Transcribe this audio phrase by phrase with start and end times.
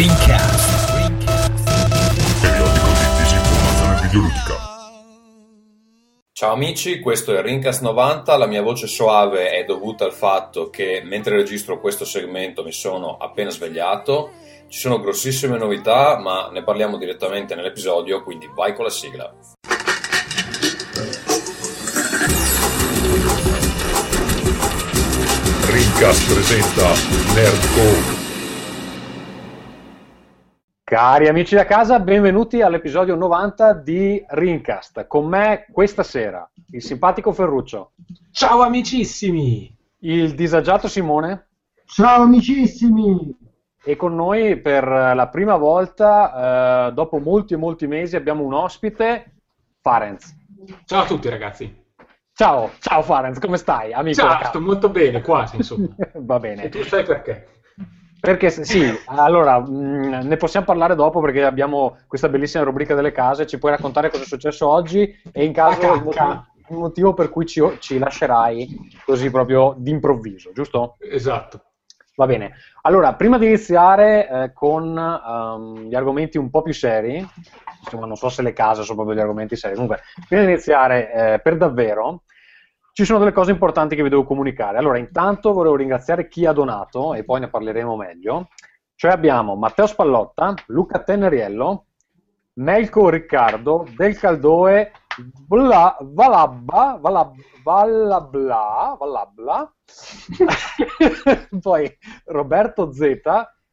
[0.00, 1.10] Rincast.
[2.40, 4.56] Periodico di disinformazione videoludica.
[6.32, 11.02] Ciao amici, questo è Rincast 90, la mia voce soave è dovuta al fatto che
[11.04, 14.30] mentre registro questo segmento mi sono appena svegliato,
[14.68, 19.30] ci sono grossissime novità ma ne parliamo direttamente nell'episodio, quindi vai con la sigla.
[25.66, 26.88] Rincast presenta
[27.34, 28.19] Nerdcore.
[30.90, 35.06] Cari amici da casa, benvenuti all'episodio 90 di Rincast.
[35.06, 37.92] Con me questa sera il simpatico Ferruccio,
[38.32, 39.72] Ciao amicissimi!
[40.00, 41.46] il disagiato Simone
[41.84, 43.36] Ciao amicissimi!
[43.84, 48.52] e con noi per la prima volta, eh, dopo molti e molti mesi, abbiamo un
[48.54, 49.34] ospite,
[49.80, 50.34] Farenz.
[50.86, 51.72] Ciao a tutti ragazzi!
[52.32, 53.92] Ciao, ciao Farenz, come stai?
[53.92, 55.86] Amico Ciao, sto molto bene, quasi insomma.
[56.18, 56.68] Va E bene.
[56.68, 57.46] tu sai perché?
[58.20, 63.46] Perché sì, allora mh, ne possiamo parlare dopo perché abbiamo questa bellissima rubrica delle case,
[63.46, 67.14] ci puoi raccontare cosa è successo oggi e in caso Ah, il motivo, il motivo
[67.14, 70.96] per cui ci, ci lascerai così proprio d'improvviso, giusto?
[70.98, 71.62] Esatto.
[72.16, 72.52] Va bene.
[72.82, 77.26] Allora, prima di iniziare eh, con ehm, gli argomenti un po' più seri,
[77.82, 81.12] insomma non so se le case sono proprio gli argomenti seri, comunque, prima di iniziare
[81.12, 82.24] eh, per davvero,
[82.92, 84.78] ci sono delle cose importanti che vi devo comunicare.
[84.78, 88.48] Allora, intanto volevo ringraziare chi ha donato e poi ne parleremo meglio.
[88.94, 91.86] Cioè abbiamo Matteo Spallotta, Luca Tenneriello,
[92.54, 94.92] Melco Riccardo, Del Caldoe,
[95.46, 99.74] Bla, Valabba, Valab, Valabla, Valabla,
[101.60, 103.20] poi Roberto Z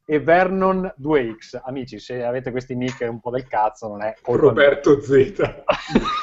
[0.10, 1.60] e Vernon 2X.
[1.66, 4.16] Amici, se avete questi nick un po' del cazzo, non è.
[4.24, 5.34] Roberto Z.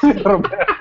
[0.23, 0.73] Roberto.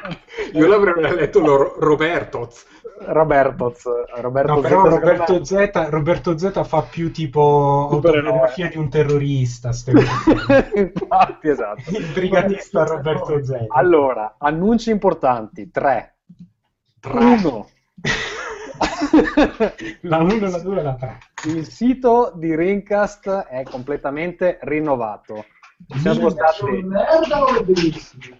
[0.54, 2.64] Io l'avrei letto lo Robertoz.
[3.00, 3.84] Robertoz,
[4.20, 9.68] Roberto No, Z, Roberto Z, Roberto Z fa più tipo autobiografia di un terrorista.
[10.74, 11.90] Infatti, esatto.
[11.90, 13.66] Il brigatista Roberto Z.
[13.68, 16.16] Allora, annunci importanti, tre.
[17.00, 17.18] Tre.
[17.18, 17.68] Uno.
[20.02, 21.18] La 1, la 2 e la 3.
[21.46, 25.44] Il sito di Rincast è completamente rinnovato.
[25.88, 26.86] Ci siamo spostati,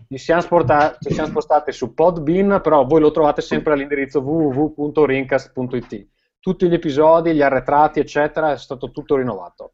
[0.09, 6.07] ci siamo sporta- ci siamo spostati su Podbean, però voi lo trovate sempre all'indirizzo www.rincast.it.
[6.41, 9.73] Tutti gli episodi, gli arretrati, eccetera, è stato tutto rinnovato.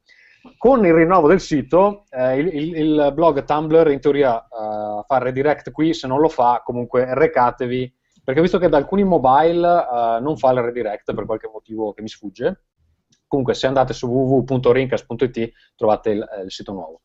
[0.56, 5.18] Con il rinnovo del sito, eh, il, il- il blog Tumblr in teoria eh, fa
[5.18, 7.94] redirect qui, se non lo fa comunque recatevi,
[8.30, 11.92] perché ho visto che da alcuni mobile eh, non fa il redirect per qualche motivo
[11.92, 12.62] che mi sfugge.
[13.26, 17.00] Comunque se andate su www.rincast.it trovate il, eh, il sito nuovo.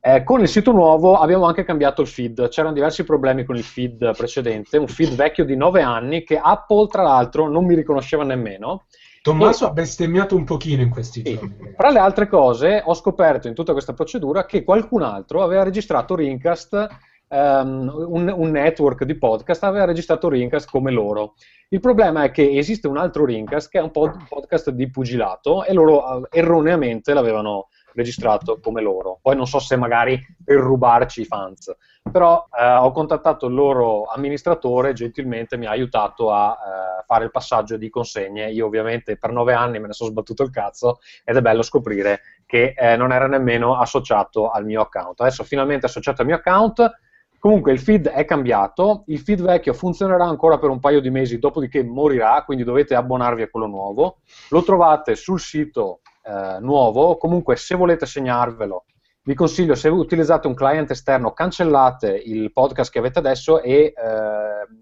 [0.00, 3.64] Eh, con il sito nuovo abbiamo anche cambiato il feed, c'erano diversi problemi con il
[3.64, 8.22] feed precedente, un feed vecchio di 9 anni che Apple tra l'altro non mi riconosceva
[8.22, 8.84] nemmeno.
[9.22, 11.34] Tommaso ha bestemmiato un pochino in questi Sì.
[11.34, 11.72] giorni.
[11.74, 16.14] Fra le altre cose, ho scoperto in tutta questa procedura che qualcun altro aveva registrato
[16.14, 16.86] Rincast,
[17.28, 21.34] ehm, un, un network di podcast aveva registrato Rincast come loro.
[21.68, 25.64] Il problema è che esiste un altro Rincast che è un pod- podcast di pugilato
[25.64, 29.18] e loro eh, erroneamente l'avevano registrato come loro.
[29.20, 31.74] Poi non so se magari per rubarci i fans,
[32.12, 37.30] però eh, ho contattato il loro amministratore, gentilmente mi ha aiutato a eh, fare il
[37.30, 38.50] passaggio di consegne.
[38.52, 42.20] Io ovviamente per nove anni me ne sono sbattuto il cazzo ed è bello scoprire
[42.44, 45.20] che eh, non era nemmeno associato al mio account.
[45.20, 46.98] Adesso finalmente è associato al mio account.
[47.46, 51.38] Comunque il feed è cambiato, il feed vecchio funzionerà ancora per un paio di mesi,
[51.38, 54.16] dopodiché morirà, quindi dovete abbonarvi a quello nuovo.
[54.48, 58.86] Lo trovate sul sito eh, nuovo, comunque se volete segnarvelo,
[59.22, 63.94] vi consiglio se utilizzate un client esterno cancellate il podcast che avete adesso e eh,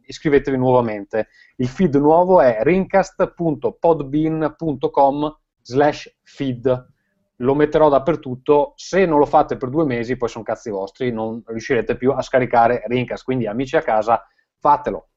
[0.07, 1.29] iscrivetevi nuovamente.
[1.57, 6.94] Il feed nuovo è rincast.podbean.com slash feed
[7.37, 8.73] lo metterò dappertutto.
[8.77, 12.23] Se non lo fate per due mesi, poi sono cazzi vostri, non riuscirete più a
[12.23, 13.25] scaricare Rincast.
[13.25, 14.25] Quindi, amici a casa,
[14.59, 15.09] fatelo.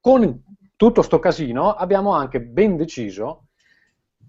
[0.00, 0.42] Con
[0.76, 3.46] tutto sto casino, abbiamo anche ben deciso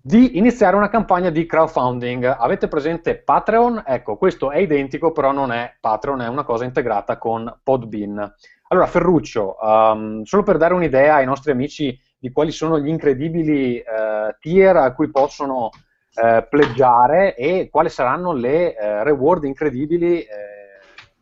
[0.06, 2.26] di iniziare una campagna di crowdfunding.
[2.26, 3.84] Avete presente Patreon?
[3.86, 8.34] Ecco, questo è identico, però non è Patreon, è una cosa integrata con Podbean.
[8.68, 13.78] Allora, Ferruccio, um, solo per dare un'idea ai nostri amici di quali sono gli incredibili
[13.78, 15.70] eh, tier a cui possono
[16.14, 20.28] eh, pleggiare e quali saranno le eh, reward incredibili eh,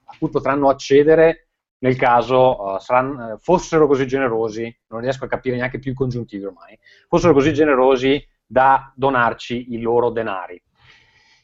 [0.05, 1.47] a cui potranno accedere
[1.79, 5.95] nel caso eh, saranno- eh, fossero così generosi, non riesco a capire neanche più i
[5.95, 6.77] congiuntivi ormai,
[7.07, 10.61] fossero così generosi da donarci i loro denari.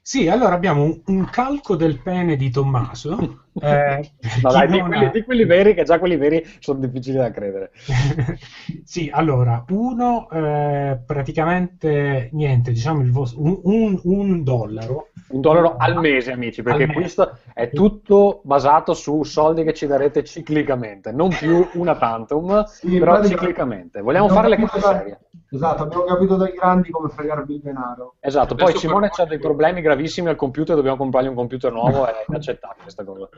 [0.01, 4.11] Sì, allora abbiamo un, un calco del pene di Tommaso Eh,
[4.43, 7.71] No, dai, di quelli, di quelli veri, che già quelli veri sono difficili da credere.
[8.83, 15.09] sì, allora, uno eh, praticamente niente, diciamo il vostro, un, un- un dollaro.
[15.29, 16.99] Un dollaro al mese, amici, perché mese.
[16.99, 22.97] questo è tutto basato su soldi che ci darete ciclicamente, non più una tantum, Sì,
[22.97, 24.01] però pratica- ciclicamente.
[24.01, 25.19] Vogliamo fare le cose serie.
[25.49, 28.15] Esatto, abbiamo capito dai grandi come fregarvi il denaro.
[28.19, 32.05] Esatto, Adesso poi Simone ha dei problemi gravissimi al computer, dobbiamo comprargli un computer nuovo,
[32.05, 33.29] è inaccettabile questa cosa.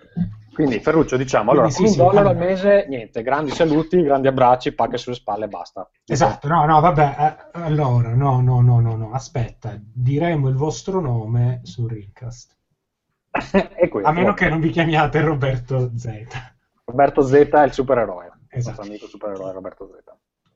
[0.53, 2.45] Quindi Ferruccio, diciamo, allora, Quindi sì, con un sì, dollaro al allora.
[2.47, 5.89] mese, niente, grandi saluti, grandi abbracci, pacche sulle spalle e basta.
[6.06, 7.15] Esatto, no, no, vabbè,
[7.53, 12.57] eh, allora, no, no, no, no, no, aspetta, diremo il vostro nome su Rincast.
[14.03, 16.25] A meno che non vi chiamiate Roberto Z.
[16.83, 18.75] Roberto Z è il supereroe, il Esatto.
[18.77, 20.03] nostro amico supereroe Roberto Z.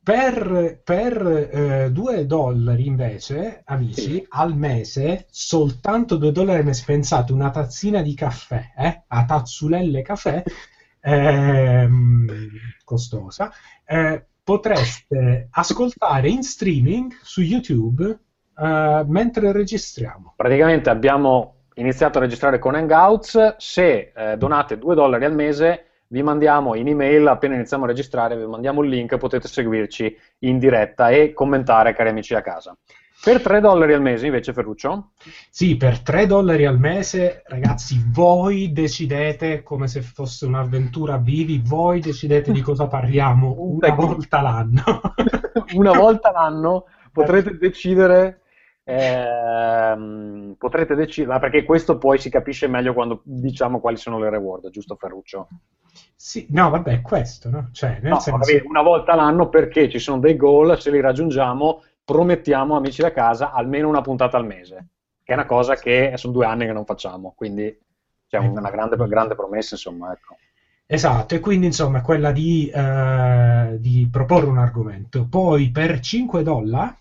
[0.04, 4.26] Per, per 2 dollari invece, amici, Sì.
[4.32, 10.02] al mese, soltanto 2 dollari al mese, pensate, una tazzina di caffè, eh, a tazzulelle
[10.02, 10.44] caffè,
[11.00, 12.28] ehm,
[12.84, 13.50] costosa,
[13.86, 18.20] eh, potreste ascoltare in streaming su YouTube
[18.58, 20.34] eh, mentre registriamo.
[20.36, 26.22] Praticamente abbiamo iniziato a registrare con Hangouts, se eh, donate 2 dollari al mese vi
[26.22, 31.10] mandiamo in email, appena iniziamo a registrare, vi mandiamo il link, potete seguirci in diretta
[31.10, 32.78] e commentare, cari amici a casa.
[33.24, 35.14] Per 3 dollari al mese invece, Ferruccio,
[35.50, 42.00] Sì, per 3 dollari al mese, ragazzi, voi decidete come se fosse un'avventura vivi, voi
[42.00, 44.06] decidete di cosa parliamo una Ecco.
[44.06, 44.84] volta l'anno.
[45.74, 48.42] una volta l'anno potrete decidere
[48.84, 54.30] ehm, potrete decidere, ma perché questo poi si capisce meglio quando diciamo quali sono le
[54.30, 55.48] reward, giusto Ferruccio?
[56.16, 57.70] Sì, no, vabbè, è questo, no?
[57.72, 58.38] Cioè, No, senso...
[58.40, 63.12] vabbè, una volta l'anno perché ci sono dei goal, se li raggiungiamo promettiamo amici da
[63.12, 64.88] casa almeno una puntata al mese,
[65.24, 67.78] che è una cosa che sono due anni che non facciamo, quindi
[68.28, 70.36] c'è una grande, grande promessa, insomma, ecco.
[70.86, 75.28] Esatto, e quindi insomma quella di, eh, di proporre un argomento.
[75.28, 76.96] Poi per 5 dollari...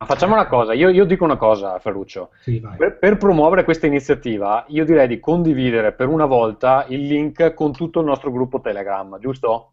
[0.00, 2.30] Ma facciamo una cosa, io, io dico una cosa, Ferruccio.
[2.40, 2.58] Sì.
[2.74, 7.72] Per, per promuovere questa iniziativa, io direi di condividere per una volta il link con
[7.72, 9.72] tutto il nostro gruppo Telegram, giusto?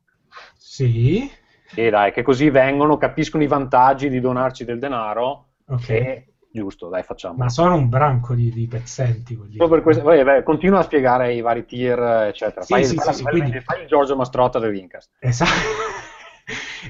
[0.58, 1.32] Sì,
[1.68, 5.46] Sì, dai, che così vengono, capiscono i vantaggi di donarci del denaro.
[5.66, 5.90] ok.
[5.90, 7.38] E giusto, dai, facciamo.
[7.38, 9.34] Ma sono un branco di, di pezzenti
[9.82, 12.64] questo, vai, vai, continua a spiegare i vari tier, eccetera.
[12.66, 15.10] Sì, fai, sì, fai- sì, sì, fai- quindi- fai il Giorgio Mastrotta del Rincast.
[15.20, 15.52] Esatto.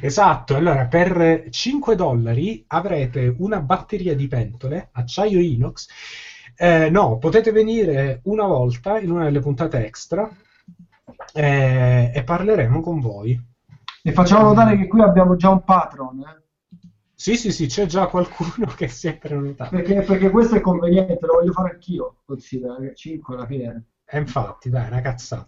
[0.02, 5.88] Esatto, allora per 5 dollari avrete una batteria di pentole, acciaio inox.
[6.56, 10.30] Eh, no, potete venire una volta in una delle puntate extra
[11.34, 13.40] eh, e parleremo con voi.
[14.04, 16.46] E facciamo notare che qui abbiamo già un patron, eh?
[17.14, 19.76] Sì, sì, sì, c'è già qualcuno che si è prenotato.
[19.76, 23.86] perché, perché questo è conveniente, lo voglio fare anch'io, considera che 5 alla fine.
[24.06, 25.48] E infatti, dai, una cazzata.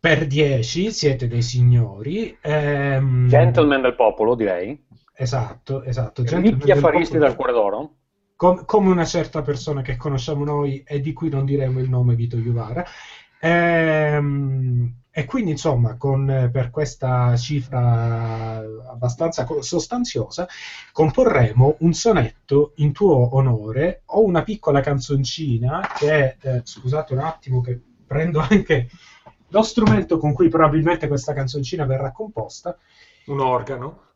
[0.00, 2.34] Per 10 siete dei signori.
[2.40, 4.82] ehm, Gentleman del popolo, direi.
[5.14, 6.22] Esatto, esatto.
[6.24, 7.28] Ricchi affaristi popolo.
[7.28, 7.94] dal cuore d'oro.
[8.34, 12.14] Com- come una certa persona che conosciamo noi e di cui non diremo il nome
[12.14, 12.82] Vito Iuvara.
[13.40, 20.48] Ehm, e quindi, insomma, con, per questa cifra abbastanza sostanziosa,
[20.92, 27.60] comporremo un sonetto in tuo onore o una piccola canzoncina che, eh, scusate un attimo
[27.60, 28.88] che prendo anche
[29.50, 32.76] lo strumento con cui probabilmente questa canzoncina verrà composta.
[33.26, 34.08] Un organo.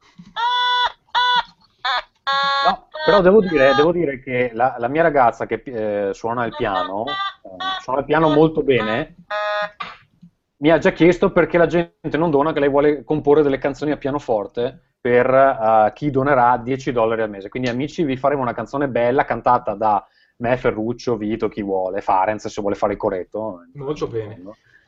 [2.66, 6.54] No, però devo dire, devo dire che la, la mia ragazza che eh, suona il
[6.56, 9.16] piano, eh, suona il piano molto bene,
[10.58, 13.90] mi ha già chiesto perché la gente non dona, che lei vuole comporre delle canzoni
[13.90, 17.50] a pianoforte per eh, chi donerà 10 dollari al mese.
[17.50, 20.02] Quindi amici, vi faremo una canzone bella cantata da
[20.36, 23.66] me, Ferruccio, Vito, chi vuole, Farenz se vuole fare il coretto.
[23.74, 24.40] Molto bene.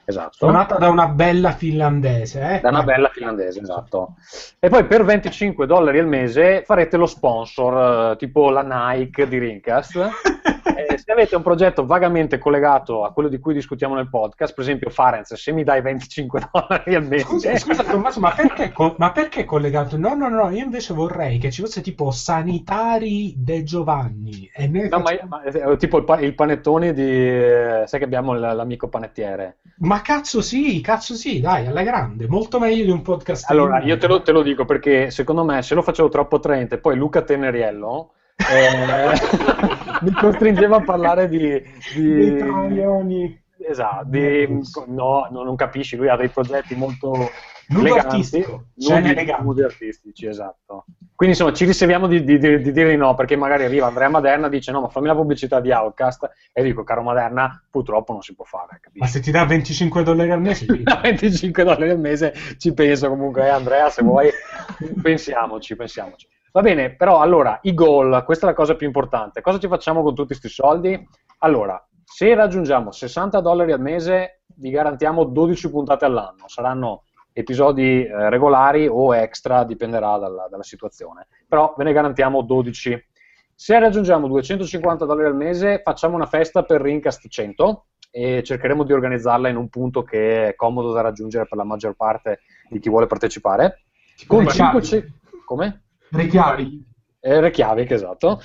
[0.08, 0.32] Esatto.
[0.36, 2.60] Suonata da una bella finlandese, eh?
[2.60, 4.14] Da una bella finlandese, esatto.
[4.60, 9.38] E poi per 25 dollari al mese farete lo sponsor, eh, tipo la Nike di
[9.38, 10.08] Rincast.
[10.76, 14.62] Eh, se avete un progetto vagamente collegato a quello di cui discutiamo nel podcast, per
[14.64, 17.24] esempio Farenz, se mi dai 25 dollari al mese...
[17.24, 19.96] Scusa, scusa Tommaso, ma perché, co- ma perché collegato?
[19.96, 24.50] No, no, no, io invece vorrei che ci fosse tipo Sanitari De Giovanni.
[24.54, 27.02] E noi No, ma, facciamo- ma- eh, tipo il, pa- il panettone di...
[27.02, 29.58] eh, sai che abbiamo l- l'amico panettiere.
[29.78, 33.50] Ma cazzo sì, cazzo sì, dai, alla grande, molto meglio di un podcast.
[33.50, 36.78] Allora, io te lo, te lo dico perché secondo me se lo facevo troppo attraente,
[36.78, 39.12] poi Luca Teneriello eh,
[40.02, 41.62] mi costringeva a parlare di...
[41.94, 44.46] Di esatto, di-
[44.86, 47.30] no, no, non capisci, lui ha dei progetti molto
[47.68, 49.42] Nudo eleganti, artistico, scene eleganti.
[49.42, 50.84] nudi artistici, esatto.
[51.16, 54.08] Quindi insomma ci riserviamo di, di, di, di dire di no, perché magari arriva Andrea
[54.08, 58.12] Maderna e dice no, ma fammi la pubblicità di Outcast e dico, caro Maderna, purtroppo
[58.12, 58.78] non si può fare.
[58.80, 58.98] Capisci?
[58.98, 60.82] Ma se ti dà 25 dollari al mese, sì.
[61.02, 64.30] 25 dollari al mese ci penso comunque, eh, Andrea, se vuoi,
[65.02, 66.28] pensiamoci, pensiamoci.
[66.52, 69.40] Va bene, però allora, i goal, questa è la cosa più importante.
[69.40, 71.06] Cosa ci facciamo con tutti questi soldi?
[71.40, 76.44] Allora, se raggiungiamo 60 dollari al mese, vi garantiamo 12 puntate all'anno.
[76.46, 77.02] Saranno
[77.38, 81.26] episodi eh, regolari o extra, dipenderà dalla, dalla, situazione.
[81.46, 83.08] Però ve ne garantiamo 12.
[83.54, 88.94] Se raggiungiamo 250 dollari al mese, facciamo una festa per Rincast 100 e cercheremo di
[88.94, 92.40] organizzarla in un punto che è comodo da raggiungere per la maggior parte
[92.70, 93.82] di chi vuole partecipare.
[94.26, 95.12] Con 5...
[95.44, 95.82] Come?
[96.08, 96.95] Rechiavi.
[97.26, 98.40] Eh, Reykjavik, esatto.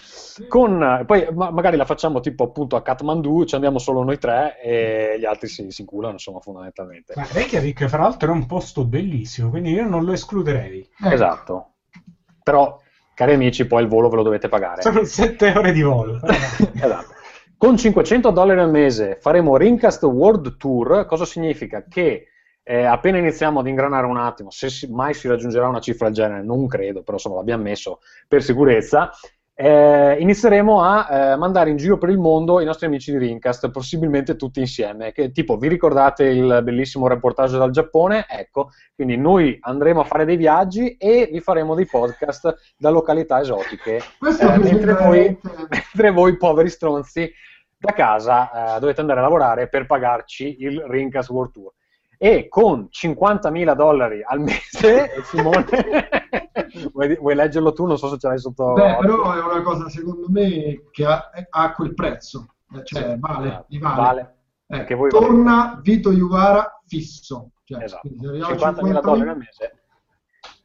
[0.48, 4.60] Con, poi ma, magari la facciamo tipo appunto a Kathmandu, ci andiamo solo noi tre
[4.60, 7.14] e gli altri si, si inculano, insomma, fondamentalmente.
[7.16, 10.90] Ma Reykjavik, fra l'altro, è un posto bellissimo, quindi io non lo escluderei.
[11.12, 11.74] Esatto.
[12.42, 12.80] Però,
[13.14, 14.82] cari amici, poi il volo ve lo dovete pagare.
[14.82, 16.20] Sono 7 ore di volo.
[16.74, 17.14] esatto.
[17.56, 21.86] Con 500 dollari al mese faremo Rincast World Tour, cosa significa?
[21.88, 22.31] Che
[22.72, 26.16] eh, appena iniziamo ad ingranare un attimo, se si, mai si raggiungerà una cifra del
[26.16, 28.00] genere, non credo, però insomma l'abbiamo messo
[28.30, 29.12] per sicurezza,
[29.54, 33.70] eh, inizieremo a eh, mandare in giro per il mondo i nostri amici di Rincast,
[33.72, 35.12] possibilmente tutti insieme.
[35.12, 38.26] Che, tipo, vi ricordate il bellissimo reportage dal Giappone?
[38.30, 43.42] Ecco, quindi noi andremo a fare dei viaggi e vi faremo dei podcast da località
[43.42, 45.38] esotiche, eh, mentre voi,
[45.68, 47.30] mentre, voi, poveri stronzi,
[47.78, 51.74] da casa eh, dovete andare a lavorare per pagarci il Rincast World Tour
[52.24, 55.66] e con 50.000 dollari al mese, Simone,
[56.94, 57.88] vuoi, vuoi, leggerlo tu?
[57.88, 58.74] Non so se ce l'hai sotto...
[58.74, 63.48] Beh, però è una cosa secondo me che ha, ha quel prezzo, cioè sì, vale,
[63.48, 63.66] esatto.
[63.80, 64.36] vale.
[64.68, 64.86] vale.
[64.88, 65.82] Eh, torna valete.
[65.82, 67.54] Vito Juvara fisso.
[67.64, 69.82] Cioè, esatto, 50.000 dollari al mese.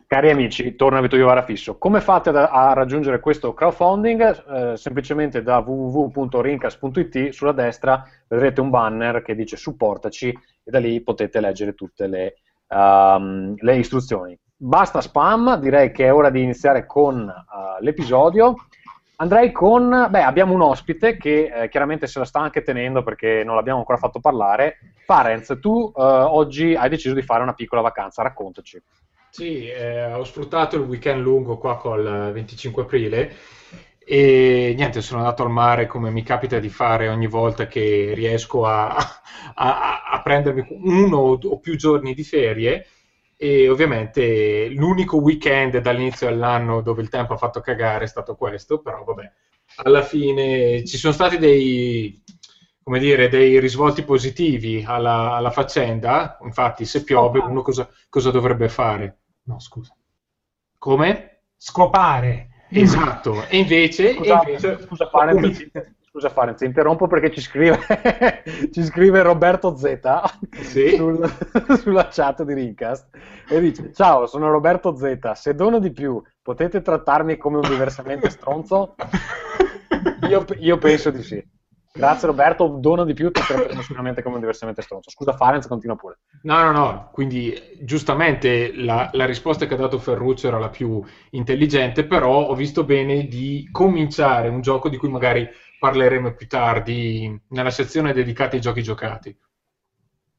[0.07, 1.79] Cari amici, torna Vito Iovara fisso.
[1.79, 4.45] Come fate a, a raggiungere questo crowdfunding?
[4.47, 10.33] Eh, semplicemente da www.rincas.it sulla destra vedrete un banner che dice supportaci
[10.67, 12.35] e da lì potete leggere tutte le,
[12.69, 14.37] um, le istruzioni.
[14.57, 18.57] Basta spam, direi che è ora di iniziare con uh, l'episodio.
[19.19, 23.45] Andrei con, beh, abbiamo un ospite che eh, chiaramente se la sta anche tenendo perché
[23.45, 24.79] non l'abbiamo ancora fatto parlare.
[25.07, 28.83] Parenz, tu eh, oggi hai deciso di fare una piccola vacanza, raccontaci.
[29.31, 33.35] Sì, eh, ho sfruttato il weekend lungo qua col 25 aprile
[34.09, 38.65] e niente, sono andato al mare come mi capita di fare ogni volta che riesco
[38.65, 38.95] a,
[39.55, 42.87] a, a prendermi uno o più giorni di ferie
[43.37, 48.79] e ovviamente l'unico weekend dall'inizio dell'anno dove il tempo ha fatto cagare è stato questo,
[48.81, 49.31] però vabbè,
[49.83, 52.23] alla fine ci sono stati dei,
[52.83, 58.69] come dire, dei risvolti positivi alla, alla faccenda, infatti se piove uno cosa, cosa dovrebbe
[58.69, 59.19] fare?
[59.45, 59.95] No, scusa.
[60.79, 61.41] Come?
[61.57, 62.49] Scopare.
[62.69, 64.15] Esatto, e invece...
[64.15, 65.69] Scusa, e invece scusa, Farenz,
[66.09, 67.79] scusa Farenz, interrompo perché ci scrive,
[68.73, 70.01] ci scrive Roberto Z
[70.63, 70.97] sì.
[70.97, 71.31] sul,
[71.81, 73.09] sulla chat di Rincast
[73.49, 78.31] e dice ciao sono Roberto Z, se dono di più potete trattarmi come un diversamente
[78.31, 78.95] stronzo?
[80.29, 81.45] Io, io penso di sì.
[81.97, 85.09] Grazie Roberto, dono di più, ti tratteremo sicuramente come un diversamente stronzo.
[85.09, 86.19] Scusa Farenz, continua pure.
[86.43, 91.03] No, no, no, quindi giustamente la, la, risposta che ha dato Ferruccio era la più
[91.31, 95.49] intelligente, però ho visto bene di cominciare un gioco di cui magari
[95.79, 99.37] parleremo più tardi nella sezione dedicata ai giochi giocati.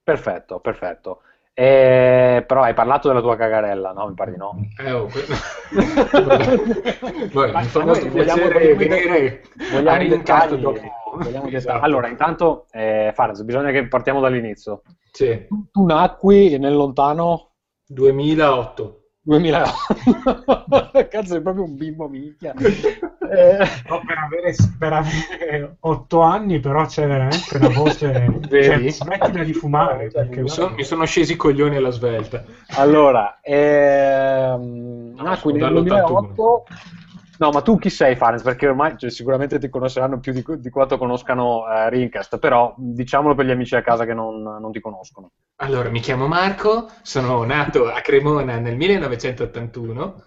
[0.04, 1.22] Perfetto, perfetto.
[1.60, 4.10] Eh, però hai parlato della tua cagarella, no?
[4.10, 4.60] Mi pare di no.
[4.80, 5.26] Eh, oh, que...
[7.34, 10.80] Molto piacere venire vogliamo a rincasto dopo.
[11.16, 11.84] Vogliamo esatto.
[11.84, 14.84] Allora, intanto, eh, Faraz, bisogna che partiamo dall'inizio.
[15.12, 15.48] Sì.
[15.72, 17.54] Tu nacqui nel lontano
[17.88, 18.97] 2008.
[19.28, 21.08] 2008.
[21.12, 22.54] Cazzo, sei proprio un bimbo minchia.
[22.56, 23.68] eh...
[23.90, 28.40] no, per, avere, per avere 8 anni, però c'è veramente una voce.
[28.50, 30.08] Cioè, smettila di fumare.
[30.08, 30.42] Perché...
[30.42, 32.42] Mi, sono, mi sono scesi i coglioni alla svelta.
[32.76, 35.14] Allora, ehm...
[35.18, 36.66] no, nacqui nel 2008.
[37.40, 38.42] No, ma tu chi sei, Farenz?
[38.42, 43.36] Perché ormai cioè, sicuramente ti conosceranno più di, di quanto conoscano eh, Rincast, però diciamolo
[43.36, 45.32] per gli amici a casa che non, non, ti conoscono.
[45.58, 50.24] Allora, mi chiamo Marco, sono nato a Cremona nel 1981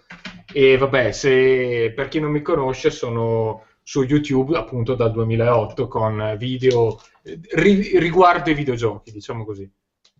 [0.53, 6.35] e vabbè, se per chi non mi conosce sono su YouTube appunto dal 2008 con
[6.37, 9.69] video ri, riguardo i videogiochi, diciamo così.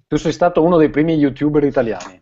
[0.07, 2.21] Tu sei stato uno dei primi YouTuber italiani.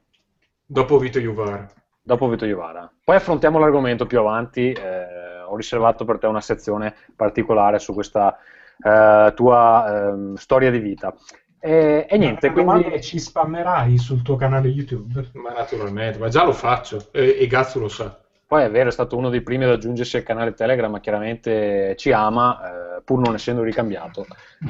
[0.63, 2.91] Dopo Vito Juvar dopo Vito Iovara.
[3.03, 8.37] Poi affrontiamo l'argomento più avanti, eh, ho riservato per te una sezione particolare su questa
[8.81, 11.13] eh, tua eh, storia di vita.
[11.61, 13.01] E, e niente, quindi...
[13.01, 15.29] ci spammerai sul tuo canale YouTube?
[15.33, 18.17] Ma naturalmente, ma già lo faccio, e, e Gazzo lo sa.
[18.47, 21.95] Poi è vero, è stato uno dei primi ad aggiungersi al canale Telegram, ma chiaramente
[21.97, 24.25] ci ama, eh, pur non essendo ricambiato.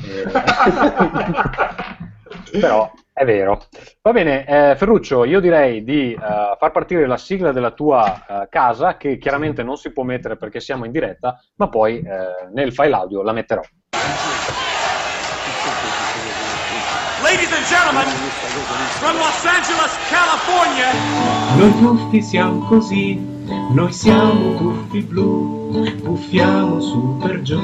[2.51, 3.65] Eh, però è vero.
[4.01, 8.47] Va bene, eh, Ferruccio, io direi di eh, far partire la sigla della tua eh,
[8.49, 12.71] casa, che chiaramente non si può mettere perché siamo in diretta, ma poi eh, nel
[12.71, 13.61] file audio la metterò.
[17.21, 18.05] Ladies and gentlemen,
[18.99, 20.87] from Los Angeles, California,
[21.57, 23.19] Noi tuffi siamo così,
[23.73, 27.59] noi siamo tuffi blu, puffiamo su per giù,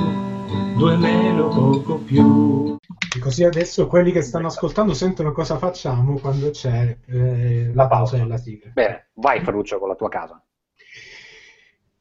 [0.76, 2.78] due meno poco più.
[3.16, 8.18] E Così adesso quelli che stanno ascoltando sentono cosa facciamo quando c'è eh, la pausa
[8.18, 8.72] della sigla.
[8.74, 10.44] Bene, vai Ferruccio con la tua casa.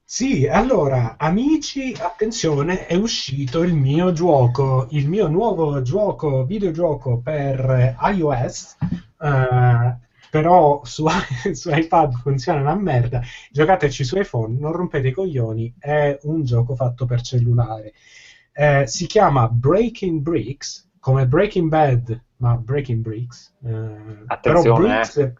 [0.07, 7.97] Sì, allora, amici, attenzione, è uscito il mio gioco, il mio nuovo gioco, videogioco per
[8.13, 8.77] iOS,
[9.21, 9.97] eh,
[10.31, 11.07] però su,
[11.53, 13.23] su iPad funziona una merda.
[13.51, 17.93] Giocateci su iPhone, non rompete i coglioni, è un gioco fatto per cellulare.
[18.57, 23.53] Eh, si chiama Breaking Bricks, come Breaking Bad, ma Breaking Bricks.
[23.65, 25.33] eh, però Attenzione, Bricks- eh.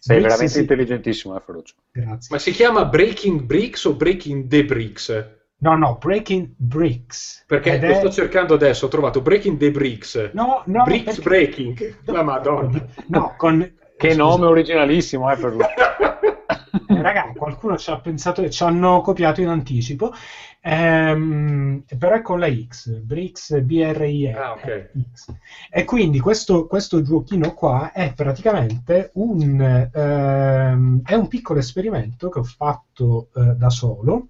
[0.00, 1.74] Sei Bricks veramente si- intelligentissimo, eh, Ferruccio.
[1.90, 2.28] Grazie.
[2.30, 5.30] Ma si chiama Breaking Bricks o Breaking the Bricks?
[5.60, 7.42] No, no, Breaking Bricks.
[7.46, 10.30] Perché Ed lo è- sto cercando adesso, ho trovato Breaking the Bricks.
[10.34, 11.96] No, no, Bricks perché- Breaking.
[12.06, 12.86] La madonna.
[13.06, 13.72] No, con...
[13.98, 14.22] Che scusa.
[14.22, 15.66] nome originalissimo, eh, Ferruccio.
[16.90, 20.12] Eh, raga, qualcuno ci ha pensato e ci hanno copiato in anticipo.
[20.60, 24.32] Ehm, però è con la X, Brix B-R-I-E.
[24.32, 24.90] Ah, ok.
[25.12, 25.34] X.
[25.70, 29.60] E quindi questo, questo giochino qua è praticamente un,
[29.92, 34.28] ehm, è un piccolo esperimento che ho fatto eh, da solo.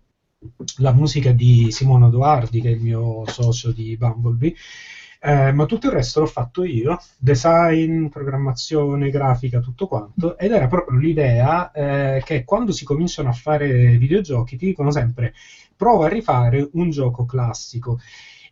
[0.79, 4.55] La musica di Simone Doardi, che è il mio socio di Bumblebee,
[5.21, 10.67] eh, ma tutto il resto l'ho fatto io, design, programmazione, grafica, tutto quanto, ed era
[10.67, 15.33] proprio l'idea eh, che quando si cominciano a fare videogiochi ti dicono sempre
[15.77, 17.99] prova a rifare un gioco classico.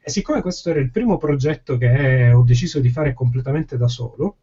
[0.03, 4.37] E siccome questo era il primo progetto che ho deciso di fare completamente da solo,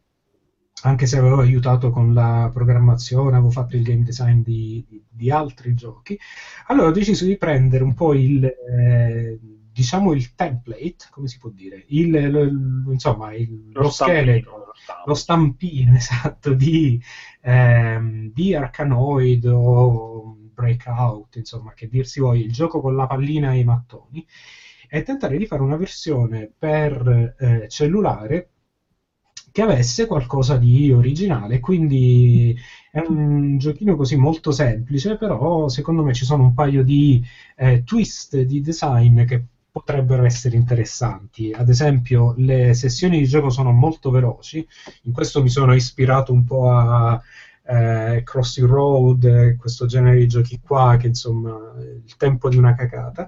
[0.84, 5.32] anche se avevo aiutato con la programmazione, avevo fatto il game design di, di- di
[5.32, 6.18] altri giochi,
[6.68, 9.40] allora ho deciso di prendere un po' il, eh,
[9.74, 14.72] diciamo il template, come si può dire, il, lo- insomma, il- lo, scheletro,
[15.06, 15.94] lo stampino.
[15.96, 17.00] esatto di,
[17.42, 23.52] ehm, di Arkanoid o Breakout, insomma, che dir si voglia, il gioco con la pallina
[23.54, 24.24] e i mattoni,
[24.90, 28.50] e tentare di fare una versione per eh, cellulare
[29.52, 32.56] che avesse qualcosa di originale, quindi
[32.90, 37.24] è un giochino così molto semplice, però secondo me ci sono un paio di
[37.56, 41.52] eh, twist di design che potrebbero essere interessanti.
[41.52, 44.66] Ad esempio, le sessioni di gioco sono molto veloci,
[45.04, 47.20] in questo mi sono ispirato un po' a
[47.66, 53.28] eh, Crossing Road, questo genere di giochi qua, che insomma il tempo di una cacata.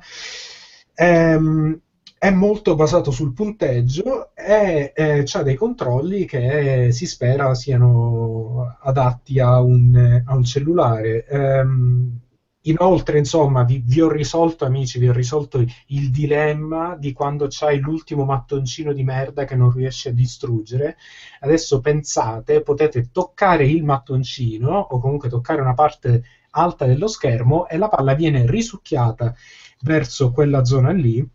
[0.94, 1.80] Ehm,
[2.18, 9.40] è molto basato sul punteggio e eh, ha dei controlli che si spera siano adatti
[9.40, 11.26] a un, a un cellulare.
[11.26, 12.20] Ehm,
[12.66, 17.80] inoltre, insomma, vi, vi ho risolto, amici, vi ho risolto il dilemma di quando c'hai
[17.80, 20.98] l'ultimo mattoncino di merda che non riesci a distruggere.
[21.42, 27.78] Adesso pensate, potete toccare il mattoncino o comunque toccare una parte alta dello schermo e
[27.78, 29.36] la palla viene risucchiata
[29.82, 31.26] verso quella zona lì,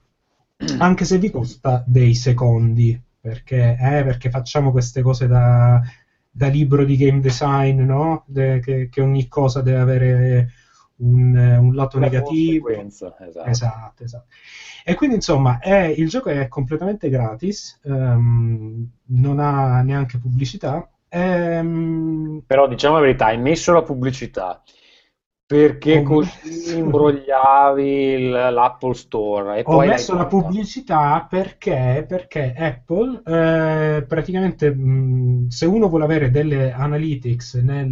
[0.78, 5.80] anche se vi costa dei secondi, perché, eh, perché facciamo queste cose da,
[6.30, 8.24] da libro di game design, no?
[8.26, 10.52] De- che, che ogni cosa deve avere
[11.00, 12.68] un, un lato Una negativo.
[13.20, 13.48] esatto.
[13.48, 14.26] Esatto, esatto.
[14.84, 20.88] E quindi insomma è- il gioco è completamente gratis, ehm, non ha neanche pubblicità.
[21.08, 24.62] ehm, Però diciamo la verità, hai messo la pubblicità
[25.50, 34.04] perché così imbrogliavi l'Apple Store e Ho poi messo la pubblicità perché, perché Apple eh,
[34.06, 37.90] praticamente mh, se uno vuole avere delle analytics nel,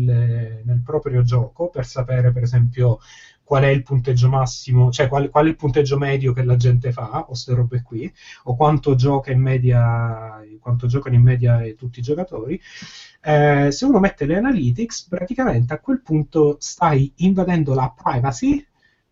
[0.64, 3.00] nel proprio gioco per sapere per esempio
[3.48, 6.92] qual è il punteggio massimo, cioè qual, qual è il punteggio medio che la gente
[6.92, 8.12] fa o queste robe qui,
[8.44, 12.60] o quanto gioca in media, quanto giocano in media tutti i giocatori,
[13.22, 18.62] eh, se uno mette le analytics praticamente a quel punto stai invadendo la privacy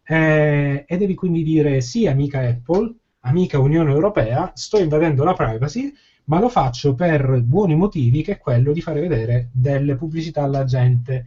[0.04, 5.90] eh, e devi quindi dire sì, amica Apple, amica Unione Europea, sto invadendo la privacy,
[6.24, 10.64] ma lo faccio per buoni motivi, che è quello di fare vedere delle pubblicità alla
[10.64, 11.26] gente.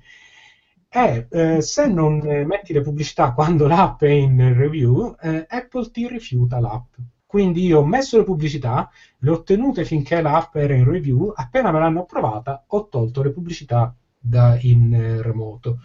[0.92, 5.92] E eh, se non eh, metti le pubblicità quando l'app è in review, eh, Apple
[5.92, 6.96] ti rifiuta l'app.
[7.28, 11.72] Quindi io ho messo le pubblicità, le ho tenute finché l'app era in review, appena
[11.72, 15.78] me l'hanno approvata ho tolto le pubblicità da- in eh, remoto.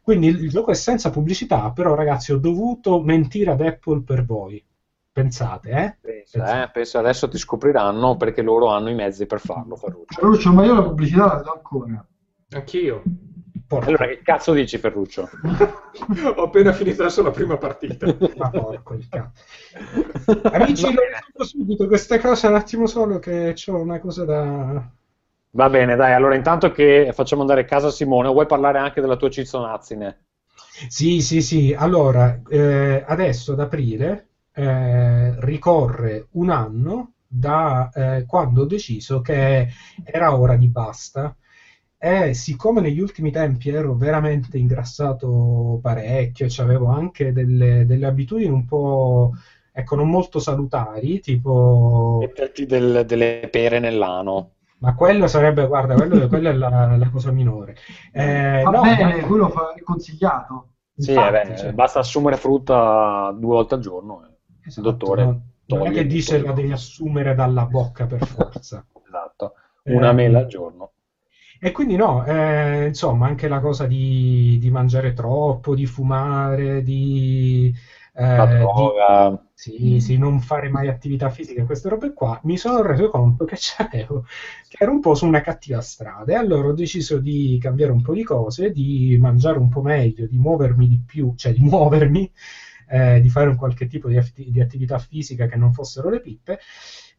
[0.00, 4.64] Quindi il, gioco è senza pubblicità, però ragazzi ho dovuto mentire ad Apple per voi.
[5.10, 5.96] Pensate, eh?
[6.00, 10.20] Pensa, eh, pensa, adesso ti scopriranno perché loro hanno i mezzi per farlo, Ferruccio.
[10.20, 12.06] Ferruccio, ma io la pubblicità la vedo ancora.
[12.50, 13.02] Anch'io.
[13.66, 15.28] Porca- Allora, che cazzo dici, Ferruccio?
[16.36, 18.06] Ho appena finito adesso la prima partita.
[18.36, 19.42] Ma porco il cazzo.
[20.52, 24.90] Amici, lo risolvo subito queste cose un attimo solo che ho una cosa da...
[25.50, 29.16] Va bene, dai, allora intanto che facciamo andare a casa Simone, vuoi parlare anche della
[29.16, 30.26] tua cizzonazzine?
[30.88, 31.74] Sì, sì, sì.
[31.76, 39.68] Allora, eh, adesso ad aprile eh, ricorre un anno da eh, quando ho deciso che
[40.04, 41.34] era ora di basta.
[41.98, 48.50] E siccome negli ultimi tempi ero veramente ingrassato parecchio, e avevo anche delle, delle abitudini
[48.50, 49.32] un po',
[49.72, 52.18] ecco, non molto salutari, tipo...
[52.20, 54.56] Metterti del- delle pere nell'ano.
[54.78, 57.76] Ma quello sarebbe, guarda, quello, quella è la, la cosa minore.
[58.12, 60.74] Eh, Va no, bene, ma- quello fa- è consigliato.
[60.98, 64.24] Sì, infatti, eh, beh, cioè, basta assumere frutta due volte al giorno.
[64.26, 64.34] eh.
[64.66, 66.46] esatto, dottore non, non è che dice tutto.
[66.48, 68.84] la devi assumere dalla bocca per forza.
[69.06, 69.54] Esatto,
[69.84, 70.92] una Eh, mela al giorno.
[71.58, 77.72] E quindi no, eh, insomma, anche la cosa di, di mangiare troppo, di fumare, di,
[78.14, 78.92] eh, di-
[79.52, 83.56] sì, sì, non fare mai attività fisica, queste robe qua, mi sono reso conto che
[83.58, 84.24] c'avevo,
[84.68, 86.32] che ero un po' su una cattiva strada.
[86.32, 90.26] E allora ho deciso di cambiare un po' di cose, di mangiare un po' meglio,
[90.26, 92.30] di muovermi di più, cioè di muovermi,
[92.88, 96.20] eh, di fare un qualche tipo di, atti- di attività fisica che non fossero le
[96.20, 96.58] pippe.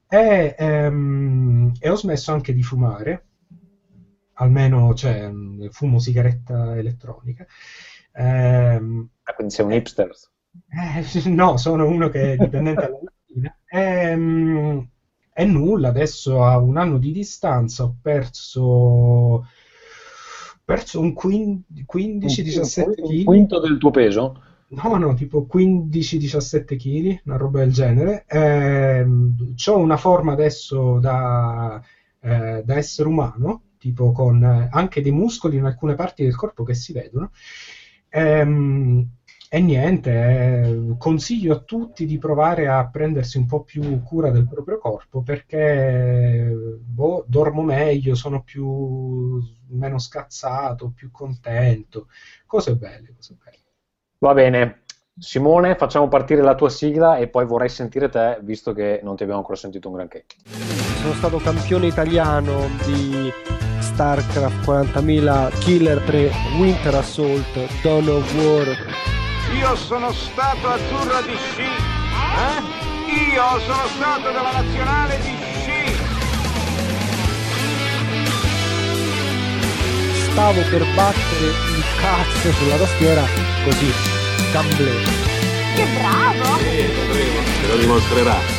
[0.09, 3.26] E, ehm, e ho smesso anche di fumare,
[4.37, 5.29] almeno cioè,
[5.71, 7.45] fumo sigaretta elettronica.
[9.25, 10.09] Ah, quindi sei un hipster.
[10.69, 13.57] eh, no, sono uno che è dipendente dalla mattina.
[13.69, 14.89] Ehm,
[15.39, 19.45] E, nulla, adesso a un anno di distanza ho perso,
[20.65, 23.23] perso un 15-17 Un kg.
[23.23, 24.41] quinto del tuo peso?
[24.69, 28.25] No, no, tipo 15-17 kg, una roba del genere.
[28.27, 31.81] Ehm, ho una forma adesso da,
[32.19, 36.63] eh, da essere umano, tipo con eh, anche dei muscoli in alcune parti del corpo
[36.63, 37.31] che si vedono.
[38.09, 39.09] Ehm,
[39.49, 44.45] e niente, eh, consiglio a tutti di provare a prendersi un po' più cura del
[44.45, 52.07] proprio corpo perché boh, dormo meglio, sono più meno scazzato, più contento.
[52.45, 53.63] Cose belle, cose belle.
[54.19, 54.81] Va bene.
[55.17, 59.23] Simone, facciamo partire la tua sigla e poi vorrei sentire te, visto che non ti
[59.23, 60.25] abbiamo ancora sentito un granché.
[61.01, 63.31] Sono stato campione italiano di
[63.79, 68.67] StarCraft 40.000 Killer 3 Winter Assault Dawn of War
[69.57, 71.61] Io sono stato azzurro di sci.
[71.61, 73.33] Eh?
[73.33, 75.47] Io sono stato della nazionale di sci.
[80.37, 83.23] stavo per battere il cazzo sulla tastiera
[83.63, 83.91] così
[84.51, 84.91] gamble
[85.73, 86.57] Che bravo!
[86.59, 88.56] Te lo dimostrerà.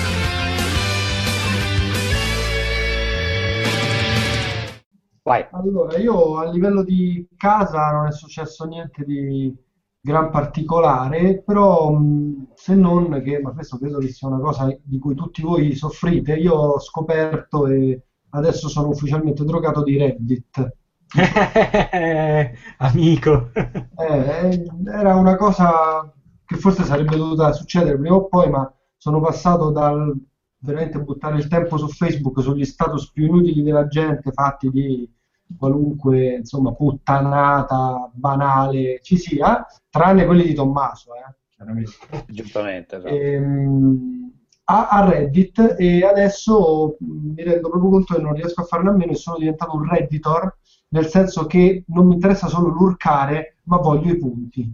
[5.28, 5.46] Vai.
[5.50, 9.54] Allora, io a livello di casa non è successo niente di
[10.00, 14.98] gran particolare, però mh, se non che, ma questo credo che sia una cosa di
[14.98, 20.76] cui tutti voi soffrite, io ho scoperto e adesso sono ufficialmente drogato di Reddit.
[22.78, 23.50] Amico.
[23.52, 26.10] Eh, era una cosa
[26.46, 30.16] che forse sarebbe dovuta succedere prima o poi, ma sono passato dal
[30.60, 35.08] veramente buttare il tempo su Facebook sugli status più inutili della gente, fatti di
[35.56, 41.92] qualunque insomma puttanata banale ci sia, tranne quelli di Tommaso, eh, chiaramente.
[42.28, 42.96] Giustamente.
[42.96, 43.14] esatto.
[43.14, 44.32] Ehm,
[44.70, 48.90] a, a Reddit e adesso mh, mi rendo proprio conto che non riesco a farne
[48.90, 50.58] a meno e sono diventato un redditor,
[50.88, 54.72] nel senso che non mi interessa solo l'urcare, ma voglio i punti.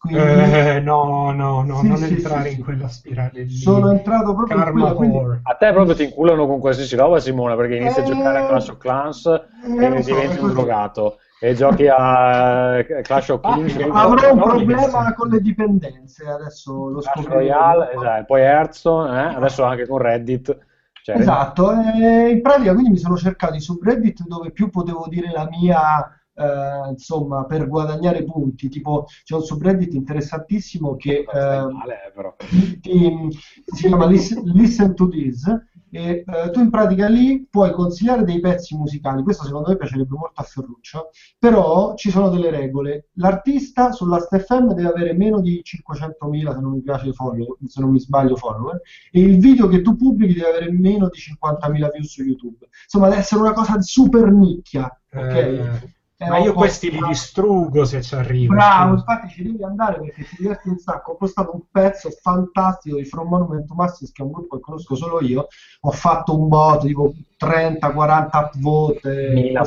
[0.00, 2.62] Quindi Eh, no, no, no, Sì, non sì, entrare sì, in sì.
[2.62, 3.50] quella spirale lì.
[3.54, 5.18] sono entrato proprio in Karma quella, quindi.
[5.42, 8.68] A te proprio ti inculano con qualsiasi roba, Simone, perché inizi a giocare a Clash
[8.68, 10.54] of Clans eh, e so, diventi è un così.
[10.54, 11.18] drogato.
[11.38, 16.88] E giochi a Clash of Ah, Kings, io- Avrò un problema con le dipendenze, adesso
[16.88, 17.26] lo Clash.
[17.26, 20.58] Royale, esatto, poi Hearthstone, eh, adesso anche con Reddit.
[21.02, 25.30] Cioè, Esatto, e in pratica quindi mi sono cercato i subreddit dove più potevo dire
[25.30, 28.68] la mia, eh, insomma, per guadagnare punti.
[28.68, 32.34] Tipo, c'è un subreddit interessantissimo che eh, male, eh, però.
[32.80, 33.28] ti-
[33.64, 35.44] si chiama Listen, Listen to This
[35.92, 39.22] e eh, tu in pratica lì puoi consigliare dei pezzi musicali.
[39.22, 43.08] Questo secondo me piacerebbe molto a Ferruccio, però ci sono delle regole.
[43.14, 47.90] L'artista sulla FM deve avere meno di 500.000, se non mi piace follow, se non
[47.90, 52.08] mi sbaglio follower, e il video che tu pubblichi deve avere meno di 50.000 views
[52.08, 52.68] su YouTube.
[52.84, 55.34] Insomma, deve essere una cosa super nicchia, ok?
[55.34, 58.54] Eh, Ma io questi li distruggo se ci arrivo.
[58.54, 61.12] Bravo, infatti ci devi andare perché ti diverti un sacco.
[61.12, 64.62] Ho postato un pezzo fantastico di From Monument to Masters, che è un gruppo che
[64.62, 65.46] conosco solo io.
[65.80, 69.64] Ho fatto un bot, tipo 30-40 upvote, Mila.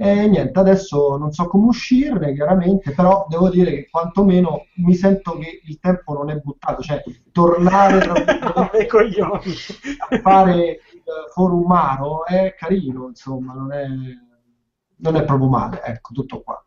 [0.00, 5.36] E niente, adesso non so come uscirne, chiaramente, però devo dire che quantomeno mi sento
[5.36, 8.70] che il tempo non è buttato, cioè tornare a
[10.22, 10.78] fare il
[11.34, 11.74] forum
[12.28, 13.86] è carino, insomma, non è,
[14.98, 16.62] non è proprio male, ecco, tutto qua.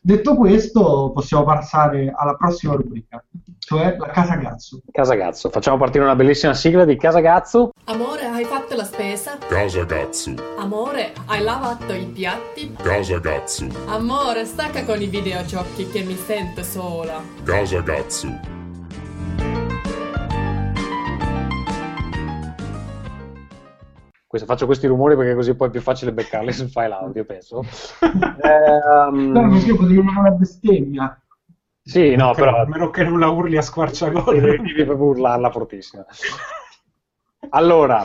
[0.00, 3.24] Detto questo, possiamo passare alla prossima rubrica,
[3.58, 4.80] cioè la Casa Cazzo.
[4.92, 5.48] Casagazzo.
[5.48, 7.70] Facciamo partire una bellissima sigla di Casagazzo.
[7.84, 9.38] Amore, hai fatto la spesa?
[9.48, 12.74] Casa Gatsu, Amore, hai lavato i piatti?
[12.82, 17.22] Casa Gatsu, Amore, stacca con i videogiochi che mi sento sola.
[17.42, 18.38] Casa Gatsu,
[24.34, 27.62] Questo- faccio questi rumori perché così poi è più facile beccarli sul file audio, penso.
[28.42, 31.22] Ehm, No, così io potrei dire una bestemmia.
[31.80, 34.32] sì, no, però A meno che non la urli a squarciagola.
[34.40, 36.04] devi proprio urlarla fortissima.
[37.50, 38.04] Allora,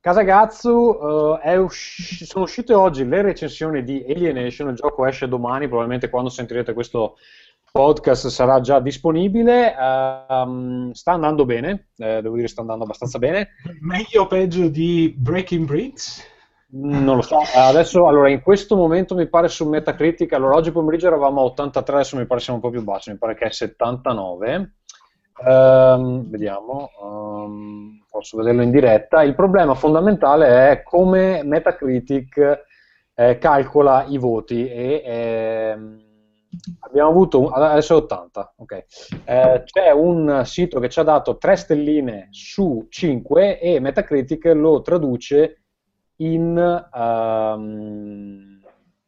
[0.00, 5.68] Casagazzu, eh, è usci- sono uscite oggi le recensioni di Alienation, il gioco esce domani,
[5.68, 7.16] probabilmente quando sentirete questo
[7.72, 13.48] podcast sarà già disponibile, ehm, sta andando bene, eh, devo dire sta andando abbastanza bene,
[13.80, 16.30] Meglio o peggio di Breaking Bricks?
[16.74, 21.06] non lo so, adesso allora in questo momento mi pare su Metacritic, allora oggi pomeriggio
[21.06, 23.50] eravamo a 83, adesso mi pare siamo un po' più bassi, mi pare che è
[23.50, 24.72] 79.
[25.46, 29.22] Ehm, vediamo, ehm, posso vederlo in diretta.
[29.22, 32.64] Il problema fondamentale è come Metacritic
[33.14, 36.11] eh, calcola i voti e ehm,
[36.80, 38.84] abbiamo avuto un- adesso è 80, ok.
[39.24, 44.80] Eh, c'è un sito che ci ha dato 3 stelline su 5 e Metacritic lo
[44.82, 45.62] traduce
[46.16, 46.56] in
[46.94, 48.60] ehm,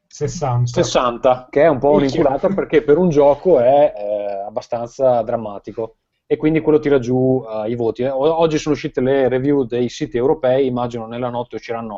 [0.06, 0.66] 60.
[0.82, 6.36] 60, che è un po' un'inculata perché per un gioco è eh, abbastanza drammatico e
[6.36, 8.04] quindi quello tira giù eh, i voti.
[8.04, 11.96] O- Oggi sono uscite le review dei siti europei, immagino nella notte usciranno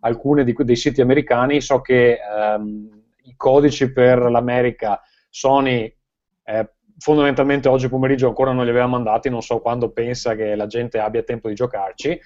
[0.00, 1.60] alcune di que- dei siti americani.
[1.60, 2.97] So che ehm,
[3.28, 5.94] i codici per l'America Sony
[6.44, 10.66] eh, fondamentalmente oggi pomeriggio ancora non li aveva mandati, non so quando pensa che la
[10.66, 12.18] gente abbia tempo di giocarci.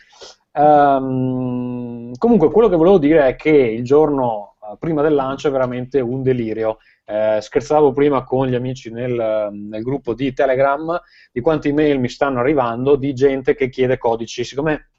[0.53, 5.51] Ehm, comunque, quello che volevo dire è che il giorno eh, prima del lancio è
[5.51, 6.79] veramente un delirio.
[7.05, 10.99] Eh, scherzavo prima con gli amici nel, nel gruppo di Telegram
[11.33, 14.45] di quante email mi stanno arrivando di gente che chiede codici.
[14.45, 14.91] Siccome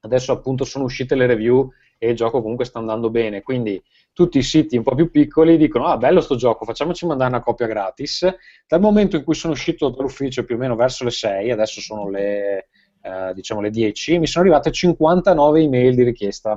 [0.00, 3.82] adesso appunto sono uscite le review e il gioco comunque sta andando bene, quindi
[4.16, 7.42] tutti i siti un po' più piccoli dicono ah bello sto gioco, facciamoci mandare una
[7.42, 8.26] copia gratis.
[8.66, 12.08] Dal momento in cui sono uscito dall'ufficio più o meno verso le 6, adesso sono
[12.08, 12.68] le
[13.02, 16.56] eh, diciamo le 10, mi sono arrivate 59 email di richiesta.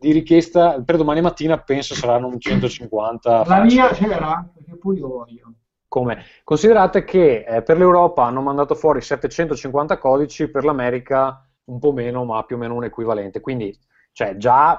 [0.00, 3.44] Di richiesta per domani mattina penso saranno un 150.
[3.46, 5.52] La mia c'era, perché pure io voglio.
[5.88, 6.24] Come?
[6.44, 12.24] Considerate che eh, per l'Europa hanno mandato fuori 750 codici, per l'America un po' meno,
[12.24, 13.40] ma più o meno un equivalente.
[13.40, 13.74] Quindi,
[14.12, 14.76] cioè, già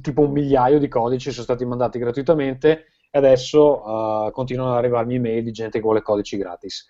[0.00, 5.16] tipo un migliaio di codici sono stati mandati gratuitamente e adesso eh, continuano ad arrivarmi
[5.16, 6.88] email di gente che vuole codici gratis.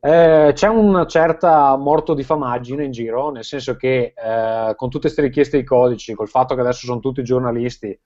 [0.00, 5.06] Eh, c'è una certa morto di famaggine in giro, nel senso che eh, con tutte
[5.06, 7.98] queste richieste di codici, col fatto che adesso sono tutti giornalisti, eh,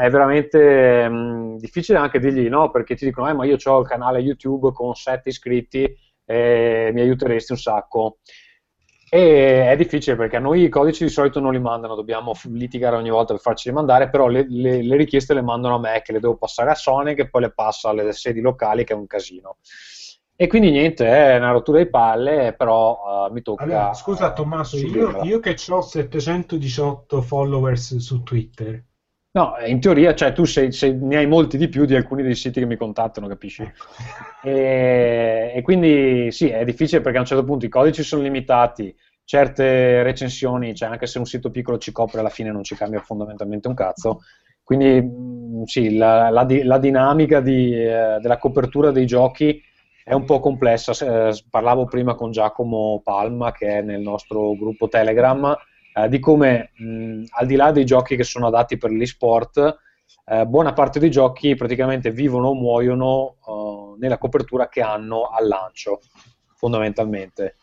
[0.00, 3.86] è veramente mh, difficile anche dirgli no, perché ti dicono, eh, ma io ho il
[3.86, 5.92] canale YouTube con 7 iscritti
[6.24, 8.18] e mi aiuteresti un sacco.
[9.10, 12.96] E è difficile perché a noi i codici di solito non li mandano, dobbiamo litigare
[12.96, 16.12] ogni volta per farci mandare, però le, le- le richieste le mandano a me, che
[16.12, 19.06] le devo passare a Sony, che poi le passa alle sedi locali, che è un
[19.06, 19.56] casino.
[20.40, 23.64] E quindi niente, è una rottura di palle, però eh, mi tocca...
[23.64, 28.84] Allora, scusa Tommaso, io, io che ho 718 followers su Twitter,
[29.38, 32.34] No, in teoria, cioè tu sei, sei- ne hai molti di più di alcuni dei
[32.34, 33.62] siti che mi contattano, capisci?
[33.62, 33.84] Ecco.
[34.42, 38.92] E, e quindi sì, è difficile perché a un certo punto i codici sono limitati,
[39.24, 43.00] certe recensioni, cioè anche se un sito piccolo ci copre, alla fine non ci cambia
[43.00, 44.20] fondamentalmente un cazzo.
[44.64, 49.62] Quindi mh, sì, la, la la dinamica di, eh, della copertura dei giochi
[50.04, 50.92] è un po' complessa.
[51.28, 55.54] Eh, parlavo prima con Giacomo Palma, che è nel nostro gruppo Telegram,
[56.04, 59.78] eh, di come mh, al di là dei giochi che sono adatti per l'e-sport,
[60.26, 65.46] eh, buona parte dei giochi praticamente vivono o muoiono eh, nella copertura che hanno al
[65.46, 66.00] lancio,
[66.54, 67.56] fondamentalmente.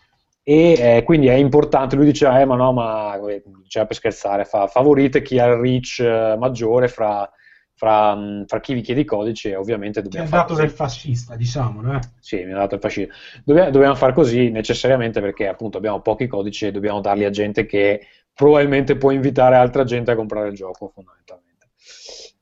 [0.48, 4.46] E eh, quindi è importante, lui diceva, eh, ma no, ma eh, diceva per scherzare,
[4.46, 7.28] fa, favorite chi ha il reach eh, maggiore fra,
[7.74, 10.66] fra, fra chi vi chiede i codici e ovviamente dobbiamo fare dato così.
[10.66, 12.00] del fascista, diciamo, no?
[12.20, 13.12] Sì, mi ha dato il fascino.
[13.44, 17.66] Dobbiamo, dobbiamo fare così necessariamente perché appunto abbiamo pochi codici e dobbiamo darli a gente
[17.66, 21.70] che probabilmente può invitare altra gente a comprare il gioco, fondamentalmente.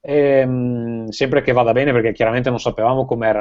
[0.05, 3.31] Ehm, sempre che vada bene, perché chiaramente non sapevamo come,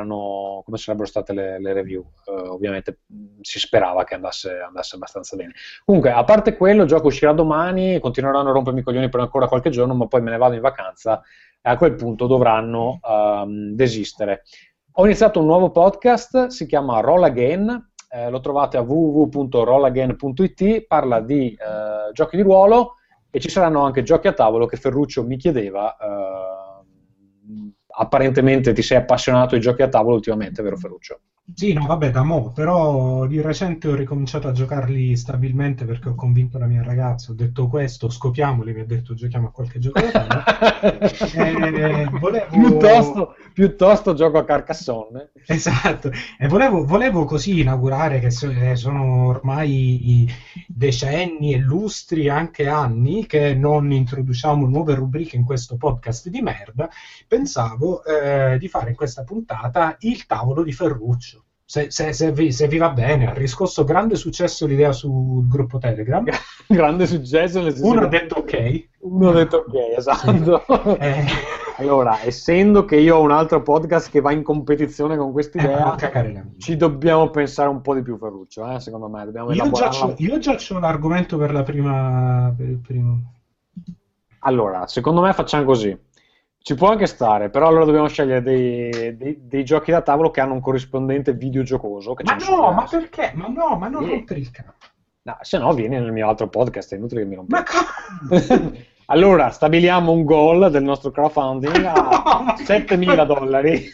[0.74, 2.04] sarebbero state le, le review.
[2.24, 5.54] Eh, ovviamente mh, si sperava che andasse, andasse abbastanza bene.
[5.84, 9.48] Comunque, a parte quello, il gioco uscirà domani, continueranno a rompermi i coglioni per ancora
[9.48, 11.20] qualche giorno, ma poi me ne vado in vacanza
[11.60, 14.42] e a quel punto dovranno ehm, desistere.
[14.96, 21.20] Ho iniziato un nuovo podcast, si chiama Roll Again, eh, lo trovate a www.rollagain.it, parla
[21.20, 22.96] di eh, giochi di ruolo
[23.30, 25.96] e ci saranno anche giochi a tavolo che Ferruccio mi chiedeva.
[25.96, 26.60] eh,
[27.94, 31.20] apparentemente ti sei appassionato ai giochi a tavolo ultimamente, vero Ferruccio?
[31.54, 36.14] Sì, no, vabbè, da mo', però di recente ho ricominciato a giocarli stabilmente perché ho
[36.14, 40.00] convinto la mia ragazza, ho detto questo, scopiamoli, mi ha detto giochiamo a qualche gioco.
[40.82, 42.46] Eh, volevo...
[42.50, 45.30] piuttosto, piuttosto gioco a Carcassonne.
[45.46, 50.28] Esatto, e volevo, volevo così inaugurare che eh, sono ormai
[50.66, 56.88] decenni e lustri, anche anni, che non introduciamo nuove rubriche in questo podcast di merda.
[57.28, 61.41] Pensavo eh, di fare in questa puntata il tavolo di Ferruccio.
[61.72, 65.78] Se, se- se vi, se vi va bene, ha riscosso grande successo l'idea sul gruppo
[65.78, 66.22] Telegram.
[66.68, 67.62] Grande successo.
[67.62, 68.88] nel senso Uno ha detto ok.
[68.98, 70.66] Uno ha detto ok, esatto.
[71.00, 71.24] Eh,
[71.78, 75.96] Allora, essendo che io ho un altro podcast che va in competizione con eh, quest'idea,
[75.96, 76.46] mia.
[76.58, 79.24] ci dobbiamo pensare un po' di più, Ferruccio, eh, secondo me.
[79.24, 82.52] Dobbiamo Io già, c'ho, io già c'ho l'argomento per la prima.
[82.54, 83.32] Per il primo.
[84.40, 85.98] Allora, secondo me facciamo così.
[86.62, 90.40] Ci può anche stare, però allora dobbiamo scegliere dei, dei- dei giochi da tavolo che
[90.40, 92.14] hanno un corrispondente videogiocoso.
[92.22, 93.32] Ma no, ma perché?
[93.34, 94.10] Ma no, ma non Sì.
[94.10, 94.72] rompere il cazzo.
[95.24, 97.52] No, se no vieni nel mio altro podcast, è inutile che mi rompi.
[97.52, 103.92] Ma co- Allora, stabiliamo un goal del nostro crowdfunding a 7.000 dollari.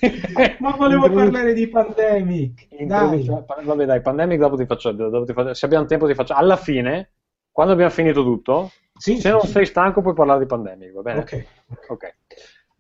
[0.59, 2.69] Ma volevo Introdu- parlare di Pandemic.
[2.69, 2.81] Dai.
[2.83, 6.15] introduce- pa- Vabbè, dai, Pandemic dopo ti faccio, dopo ti faccio- se abbiamo tempo ti
[6.15, 6.35] faccio.
[6.35, 7.13] Alla fine,
[7.51, 9.49] quando abbiamo finito tutto, Sì, se sì, non sì.
[9.49, 11.19] sei stanco puoi parlare di Pandemic, va bene?
[11.21, 11.45] Ok.
[11.89, 12.15] Ok.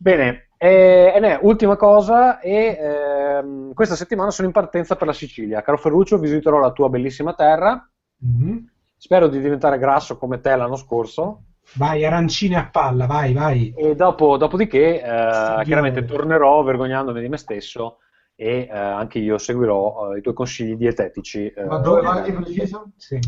[0.00, 5.12] Bene, e, e ne, ultima cosa, e, ehm, questa settimana sono in partenza per la
[5.12, 5.60] Sicilia.
[5.62, 7.88] Caro Ferruccio, visiterò la tua bellissima terra.
[8.18, 8.70] Mhm.
[8.96, 11.42] Spero di diventare grasso come te l'anno scorso.
[11.74, 13.72] Vai, arancine a palla, vai, vai.
[13.76, 17.98] E dopo, dopodiché, eh, chiaramente tornerò vergognandomi di me stesso
[18.34, 21.48] e eh, anche io seguirò eh, i tuoi consigli dietetici.
[21.48, 22.90] eh, Ma dove vai di preciso?
[22.96, 23.18] Sì.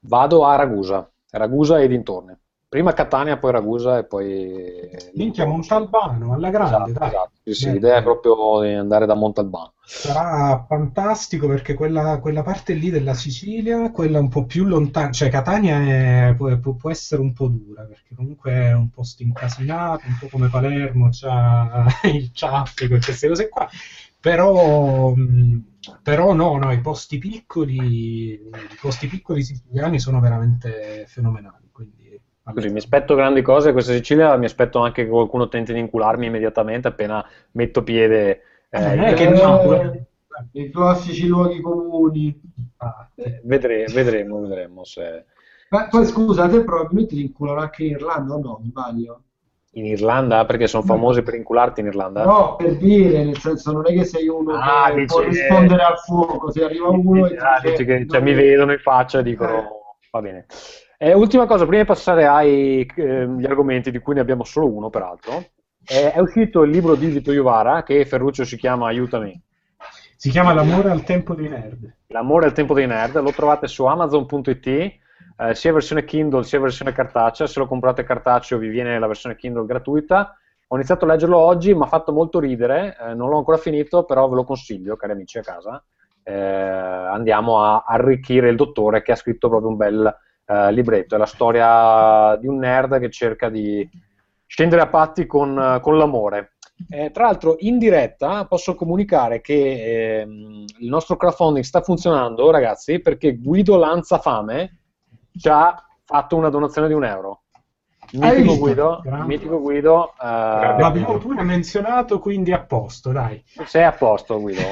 [0.00, 2.34] Vado a Ragusa, Ragusa e dintorni.
[2.68, 4.88] Prima Catania, poi Ragusa e poi...
[5.14, 7.30] Minchia, Montalbano, alla grande, Esatto, esatto.
[7.42, 7.74] Sì, sì, Bene.
[7.74, 9.74] l'idea è proprio di andare da Montalbano.
[9.88, 15.28] Sarà fantastico perché quella, quella parte lì della Sicilia, quella un po' più lontana, cioè
[15.30, 20.16] Catania è- può, può- essere un po' dura perché comunque è un posto incasinato, un
[20.18, 23.68] po' come Palermo, c'ha il traffico e queste cose qua.
[24.20, 25.64] Però, mh,
[26.02, 31.65] però no, no, i posti piccoli, i posti piccoli siciliani sono veramente fenomenali.
[32.52, 36.26] Così, mi aspetto grandi cose questa Sicilia, mi aspetto anche che qualcuno tenti di incularmi
[36.26, 38.42] immediatamente appena metto piede.
[38.70, 40.06] eh, Eh, è in- che Eh, no,
[40.52, 42.40] I classici luoghi comuni.
[43.16, 45.24] eh, vedre- vedremo, vedremo se...
[45.70, 48.58] Ma poi scusa, te probabilmente ti inculano anche in Irlanda o no?
[48.62, 49.22] Mi sbaglio?
[49.72, 52.24] In Irlanda, perché sono famosi per incularti in Irlanda?
[52.24, 55.28] No, per dire, nel senso non è che sei uno Ah, che dici, può eh,
[55.28, 58.72] rispondere al fuoco, se arriva uno e Ah, dice, dici che cioè, "No, mi vedono
[58.72, 59.68] in faccia e dicono Eh.
[60.12, 60.46] va bene.
[60.98, 65.44] Eh, ultima cosa, prima di passare agli argomenti, di cui ne abbiamo solo uno peraltro,
[65.84, 69.38] eh, è uscito il libro di Vito Iuvara che Ferruccio si chiama Aiutami.
[70.16, 71.96] Si chiama L'amore al tempo dei nerd.
[72.06, 75.00] L'amore al tempo dei nerd, lo trovate su amazon.it, eh,
[75.52, 79.66] sia versione Kindle sia versione cartacea, se lo comprate cartaceo vi viene la versione Kindle
[79.66, 80.34] gratuita.
[80.68, 84.04] Ho iniziato a leggerlo oggi, mi ha fatto molto ridere, eh, non l'ho ancora finito,
[84.04, 85.84] però ve lo consiglio, cari amici a casa.
[86.22, 91.14] Eh, andiamo a arricchire il dottore che ha scritto proprio un bel eh, libretto.
[91.14, 93.88] È la storia di un nerd che cerca di
[94.46, 96.52] scendere a patti con, eh, con l'amore.
[96.90, 103.00] Eh, tra l'altro, in diretta posso comunicare che ehm, il nostro crowdfunding sta funzionando, ragazzi,
[103.00, 104.80] perché Guido Lanzafame
[105.36, 107.42] ci ha fatto una donazione di un euro.
[108.18, 108.58] Mitico?
[108.58, 113.42] Guido, mitico Guido eh, L'abbiamo pure menzionato, quindi a posto, dai.
[113.64, 114.62] sei a posto, Guido.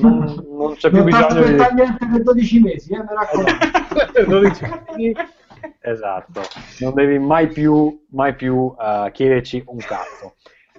[0.00, 1.52] Non, non c'è più non bisogno di.
[1.74, 4.24] niente per 12 mesi, eh, mi raccomando.
[4.38, 5.14] 12 anni.
[5.80, 6.42] Esatto,
[6.80, 10.34] non devi mai più, mai più eh, chiederci un cazzo.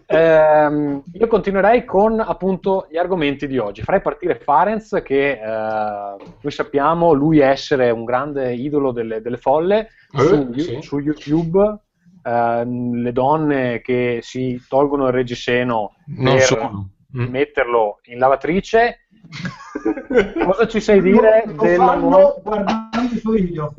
[0.08, 3.82] Ehm, io continuerei con appunto gli argomenti di oggi.
[3.82, 9.90] Farei partire Farenz, che eh, noi sappiamo lui essere un grande idolo delle, delle folle
[10.16, 10.78] su, Eh, sì.
[10.82, 11.80] su YouTube.
[12.26, 16.90] Ehm, le donne che si tolgono il reggiseno Non per sono.
[17.18, 17.30] Mm.
[17.30, 19.08] metterlo in lavatrice.
[20.46, 23.74] Cosa ci sai dire Lo della fanno nuova guardando i suoi video.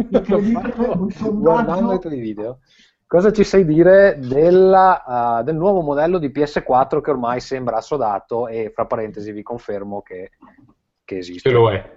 [1.33, 2.59] Guardando i tuoi video
[3.07, 8.49] cosa ci sai dire della, uh, del nuovo modello di PS4 che ormai sembra assodato
[8.49, 10.33] e fra parentesi vi confermo che,
[11.05, 11.49] che esiste.
[11.49, 11.93] Ce lo è.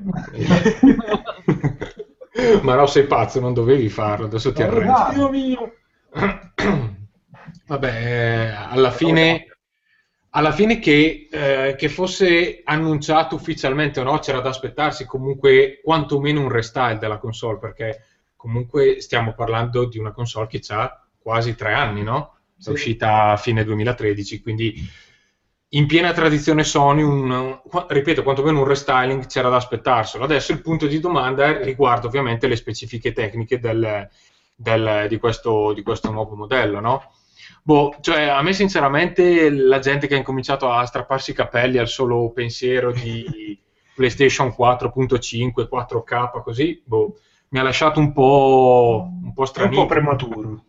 [2.61, 4.93] Ma no, sei pazzo, non dovevi farlo, adesso ti arrendi.
[5.13, 5.73] Dio mio!
[7.67, 9.45] Vabbè, eh, alla fine,
[10.31, 16.41] alla fine che, eh, che, fosse annunciato ufficialmente o no, c'era da aspettarsi comunque quantomeno
[16.41, 18.03] un restyle della console, perché
[18.35, 22.37] comunque stiamo parlando di una console che ha quasi tre anni, no?
[22.57, 22.71] È sì.
[22.71, 25.07] uscita a fine 2013, quindi
[25.73, 30.23] in piena tradizione Sony, un, ripeto, quantomeno un restyling c'era da aspettarselo.
[30.23, 34.09] Adesso il punto di domanda riguarda ovviamente le specifiche tecniche del,
[34.59, 37.13] del, di, questo, di, questo, nuovo modello, no?
[37.63, 41.87] Boh, cioè, a me sinceramente la gente che ha incominciato a strapparsi i capelli al
[41.87, 43.57] solo pensiero di
[43.95, 47.15] PlayStation 4.5, 4K, così, boh,
[47.49, 49.81] mi ha lasciato un po', un po' stranito.
[49.81, 50.63] Un po' prematuro.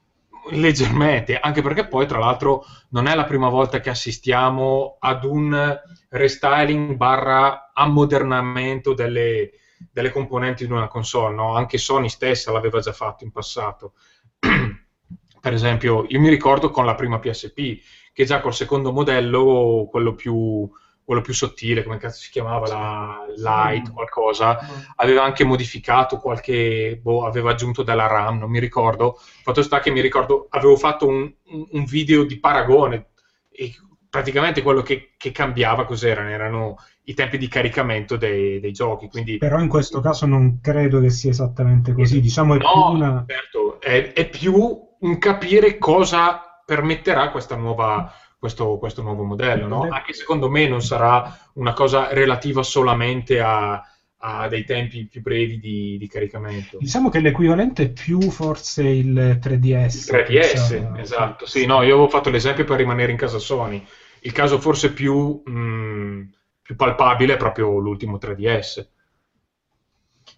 [0.52, 5.78] Leggermente, anche perché poi tra l'altro non è la prima volta che assistiamo ad un
[6.10, 9.50] restyling barra ammodernamento delle,
[9.92, 11.54] delle componenti di una console, no?
[11.54, 13.94] anche Sony stessa l'aveva già fatto in passato.
[15.40, 17.78] per esempio, io mi ricordo con la prima PSP,
[18.12, 20.70] che già col secondo modello, quello più,
[21.02, 24.58] quello più sottile, come cazzo si chiamava, la Light, qualcosa,
[24.96, 29.18] aveva anche modificato qualche, boh, aveva aggiunto della RAM, non mi ricordo.
[29.42, 31.32] Fatto sta che mi ricordo, avevo fatto un,
[31.70, 33.10] un video di paragone
[33.48, 33.74] e
[34.10, 36.28] praticamente quello che, che cambiava cos'erano?
[36.28, 39.08] Erano i tempi di caricamento dei, dei giochi.
[39.08, 39.38] Quindi...
[39.38, 43.24] Però in questo caso non credo che sia esattamente così, diciamo è no, più una...
[43.26, 49.66] certo, è, è più un capire cosa permetterà nuova, questo, questo, nuovo modello.
[49.66, 49.88] No?
[49.90, 53.82] Anche secondo me non sarà una cosa relativa solamente a,
[54.18, 56.78] a dei tempi più brevi di, di, caricamento.
[56.78, 59.54] Diciamo che l'equivalente è più forse il 3DS.
[59.54, 60.98] Il 3DS, diciamo.
[60.98, 61.46] esatto.
[61.46, 63.84] Sì, no, io avevo fatto l'esempio per rimanere in casa Sony.
[64.20, 66.22] Il caso forse più, mh, mm,
[66.62, 68.86] più palpabile è proprio l'ultimo 3DS.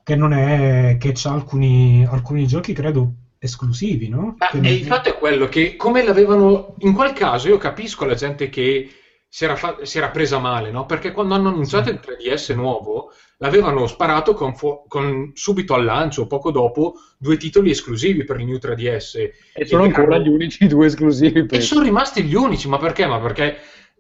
[0.05, 4.37] Che non è che ha alcuni, alcuni giochi, credo, esclusivi, no?
[4.39, 8.15] Ma e il fatto è quello che come l'avevano in quel caso io capisco la
[8.15, 8.89] gente che
[9.29, 9.79] si era, fa...
[9.83, 10.87] si era presa male, no?
[10.87, 11.91] Perché quando hanno annunciato sì.
[11.91, 13.11] il 3DS nuovo
[13.43, 14.85] l'avevano sparato con, fu...
[14.87, 19.31] con, subito al lancio, poco dopo, due titoli esclusivi per il New 3DS.
[19.53, 21.45] E sono ancora gli unici due esclusivi.
[21.45, 21.59] Per...
[21.59, 23.05] E sono rimasti gli unici, ma perché?
[23.07, 23.57] Ma perché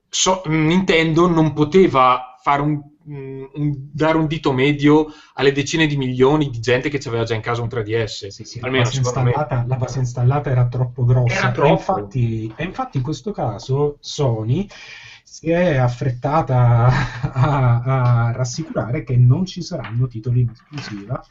[0.08, 0.42] so...
[0.46, 3.48] Nintendo non poteva fare un un,
[3.92, 7.60] dare un dito medio alle decine di milioni di gente che aveva già in casa
[7.60, 8.28] un 3DS.
[8.28, 11.34] Sì, sì, Almeno, la, base installata, la, base installata, era troppo grossa.
[11.34, 11.70] Era troppo.
[11.70, 14.68] E, infatti, e infatti in questo caso Sony
[15.32, 16.88] si è affrettata
[17.32, 21.24] a, a, rassicurare che non ci saranno titoli in esclusiva.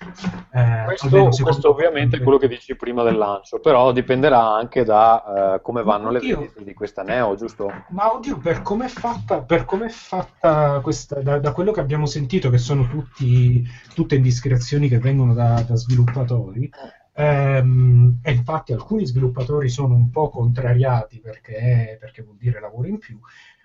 [0.52, 5.54] Eh, questo, questo ovviamente è quello che dici prima del lancio, però dipenderà anche da
[5.58, 7.72] uh, come vanno le vendite di questa Neo, giusto?
[7.90, 12.08] Ma oddio, per come è fatta, per com'è fatta questa, da, da, quello che abbiamo
[12.08, 16.68] sentito, che sono tutti, tutte indiscrezioni che vengono da, da sviluppatori,
[17.14, 23.00] Ehm, e infatti alcuni sviluppatori sono un po' contrariati perché, perché vuol dire lavoro in
[23.00, 23.20] più,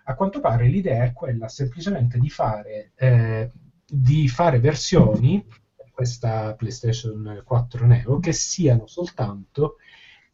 [0.09, 3.51] a quanto pare l'idea è quella semplicemente di fare, eh,
[3.85, 5.45] di fare versioni
[5.91, 9.77] questa PlayStation 4 Neo che siano soltanto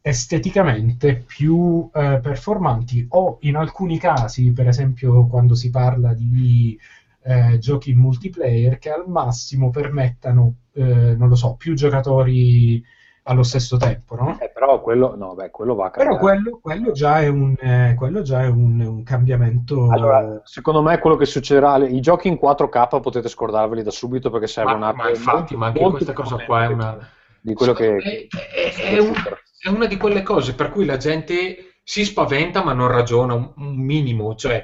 [0.01, 6.77] esteticamente più eh, performanti o in alcuni casi, per esempio quando si parla di
[7.23, 12.83] eh, giochi in multiplayer, che al massimo permettano, eh, non lo so, più giocatori
[13.23, 14.37] allo stesso tempo, no?
[14.39, 16.17] Eh, però quello, no, beh, quello va a cambiare.
[16.17, 19.89] Però quello, quello già è, un, eh, quello già è un, un, cambiamento.
[19.89, 24.47] Allora, secondo me quello che succederà, i giochi in 4K potete scordarveli da subito perché
[24.47, 27.09] serve ma, Ma infatti, ma anche questa cosa qua è una...
[27.39, 27.97] Di quello che...
[27.97, 29.13] È, è, è, un,
[29.59, 33.53] è, una di quelle cose per cui la gente si spaventa ma non ragiona un,
[33.55, 34.63] un minimo, cioè...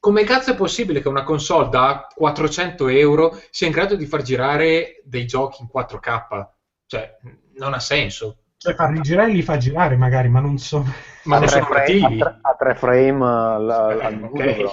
[0.00, 4.22] Come cazzo è possibile che una console da 400 euro sia in grado di far
[4.22, 6.46] girare dei giochi in 4K?
[6.86, 7.18] Cioè,
[7.58, 8.38] non ha senso.
[8.56, 10.84] Cioè, farli girare li fa girare magari, ma non so.
[11.24, 14.64] Ma non sono frame, a, a tre frame la, la, eh, okay.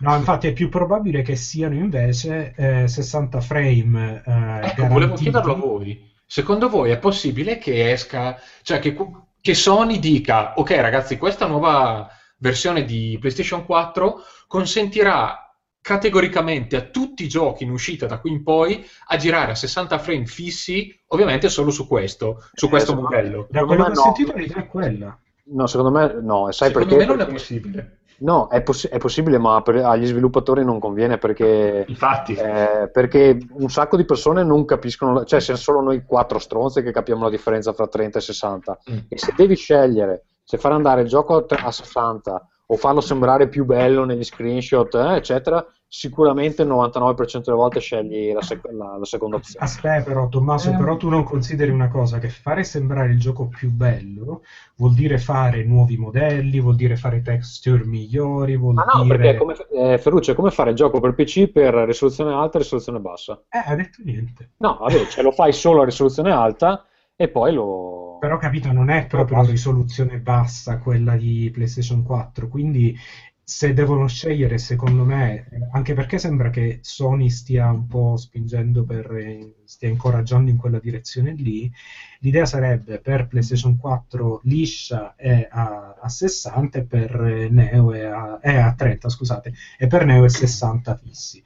[0.00, 4.22] No, infatti è più probabile che siano invece eh, 60 frame.
[4.24, 6.08] Eh, ecco, volevo chiederlo a voi.
[6.24, 8.96] Secondo voi è possibile che esca, cioè che,
[9.40, 12.08] che Sony dica, ok ragazzi, questa nuova
[12.38, 15.45] versione di PlayStation 4 consentirà
[15.86, 19.98] categoricamente a tutti i giochi in uscita da qui in poi a girare a 60
[20.00, 23.46] frame fissi, ovviamente solo su questo, su questo eh, modello.
[23.48, 24.00] Da quello che ho no.
[24.00, 25.16] sentito l'idea è quella.
[25.44, 27.06] No, secondo me no, sai secondo perché?
[27.06, 27.98] me non è possibile.
[28.18, 33.38] No, è, poss- è possibile, ma per- agli sviluppatori non conviene perché, Infatti, eh, perché
[33.50, 37.30] un sacco di persone non capiscono, cioè siamo solo noi quattro stronzi che capiamo la
[37.30, 38.78] differenza fra 30 e 60.
[38.90, 38.96] Mm.
[39.08, 43.00] E se devi scegliere se far andare il gioco a tre- a 60 o farlo
[43.00, 48.68] sembrare più bello negli screenshot, eh, eccetera, sicuramente il 99% delle volte scegli la, sec-
[48.72, 49.64] la- la seconda opzione.
[49.64, 50.76] Aspetta però Tommaso, Eh.
[50.76, 54.42] però tu non consideri una cosa, che fare sembrare il gioco più bello
[54.76, 59.16] vuol dire fare nuovi modelli, vuol dire fare texture migliori, vuol Ma no, dire...
[59.16, 62.62] perché come, eh, Ferruccio, è come fare il gioco per PC per risoluzione alta e
[62.62, 63.40] risoluzione bassa.
[63.48, 64.50] Eh, ha detto niente.
[64.58, 68.05] No, vabbè, cioè lo fai solo a risoluzione alta e poi lo...
[68.26, 69.52] Però capito, non è proprio basta.
[69.52, 72.98] risoluzione bassa quella di PlayStation 4, quindi
[73.40, 78.82] se devono scegliere, secondo me, eh, anche perché sembra che Sony stia un po' spingendo
[78.82, 81.70] per, eh, stia incoraggiando in quella direzione lì,
[82.18, 88.06] l'idea sarebbe per PlayStation 4 liscia e a, a 60 e per eh, Neo è
[88.06, 91.44] a, è a 30, scusate, e per Neo è 60 fissi.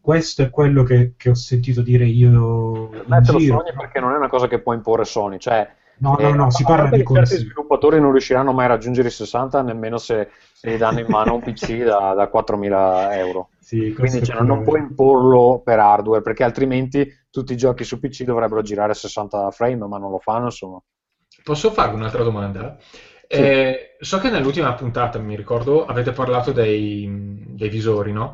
[0.00, 3.58] Questo è quello che, che ho sentito dire io Per in me te lo giro.
[3.58, 6.50] sogni perché non è una cosa che può imporre Sony, cioè No, no, eh, no,
[6.50, 10.30] si parla di che certi sviluppatori non riusciranno mai a raggiungere i 60 nemmeno se,
[10.60, 13.50] gli danno in mano un PC da, da 4.000 euro.
[13.60, 18.00] Sì, Quindi è cioè, non, puoi imporlo per hardware perché altrimenti tutti i giochi su
[18.00, 20.82] PC dovrebbero girare a 60 frame, ma non lo fanno, insomma.
[21.44, 22.76] Posso farvi un'altra domanda?
[23.28, 27.08] Eh, so che nell'ultima puntata, mi ricordo, avete parlato dei,
[27.46, 28.30] dei visori, no?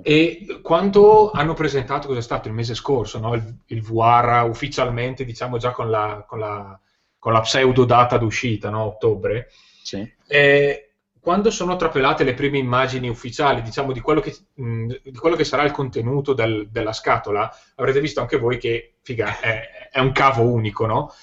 [0.00, 3.34] E quando hanno presentato, cos'è stato il mese scorso, no?
[3.34, 6.80] il, il VR ufficialmente, diciamo già con la, con la,
[7.22, 8.82] con la pseudo data d'uscita, no?
[8.82, 9.48] ottobre,
[9.80, 10.12] Sì.
[10.26, 15.36] eh, quando sono trapelate le prime immagini ufficiali, diciamo, di quello che, mh, di quello
[15.36, 20.00] che sarà il contenuto del- della scatola, avrete visto anche voi che, figa, è, è
[20.00, 21.14] un cavo unico, no?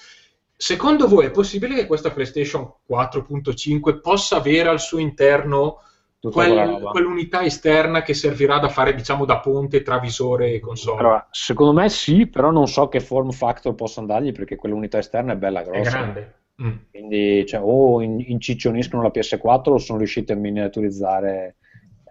[0.56, 5.82] Secondo voi è possibile che questa PlayStation 4.5 possa avere al suo interno
[6.20, 6.90] quel- quella roba.
[6.90, 11.00] quell'unità esterna che servirà da fare, diciamo, da ponte tra visore e console?
[11.00, 15.32] Allora, secondo me sì, però non so che form factor possa andargli perché quell'unità esterna
[15.32, 15.90] è bella è grossa.
[15.90, 16.34] grande.
[16.62, 16.72] Mm.
[16.90, 21.56] Quindi cioè, o in- inciccioniscono la PS4 o sono riusciti a miniaturizzare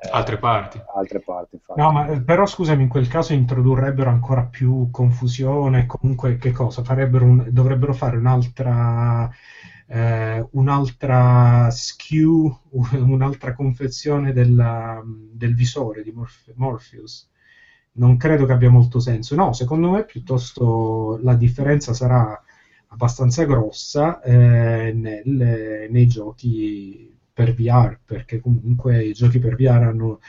[0.02, 0.82] eh, Altre parti.
[0.96, 1.56] altre parti.
[1.56, 1.80] infatti.
[1.80, 5.86] No, ma eh, però scusami, in quel caso introdurrebbero ancora più confusione.
[5.86, 6.84] Comunque, che cosa?
[6.84, 9.30] Farebbero un- dovrebbero fare un'altra,
[9.90, 12.52] eh, un'altra SKU,
[12.94, 17.28] un'altra confezione della- del visore di Morphe- Morpheus.
[17.94, 19.36] Non credo che abbia molto senso.
[19.36, 22.40] No, secondo me piuttosto la differenza sarà
[22.88, 30.20] abbastanza grossa eh, nel- nei giochi per VR, perché comunque i giochi per VR hanno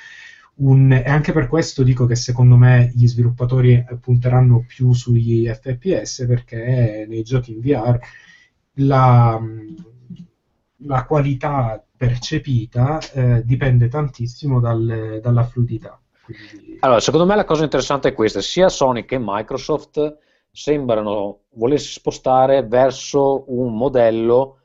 [0.56, 0.92] un...
[0.92, 7.04] E anche per questo dico che secondo me gli sviluppatori punteranno più sugli FPS, perché
[7.08, 7.98] nei giochi in VR
[8.80, 9.40] la,
[10.84, 16.00] la qualità percepita eh, dipende tantissimo dal- dalla fluidità.
[16.24, 20.18] Quindi- Allora, secondo me la cosa interessante è questa, sia Sony che Microsoft
[20.50, 24.56] sembrano volersi spostare verso un modello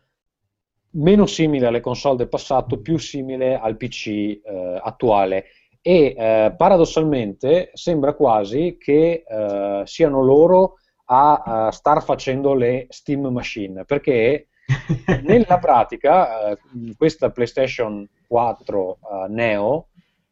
[0.91, 4.41] meno simile alle console del passato, più simile al PC eh,
[4.81, 5.45] attuale
[5.81, 13.25] e eh, paradossalmente sembra quasi che eh, siano loro a, a star facendo le Steam
[13.27, 14.47] Machine, perché
[15.23, 16.57] nella pratica eh,
[16.97, 19.87] questa PlayStation 4 eh, Neo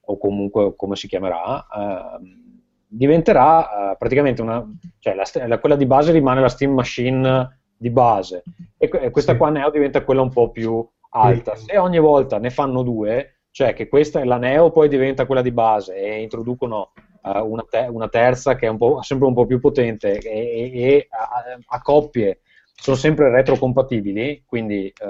[0.05, 2.41] o comunque come si chiamerà ehm,
[2.87, 4.65] diventerà eh, praticamente una
[4.99, 8.43] cioè la, la- quella di base rimane la Steam Machine di base
[8.77, 9.37] e, e questa Sì.
[9.37, 11.65] qua Neo diventa quella un po' più alta Sì.
[11.65, 15.41] se ogni volta ne fanno due cioè che questa è la Neo poi diventa quella
[15.43, 16.91] di base e introducono
[17.31, 21.07] una, te- una terza che è un sempre un po' più potente e, e- e
[21.09, 21.43] a,
[21.77, 22.41] a coppie
[22.75, 25.05] sono sempre retrocompatibili, quindi eh,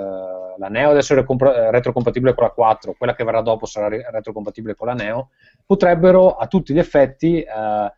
[0.58, 4.06] la Neo adesso è recompra- retrocompatibile con la 4, quella che verrà dopo sarà re-
[4.12, 5.30] retrocompatibile con la Neo,
[5.66, 7.94] potrebbero a tutti gli effetti eh,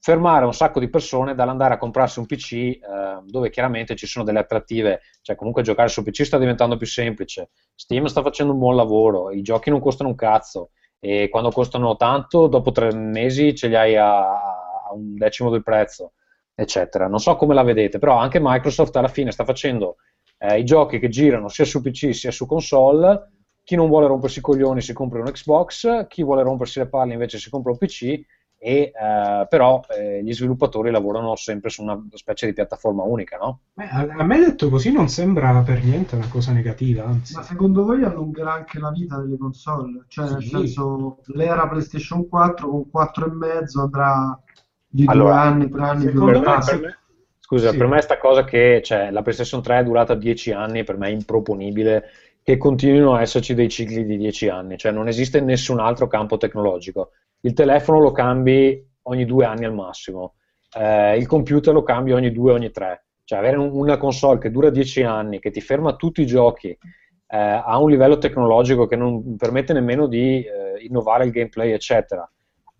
[0.00, 2.78] fermare un sacco di persone dall'andare a comprarsi un PC eh,
[3.24, 7.50] dove chiaramente ci sono delle attrattive, cioè comunque giocare su PC sta diventando più semplice,
[7.74, 10.70] Steam sta facendo un buon lavoro, i giochi non costano un cazzo
[11.00, 15.62] e quando costano tanto, dopo tre mesi ce li hai a, a un decimo del
[15.62, 16.12] prezzo
[16.60, 17.06] eccetera.
[17.06, 19.98] Non so come la vedete, però anche Microsoft alla fine sta facendo
[20.38, 23.30] eh, i giochi che girano sia su PC sia su console.
[23.62, 27.12] Chi non vuole rompersi i coglioni si compra un Xbox, chi vuole rompersi le palle
[27.12, 28.20] invece si compra un PC.
[28.60, 33.60] E, eh, però eh, gli sviluppatori lavorano sempre su una specie di piattaforma unica, no?
[33.74, 37.34] Beh, a, a me detto così non sembra per niente una cosa negativa, anzi.
[37.34, 40.04] Ma secondo voi allungherà anche la vita delle console?
[40.08, 40.48] Cioè, nel Sì.
[40.48, 44.42] senso, l'era PlayStation 4 con 4,5 andrà
[44.88, 46.96] di due Allora, anni, tre anni per me-
[47.40, 47.76] Scusa, Sì.
[47.78, 51.08] per me sta cosa che cioè, la PlayStation 3 è durata 10 anni, per me
[51.08, 52.04] è improponibile
[52.42, 56.36] che continuino a esserci dei cicli di 10 anni, cioè non esiste nessun altro campo
[56.36, 57.12] tecnologico.
[57.40, 60.34] Il telefono lo cambi ogni due anni al massimo,
[60.76, 63.06] eh, il computer lo cambi ogni due, ogni tre.
[63.24, 66.68] Cioè avere un- una console che dura 10 anni, che ti ferma tutti i giochi,
[66.70, 72.28] eh, a un livello tecnologico che non permette nemmeno di eh, innovare il gameplay, eccetera,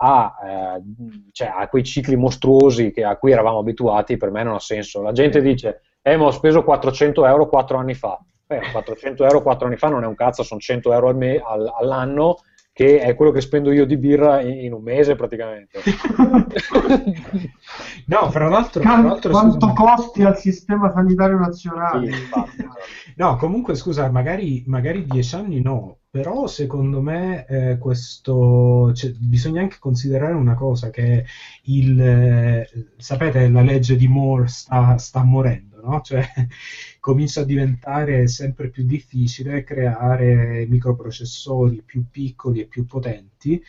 [0.01, 0.35] ha,
[0.79, 0.83] eh,
[1.33, 5.03] cioè, ha quei cicli mostruosi che- a cui eravamo abituati, per me non ha senso.
[5.03, 8.19] La gente dice, eh, ma ho speso 400 euro 4 anni fa.
[8.47, 11.43] Beh, 400 euro 4 anni fa non è un cazzo, sono 100 euro al me-
[11.45, 12.39] al- all'anno,
[12.79, 15.81] che è quello che spendo io di birra in, in un mese praticamente.
[18.07, 19.75] No, fra l'altro, Can- fra l'altro, quanto scusami.
[19.75, 22.13] costi al sistema sanitario nazionale?
[22.13, 22.23] Sì.
[23.17, 29.61] No, comunque scusa, magari, magari dieci anni no, però secondo me eh, questo, cioè, bisogna
[29.63, 31.25] anche considerare una cosa, che
[31.63, 36.01] il, eh, sapete, la legge di Moore sta, sta morendo, no?
[36.03, 36.23] Cioè
[37.01, 43.61] comincia a diventare sempre più difficile creare microprocessori più piccoli e più potenti,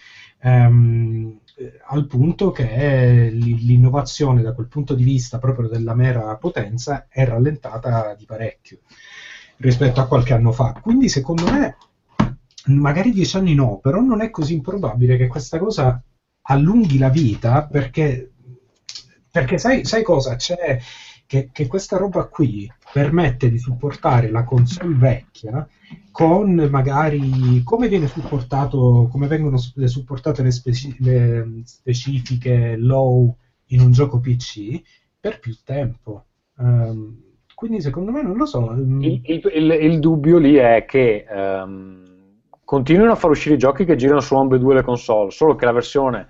[0.42, 7.06] ehm, eh, al punto che l'innovazione da quel punto di vista proprio della mera potenza
[7.08, 8.80] è rallentata di parecchio
[9.58, 10.74] rispetto a qualche anno fa.
[10.82, 11.78] Quindi secondo me,
[12.66, 16.02] magari dieci anni no, però non è così improbabile che questa cosa
[16.44, 18.32] allunghi la vita perché,
[19.32, 20.36] perché sai, sai cosa?
[20.36, 20.80] C'è
[21.30, 25.68] che, che questa roba qui permette di supportare la console vecchia
[26.12, 33.36] con magari come viene supportato, come vengono su- supportate le, speci- le specifiche low
[33.68, 34.82] in un gioco PC
[35.20, 36.26] per più tempo.
[36.58, 37.22] Ehm,
[37.54, 38.72] quindi secondo me non lo so.
[38.72, 39.22] ehm, Il,
[39.54, 42.04] il- il- dubbio lì è che ehm,
[42.64, 45.72] continuino a far uscire i giochi che girano su ambedue le console, solo che la
[45.74, 46.30] versione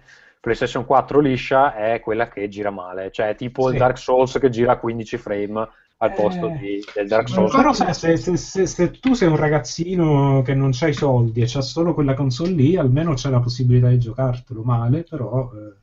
[0.49, 3.71] PlayStation 4 liscia è quella che gira male, cioè è tipo Sì.
[3.73, 7.33] il Dark Souls che gira a 15 frame al posto Eh, di- del Dark Ma
[7.35, 7.51] Souls.
[7.55, 11.41] però se, se- se- se- se tu sei un ragazzino che non c'ha i soldi
[11.41, 15.51] e c'ha solo quella console lì, almeno c'è la possibilità di giocartelo male, però...
[15.53, 15.77] eh,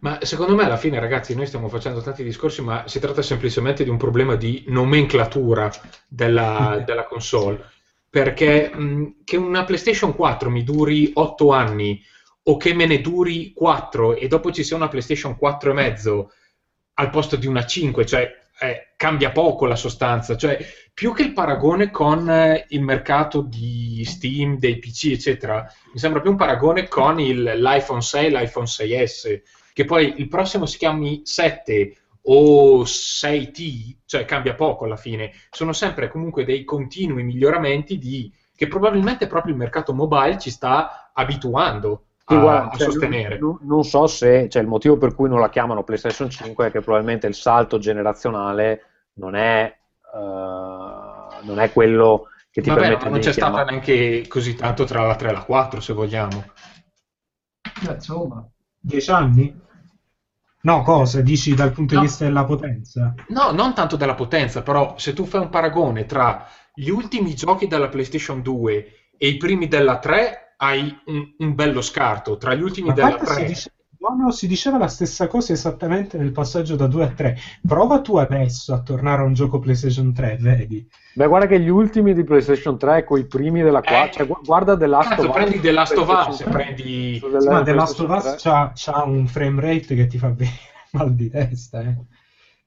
[0.00, 3.84] Ma secondo me alla fine, ragazzi, noi stiamo facendo tanti discorsi, ma si tratta semplicemente
[3.84, 5.70] di un problema di nomenclatura
[6.08, 7.62] della, della console.
[8.10, 12.00] Perché mh, che una PlayStation 4 mi duri 8 anni
[12.46, 16.32] o che me ne duri 4 e dopo ci sia una PlayStation 4 e mezzo
[16.94, 18.30] al posto di una 5, cioè
[18.60, 20.36] eh, cambia poco la sostanza.
[20.36, 25.98] Cioè, più che il paragone con eh, il mercato di Steam, dei PC, eccetera, mi
[25.98, 29.42] sembra più un paragone con il- l'iPhone 6 l'iPhone 6S
[29.72, 35.72] che poi il prossimo si chiami 7 o 6T, cioè cambia poco alla fine, sono
[35.72, 42.04] sempre comunque dei continui miglioramenti di, che probabilmente proprio il mercato mobile ci sta abituando
[42.26, 43.38] a, guarda, a cioè, sostenere.
[43.38, 46.70] non, non so se cioè, il motivo per cui non la chiamano PlayStation 5 è
[46.70, 48.82] che probabilmente il salto generazionale
[49.14, 49.64] non è,
[50.14, 53.54] eh, non è quello che ti Vabbè, permette ma non c'è chiamare.
[53.64, 56.44] stata neanche così tanto tra la 3 e la 4, se vogliamo.
[57.88, 58.48] Insomma,
[58.80, 59.62] Dieci anni?
[60.62, 61.20] No, cosa?
[61.20, 62.00] Dici dal punto No.
[62.00, 63.14] di vista della potenza?
[63.28, 67.66] No, non tanto della potenza, però se tu fai un paragone tra gli ultimi giochi
[67.66, 72.36] della PlayStation 2 e i primi della 3, hai un, un bello scarto.
[72.36, 73.72] Tra gli ultimi Ma della guarda, si 3 dice-
[74.04, 77.36] no, no, si diceva la stessa cosa esattamente nel passaggio da 2 a 3.
[77.66, 80.86] Prova tu adesso a tornare a un gioco PlayStation 3, vedi?
[81.14, 84.26] Beh, guarda che gli ultimi di PlayStation 3 con i primi della 4, Eh, cioè,
[84.26, 85.34] gu- guarda The Last Cazzo, of Us.
[85.34, 88.36] prendi The Last of Us, 3, prendi- Sì, ma The Last of Us 3.
[88.36, 90.58] c'ha, c'ha un frame rate che ti fa venire
[90.90, 91.96] mal di testa, eh.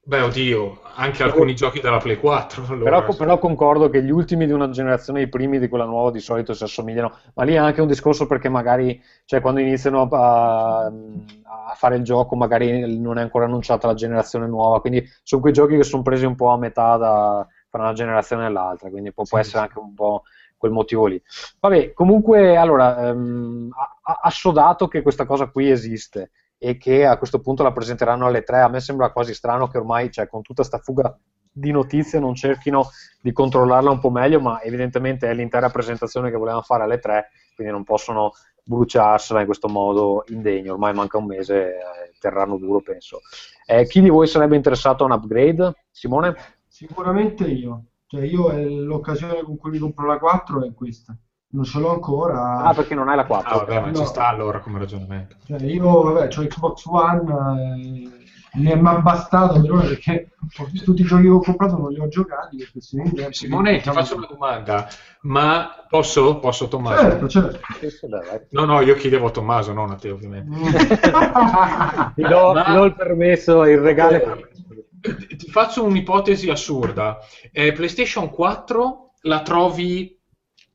[0.08, 2.64] Beh, oddio, anche alcuni giochi della Play 4.
[2.70, 3.02] allora.
[3.02, 6.18] Però, però concordo che gli ultimi di una generazione, i primi di quella nuova, di
[6.18, 10.86] solito si assomigliano, ma lì è anche un discorso perché magari, cioè, quando iniziano a,
[10.86, 15.52] a fare il gioco, magari non è ancora annunciata la generazione nuova, quindi sono quei
[15.52, 19.12] giochi che sono presi un po' a metà da, fra una generazione e l'altra, quindi
[19.12, 19.68] può, può Sì, essere sì.
[19.68, 20.22] anche un po'
[20.56, 21.22] quel motivo lì.
[21.60, 23.68] Vabbè, comunque, allora, ehm,
[24.22, 28.60] assodato che questa cosa qui esiste e che a questo punto la presenteranno alle 3,
[28.60, 31.16] a me sembra quasi strano che ormai, cioè, con tutta sta fuga
[31.50, 32.90] di notizie non cerchino
[33.20, 37.30] di controllarla un po' meglio, ma evidentemente è l'intera presentazione che volevano fare alle 3,
[37.54, 38.32] quindi non possono
[38.64, 43.20] bruciarsela in questo modo indegno, ormai manca un mese, eh, terranno duro penso.
[43.64, 45.72] Eh, chi di voi sarebbe interessato a un upgrade?
[45.90, 46.36] Simone?
[46.78, 47.86] sicuramente io.
[48.06, 51.16] Cioè, io eh, l'occasione con cui mi compro la 4 è questa.
[51.50, 52.58] Non ce l'ho ancora.
[52.64, 53.50] Ah, perché non hai la 4.
[53.54, 54.06] Ah, vabbè, ma ci No.
[54.06, 55.36] sta allora come ragionamento.
[55.46, 57.32] Cioè, io vabbè, ho Xbox One,
[58.52, 60.30] eh, ne è ma bastato perché
[60.84, 62.58] tutti i giochi che ho comprato non li ho giocati.
[62.58, 64.88] Perché se ne- Simone, ti diciamo- faccio una domanda,
[65.22, 66.38] ma posso?
[66.38, 67.02] Posso, Tommaso?
[67.02, 67.58] Certo, certo.
[68.50, 70.50] No, no, io chiedevo a Tommaso, non a te, ovviamente.
[72.14, 74.14] Ti do, Ma- ti do il permesso, il regalo.
[75.00, 77.18] Eh, Ti faccio un'ipotesi assurda.
[77.52, 80.17] Eh, PlayStation 4 la trovi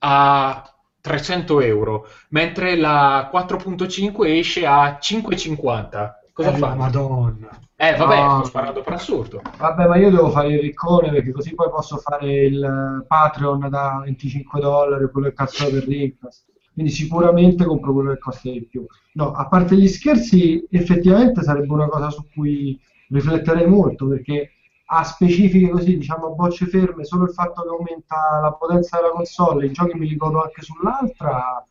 [0.05, 0.63] a
[1.01, 6.19] 300 euro, mentre la 4.5 esce a 5,50.
[6.33, 6.73] Cosa Eh, fa?
[6.75, 7.49] Madonna.
[7.75, 8.35] Eh, vabbè, No.
[8.37, 9.41] sto sparando per assurdo.
[9.57, 13.69] Vabbè, ma io devo fare il riccone perché così poi posso fare il eh, Patreon
[13.69, 16.45] da 25 dollari, quello che cazzo è per Rincast.
[16.73, 18.85] Quindi sicuramente compro quello che costa di più.
[19.13, 22.79] No, a parte gli scherzi, effettivamente sarebbe una cosa su cui
[23.09, 24.51] rifletterei molto perché
[24.95, 29.11] a specifiche così, diciamo a bocce ferme, solo il fatto che aumenta la potenza della
[29.11, 31.65] console, i giochi me li godo anche sull'altra.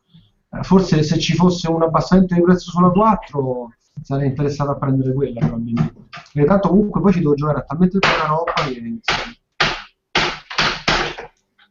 [0.51, 5.13] eh, Forse se ci fosse un abbassamento di prezzo sulla 4 sarei interessato a prendere
[5.13, 5.93] quella probabilmente.
[6.33, 8.99] Perché tanto comunque poi ci devo giocare a talmente tanta roba che.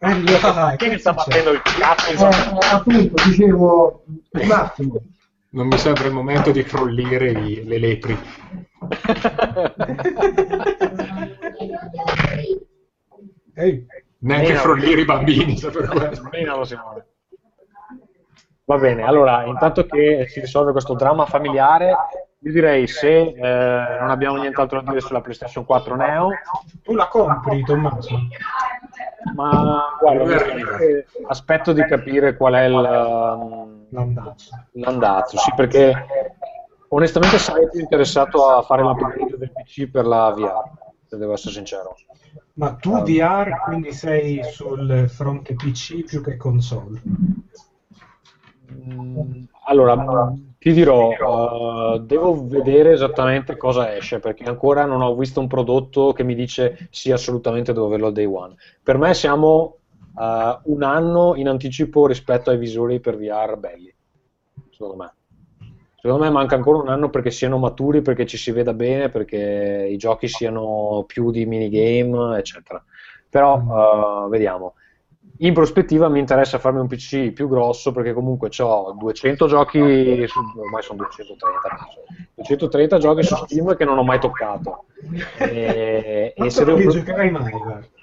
[0.04, 2.26] Eh, Chi mi sta battendo il cazzo?
[2.26, 4.94] Eh, appunto, dicevo un attimo.
[5.52, 8.18] Non mi sembra il momento di frollire i- le lepri.
[13.54, 13.86] Ehi,
[14.18, 15.88] Neanche frollire i bambini, per.
[18.64, 21.94] Va bene, allora, intanto che si risolve questo dramma familiare,
[22.38, 26.28] io direi se eh, non abbiamo nient'altro da dire sulla PlayStation 4 Neo,
[26.82, 28.16] tu la compri, Tommaso?
[29.34, 30.36] ma guarda,
[31.26, 34.50] aspetto di capire qual è il, L'andazzo.
[34.72, 35.92] l'andazzo, sì, perché
[36.88, 40.62] onestamente sarei più interessato a fare l'upgrade del PC per la VR,
[41.06, 41.94] se devo essere sincero.
[42.54, 47.02] Ma tu VR quindi sei sul fronte PC più che console?
[48.72, 55.40] Mm, Allora, ti dirò, eh, devo vedere esattamente cosa esce, perché ancora non ho visto
[55.40, 58.54] un prodotto che mi dice sì, assolutamente devo averlo al day one.
[58.82, 59.78] Per me siamo
[60.18, 63.94] eh, un anno in anticipo rispetto ai visori per VR belli,
[64.70, 65.14] secondo me.
[66.02, 69.86] Secondo me manca ancora un anno perché siano maturi, perché ci si veda bene, perché
[69.88, 72.82] i giochi siano più di minigame, eccetera.
[73.30, 74.74] Però eh, vediamo.
[75.42, 80.38] In prospettiva mi interessa farmi un PC più grosso perché comunque ho 200 giochi, su,
[80.56, 82.00] ormai sono 230, penso.
[82.34, 84.84] 230 giochi su Steam che non ho mai toccato.
[85.38, 87.32] E, e se devo, mai,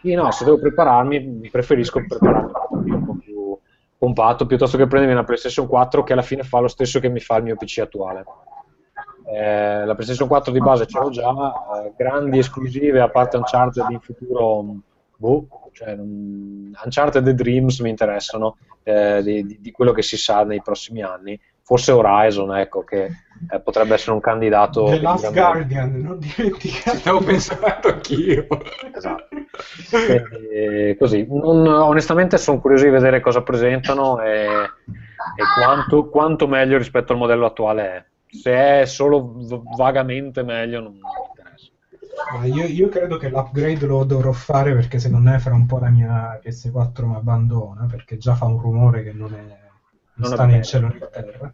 [0.02, 3.58] sì, no, se devo prepararmi, preferisco prepararmi un po' più
[3.98, 7.22] compatto piuttosto che prendermi una PlayStation 4 che alla fine fa lo stesso che mi
[7.22, 8.26] fa il mio PC attuale.
[9.34, 11.32] Eh, la PlayStation 4 di base ce l'ho già,
[11.86, 14.76] eh, grandi esclusive a parte Uncharted in futuro,
[15.16, 15.48] boh,
[15.80, 20.62] cioè, Uncharted e Dreams mi interessano eh, di, di- di quello che si sa nei
[20.62, 21.40] prossimi anni.
[21.64, 23.06] Forse Horizon, ecco, che
[23.50, 24.86] eh, potrebbe essere un candidato.
[24.86, 25.32] The Last.
[25.32, 26.98] Guardian, non dimenticate.
[26.98, 28.48] Stavo pensando anch'io.
[28.94, 29.28] Esatto.
[29.90, 36.78] Quindi, così, non- onestamente sono curioso di vedere cosa presentano e, e quanto, quanto meglio
[36.78, 38.06] rispetto al modello attuale è.
[38.32, 41.00] Se è solo v- vagamente meglio, non mi
[42.46, 45.80] io, io credo che l'upgrade lo dovrò fare perché se non è fra un po'
[45.80, 49.58] la mia PS4 mi abbandona perché già fa un rumore che non, è, non
[50.16, 51.54] Non sta né in cielo né in terra.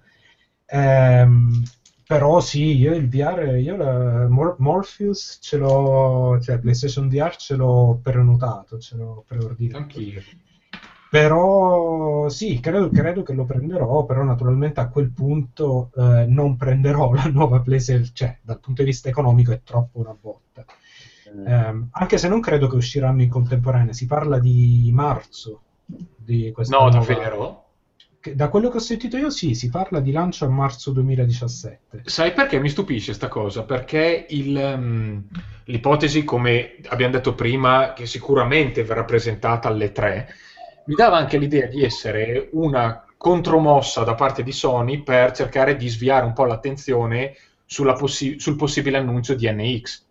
[0.65, 1.63] Ehm,
[2.05, 7.55] però sì, io il VR, io la Mor- Morpheus ce l'ho, cioè PlayStation VR ce
[7.55, 9.77] l'ho prenotato, ce l'ho preordinato.
[9.83, 10.21] Anch'io.
[11.15, 17.11] Però sì, credo, credo che lo prenderò, però naturalmente a quel punto eh, non prenderò
[17.15, 20.65] la nuova PlayStation, cioè dal punto di vista economico è troppo una botta.
[21.45, 26.75] Ehm, anche se non credo che usciranno in contemporanea, si parla di marzo di questa
[26.75, 27.63] No, nuova- davvero?
[28.33, 32.01] da quello che ho sentito io sì, si parla di lancio a marzo 2017.
[32.05, 33.63] Sai perché mi stupisce sta cosa?
[33.63, 35.27] Perché il, ehm,
[35.65, 40.27] l'ipotesi, come abbiamo detto prima, che sicuramente verrà presentata alle 3,
[40.85, 45.87] mi dava anche l'idea di essere una contromossa da parte di Sony per cercare di
[45.87, 50.03] sviare un po' l'attenzione sulla possi- sul possibile annuncio di NX.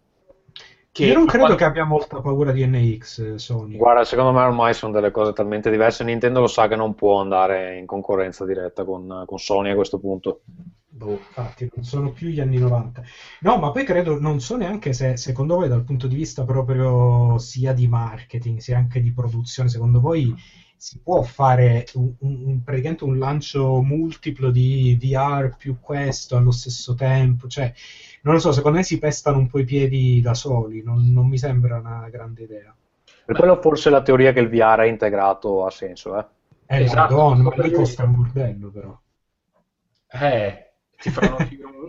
[0.90, 3.76] Che io non credo quando- che abbia molta paura di NX eh, Sony.
[3.76, 6.04] Guarda, secondo me ormai sono delle cose talmente diverse.
[6.04, 9.98] Nintendo lo sa che non può andare in concorrenza diretta con, con Sony a questo
[9.98, 10.42] punto.
[10.88, 13.02] Boh, infatti, non sono più gli anni 90.
[13.40, 17.38] No, ma poi credo, non so neanche se secondo voi, dal punto di vista proprio
[17.38, 20.32] sia di marketing, sia anche di produzione, secondo voi
[20.76, 26.94] si può fare un, un- praticamente un lancio multiplo di VR più questo allo stesso
[26.94, 27.48] tempo?
[27.48, 27.72] Cioè,
[28.22, 31.26] non lo so, secondo me si pestano un po' i piedi da soli, non, non
[31.28, 32.74] mi sembra una grande idea.
[33.24, 36.24] Per quello forse la teoria che il VR è integrato ha senso, eh?
[36.66, 38.98] Eh, Esatto, Madonna, ma lì costa un bordello però.
[40.12, 41.36] Eh, ti fanno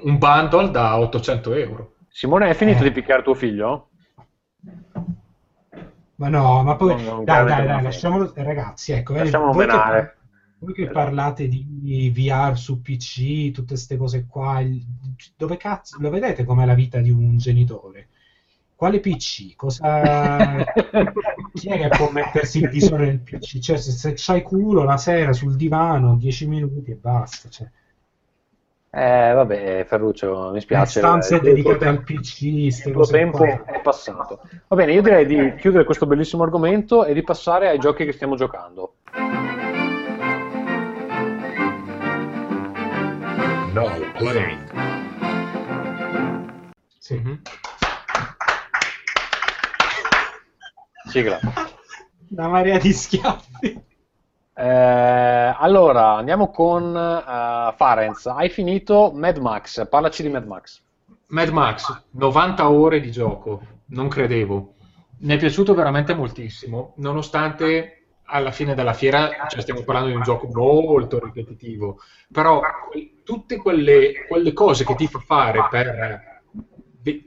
[0.03, 1.95] un bundle da 800 euro.
[2.09, 2.83] Simone, hai finito Eh.
[2.83, 3.89] di picchiare tuo figlio?
[6.17, 9.67] Ma no, ma poi Non- non dai, dai, dai, lasciamolo, ragazzi, ecco, eh, Lasciamolo voi
[9.67, 10.13] che,
[10.59, 14.61] voi che parlate di VR su PC, tutte queste cose qua,
[15.35, 18.07] dove cazzo, lo vedete com'è la vita di un genitore?
[18.75, 19.55] quale PC?
[19.55, 20.63] Cosa...
[21.53, 23.59] Chi è che può mettersi il visore nel PC?
[23.59, 27.49] Cioè, se, se c'hai culo la sera sul divano, 10 minuti e basta.
[27.49, 27.69] Cioè.
[28.97, 30.99] Eh, vabbè, Ferruccio, mi spiace.
[30.99, 33.65] stanze eh, dedicate il al PC, ste tuo tempo qua.
[33.65, 34.39] è passato.
[34.69, 38.13] Va bene, io direi di chiudere questo bellissimo argomento e di passare ai giochi che
[38.13, 38.93] stiamo giocando.
[43.73, 44.71] Now playing.
[46.97, 47.21] Sì.
[51.09, 51.39] Sigla.
[52.29, 53.83] Una marea di schiaffi.
[54.57, 54.63] Eh,
[55.57, 58.25] allora, andiamo con eh, Farenz.
[58.27, 60.81] Hai finito Mad Max, parlaci di Mad Max.
[61.27, 64.75] Mad Max, 90 ore di gioco, non credevo.
[65.19, 70.23] Mi è piaciuto veramente moltissimo, nonostante alla fine della fiera, cioè stiamo parlando di un
[70.23, 71.99] gioco molto ripetitivo,
[72.31, 72.61] però
[73.23, 76.33] tutte quelle, quelle cose che ti fa fare per...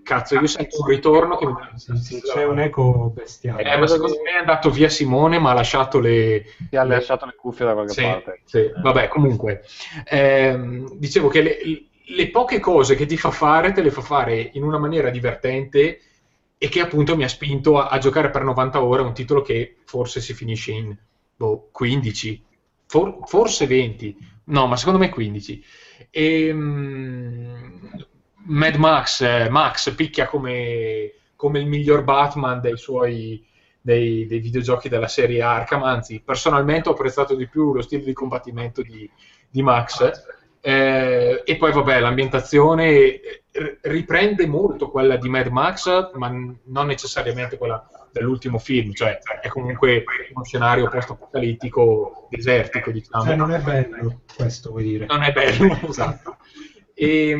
[0.03, 3.63] Cazzo, io sento un ritorno che mi Sì, sì, c'è un eco bestiale.
[3.63, 6.45] Eh, ma secondo me è andato via Simone, ma ha lasciato le...
[6.69, 8.41] Ti ha lasciato le cuffie da qualche Sì, parte.
[8.45, 8.71] sì.
[8.83, 9.63] Vabbè, comunque,
[10.05, 11.59] ehm, dicevo che le,
[12.07, 16.01] le poche cose che ti fa fare, te le fa fare in una maniera divertente
[16.61, 19.77] e che appunto mi ha spinto a, a giocare per 90 ore un titolo che
[19.85, 20.97] forse si finisce in
[21.37, 22.43] boh, 15,
[22.87, 24.17] for- forse 20,
[24.47, 25.63] no, ma secondo me 15.
[26.11, 27.91] Ehm,
[28.49, 33.47] Mad Max, eh, Max picchia come, come il miglior Batman dei suoi
[33.81, 38.13] dei, dei videogiochi della serie Arkham, anzi personalmente ho apprezzato di più lo stile di
[38.13, 39.09] combattimento di,
[39.49, 40.11] di Max
[40.61, 43.43] eh, e poi vabbè l'ambientazione eh,
[43.83, 46.29] riprende molto quella di Mad Max ma
[46.65, 53.53] non necessariamente quella dell'ultimo film cioè è comunque uno scenario post-apocalittico desertico diciamo Cioè, non
[53.53, 55.07] è bello questo, vuoi dire.
[55.07, 56.37] non è bello, esatto.
[56.95, 57.35] E,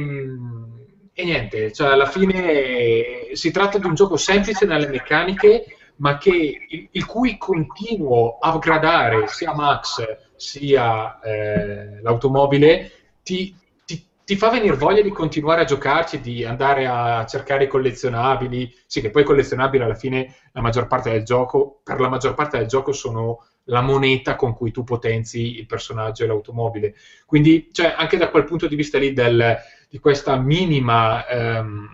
[1.21, 5.65] e niente, cioè alla fine si tratta di un gioco semplice nelle meccaniche,
[5.97, 6.31] ma che,
[6.69, 10.05] il, il cui continuo upgradare sia Max
[10.37, 12.93] sia eh, l'automobile
[13.25, 13.53] ti,
[13.85, 18.73] ti- ti fa venire voglia di continuare a giocarci, di andare a cercare i collezionabili.
[18.87, 22.35] Sì, che poi i collezionabili alla fine la maggior parte del gioco, per la maggior
[22.35, 26.95] parte del gioco sono la moneta con cui tu potenzi il personaggio e l'automobile.
[27.27, 29.57] Quindi, cioè, anche da quel punto di vista lì del-
[29.89, 31.89] di questa minima ehm,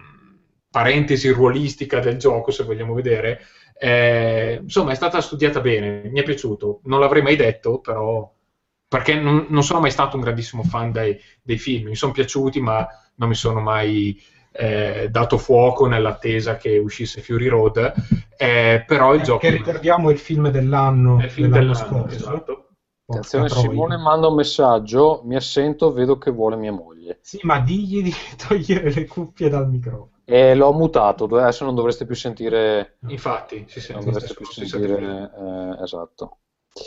[0.70, 3.40] parentesi ruolistica del gioco, se vogliamo vedere,
[3.78, 6.80] eh, insomma, è stata studiata bene, mi è piaciuto.
[6.84, 8.32] Non l'avrei mai detto, però,
[8.88, 11.88] perché non, non sono mai stato un grandissimo fan dei, dei film.
[11.88, 12.86] Mi sono piaciuti, ma
[13.16, 14.20] non mi sono mai
[14.53, 17.92] eh, dato fuoco nell'attesa che uscisse Fury Road.
[18.36, 22.16] Eh, però il gioco Che ricordiamo è il film dell'anno, il film dell'anno dell'anno, scorso.
[22.16, 22.64] esatto.
[23.07, 23.49] Attenzione.
[23.49, 27.19] Simone manda un messaggio, mi assento, vedo che vuole mia moglie.
[27.21, 30.11] Sì, ma digli di togliere le cuffie dal microfono.
[30.27, 32.97] E l'ho mutato, adesso non dovreste più sentire...
[33.09, 35.31] Infatti, si sente, Non dovreste più sentire...
[35.79, 36.39] eh, esatto.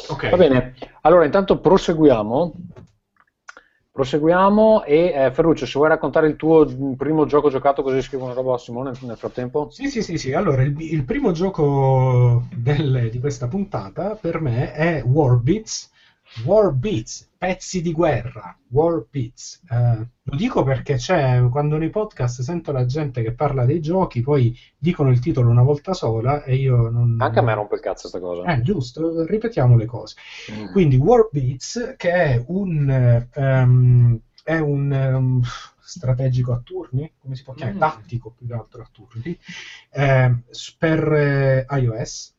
[0.09, 0.29] Ok.
[0.29, 2.53] Va bene, allora intanto proseguiamo.
[3.91, 6.65] Proseguiamo e eh, Ferruccio, se vuoi raccontare il tuo
[6.95, 9.69] primo gioco giocato così scrivo una roba a Simone nel frattempo.
[9.71, 10.33] Sì, sì, sì, sì.
[10.33, 15.01] Allora, il, il primo gioco del- di questa puntata per me è
[16.43, 16.45] Warbeats.
[16.45, 18.57] Warbeats, pezzi di guerra.
[18.69, 19.61] Warbeats.
[19.69, 24.21] Eh, lo dico perché c'è, quando nei podcast sento la gente che parla dei giochi,
[24.21, 27.17] poi dicono il titolo una volta sola e io non...
[27.19, 28.43] Anche a me rompe il cazzo sta cosa.
[28.53, 30.15] Eh, giusto, ripetiamo le cose.
[30.51, 30.71] Mm.
[30.71, 35.41] Quindi Warbeats, che è un, ehm, è un ehm,
[35.79, 37.77] strategico a turni, come si può chiamare?
[37.77, 37.79] Mm.
[37.79, 39.37] Tattico più che altro a turni,
[40.49, 42.35] s- per eh, iOS.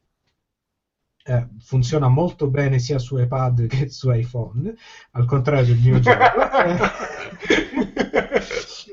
[1.28, 4.74] Eh, funziona molto bene sia su iPad che su iPhone,
[5.10, 6.24] al contrario del mio gioco.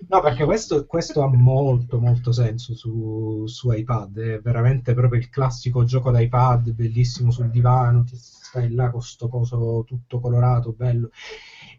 [0.08, 5.30] No, perché questo, questo ha molto molto senso su, su iPad, è veramente proprio il
[5.30, 10.74] classico gioco da iPad, bellissimo sul divano, ti stai là con sto coso tutto colorato,
[10.74, 11.10] bello.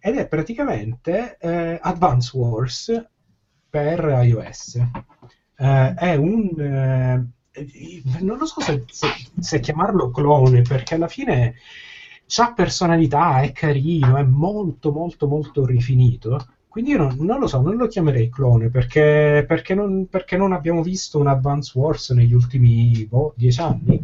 [0.00, 3.08] Ed è praticamente eh, Advance Wars
[3.70, 4.74] per iOS.
[5.56, 7.34] Eh, è un...
[7.56, 11.54] eh, non lo so se, se- se chiamarlo clone, perché alla fine
[12.38, 16.38] ha personalità, è carino, è molto molto molto rifinito.
[16.68, 20.52] Quindi io non, non lo so, non lo chiamerei clone perché, perché non, perché non
[20.52, 24.02] abbiamo visto un Advance Wars negli ultimi boh, dieci anni.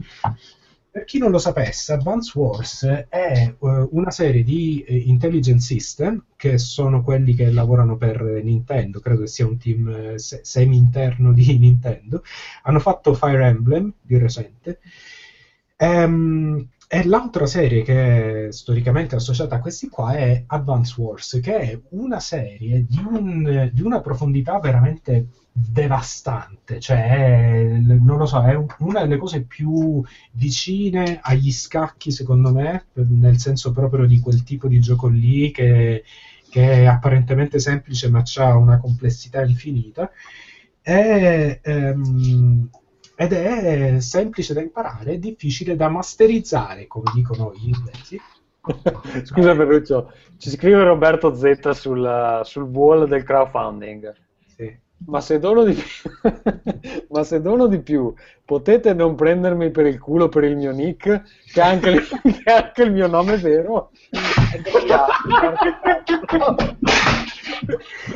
[0.92, 6.22] Per chi non lo sapesse, Advance Wars è eh, una serie di eh, intelligence system
[6.36, 11.32] che sono quelli che lavorano per Nintendo, credo che sia un team eh, se- semi-interno
[11.32, 12.22] di Nintendo.
[12.62, 14.80] Hanno fatto Fire Emblem di recente.
[15.76, 21.58] Ehm, E l'altra serie che è storicamente associata a questi qua è Advance Wars, che
[21.58, 28.42] è una serie di, un- di una profondità veramente devastante, cioè è- non lo so,
[28.42, 34.18] è un- una delle cose più vicine agli scacchi secondo me, nel senso proprio di
[34.20, 36.02] quel tipo di gioco lì che,
[36.50, 40.10] che è apparentemente semplice ma ha una complessità infinita.
[40.84, 42.68] E, ehm,
[43.22, 48.20] ed è semplice da imparare, difficile da masterizzare, come dicono gli inglesi.
[49.24, 54.12] Scusa Ferruccio, ci scrive Roberto Z sul, sul wall del crowdfunding.
[54.56, 54.76] Sì.
[55.06, 56.10] Ma se, dono di più,
[57.10, 58.12] ma se dono di più,
[58.44, 62.42] potete non prendermi per il culo per il mio nick, che è anche, il- che
[62.44, 63.90] è anche il mio nome vero.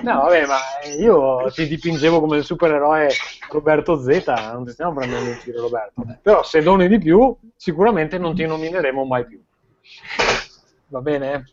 [0.03, 0.59] No, vabbè, ma
[0.99, 3.09] io ti dipingevo come il supereroe
[3.51, 6.05] Roberto Z, non ti stiamo prendendo in giro Roberto.
[6.23, 9.41] Però se doni di più, sicuramente non ti nomineremo mai più.
[10.89, 11.45] Va bene?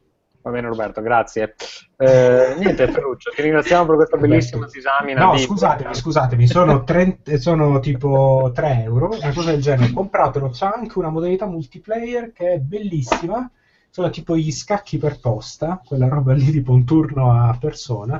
[0.41, 1.55] Va bene Roberto, grazie.
[1.95, 5.23] Eh, niente Ferruccio, ti ringraziamo per questa bellissima disamina.
[5.23, 9.93] No, di- scusatemi, scusatemi, sono, 30 sono tipo 3 euro, una cosa del genere.
[9.93, 13.49] Compratelo, c'è anche una modalità multiplayer che è bellissima.
[13.95, 18.19] Sono tipo gli scacchi per posta, quella roba lì tipo un turno a persona.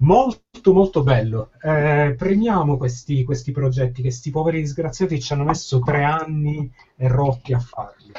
[0.00, 1.52] Molto molto bello.
[1.62, 7.08] Eh, premiamo questi, questi progetti che sti poveri disgraziati ci hanno messo tre anni e
[7.08, 8.12] rotti a farli.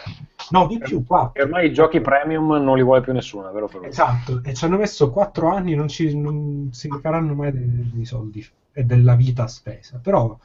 [0.50, 1.30] No, di più, qua.
[1.36, 3.92] E ormai i giochi premium non li vuole più nessuno, vero Ferruccio?
[3.92, 8.06] Esatto, e ci hanno messo 4 anni, non, ci, non si faranno mai dei, dei
[8.06, 10.00] soldi e della vita spesa.
[10.02, 10.36] Però,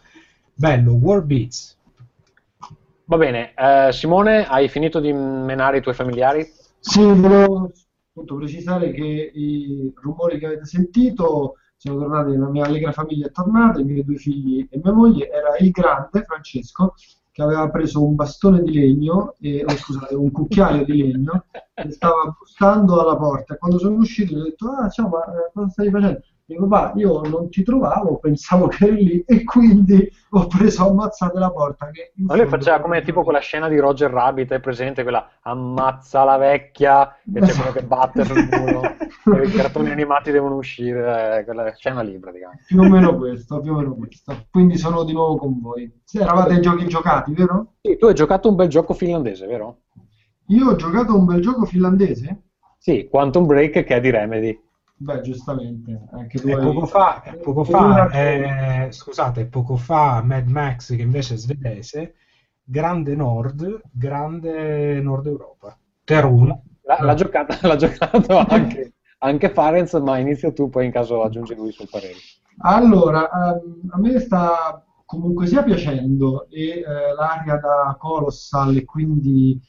[0.52, 1.78] bello, War Beats.
[3.04, 6.46] Va bene, eh, Simone, hai finito di menare i tuoi familiari?
[6.78, 7.70] Sì, volevo
[8.08, 9.02] appunto precisare che
[9.34, 14.04] i rumori che avete sentito sono tornati, la mia allegra famiglia è tornata, i miei
[14.04, 16.94] due figli e mia moglie, era il grande Francesco
[17.32, 21.90] che aveva preso un bastone di legno, e, oh, scusate, un cucchiaio di legno e
[21.90, 23.56] stava bussando alla porta.
[23.56, 26.20] Quando sono uscito gli ho detto, ah ciao, ma eh, cosa stai facendo?
[26.44, 31.38] Dico, papà, io non ti trovavo, pensavo che eri lì e quindi ho preso ammazzate
[31.38, 31.88] la porta.
[31.90, 36.24] Che Ma lui faceva come tipo quella scena di Roger Rabbit, è presente quella ammazza
[36.24, 38.82] la vecchia e c'è quello che batte sul muro
[39.38, 42.64] e i cartoni animati devono uscire, eh, quella scena lì praticamente.
[42.66, 44.46] Più o meno questo, più o meno questo.
[44.50, 46.00] Quindi sono di nuovo con voi.
[46.04, 47.74] Sì, eravate ai giochi giocati, vero?
[47.82, 49.82] Sì, tu hai giocato un bel gioco finlandese, vero?
[50.48, 52.42] Io ho giocato un bel gioco finlandese?
[52.78, 54.70] Sì, Quantum Break che è di Remedy.
[54.94, 60.22] Beh, giustamente, anche tu E hai- poco fa, poco Una fa eh, scusate, poco fa
[60.22, 62.14] Mad Max, che invece è svedese,
[62.62, 65.76] grande Nord, grande Nord Europa.
[66.04, 66.62] Per uno.
[66.84, 71.54] L'ha, l'ha giocato, l'ha giocato anche, anche Farenz, ma inizia tu, poi in caso aggiungi
[71.54, 72.14] lui sul parere.
[72.58, 76.84] Allora, ehm, a me sta comunque sia piacendo e eh,
[77.16, 79.60] l'aria da Colossal e quindi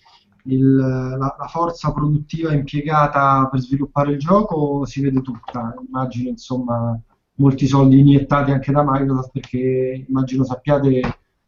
[0.45, 5.73] il- la, la forza produttiva impiegata per sviluppare il gioco si vede tutta.
[5.87, 6.99] Immagino, insomma,
[7.35, 10.99] molti soldi iniettati anche da Microsoft perché immagino sappiate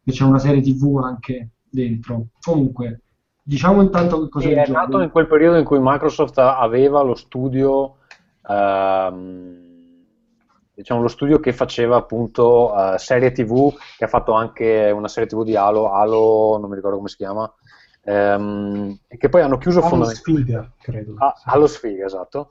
[0.04, 2.26] che c'è una serie TV anche dentro.
[2.40, 3.02] Comunque,
[3.42, 4.78] diciamo intanto che cos'è Sì, il è gioco.
[4.78, 7.96] nato in quel periodo in cui Microsoft aveva lo studio,
[8.48, 9.64] ehm,
[10.74, 15.28] diciamo lo studio che faceva appunto eh, serie TV, che ha fatto anche una serie
[15.28, 17.50] TV di Halo, Halo, non mi ricordo come si chiama,
[18.06, 20.42] ehm, e che poi hanno chiuso Allo fondamentalmente.
[20.44, 21.14] Sfiga, credo.
[21.18, 22.50] Ah, Halo Sfiga, esatto.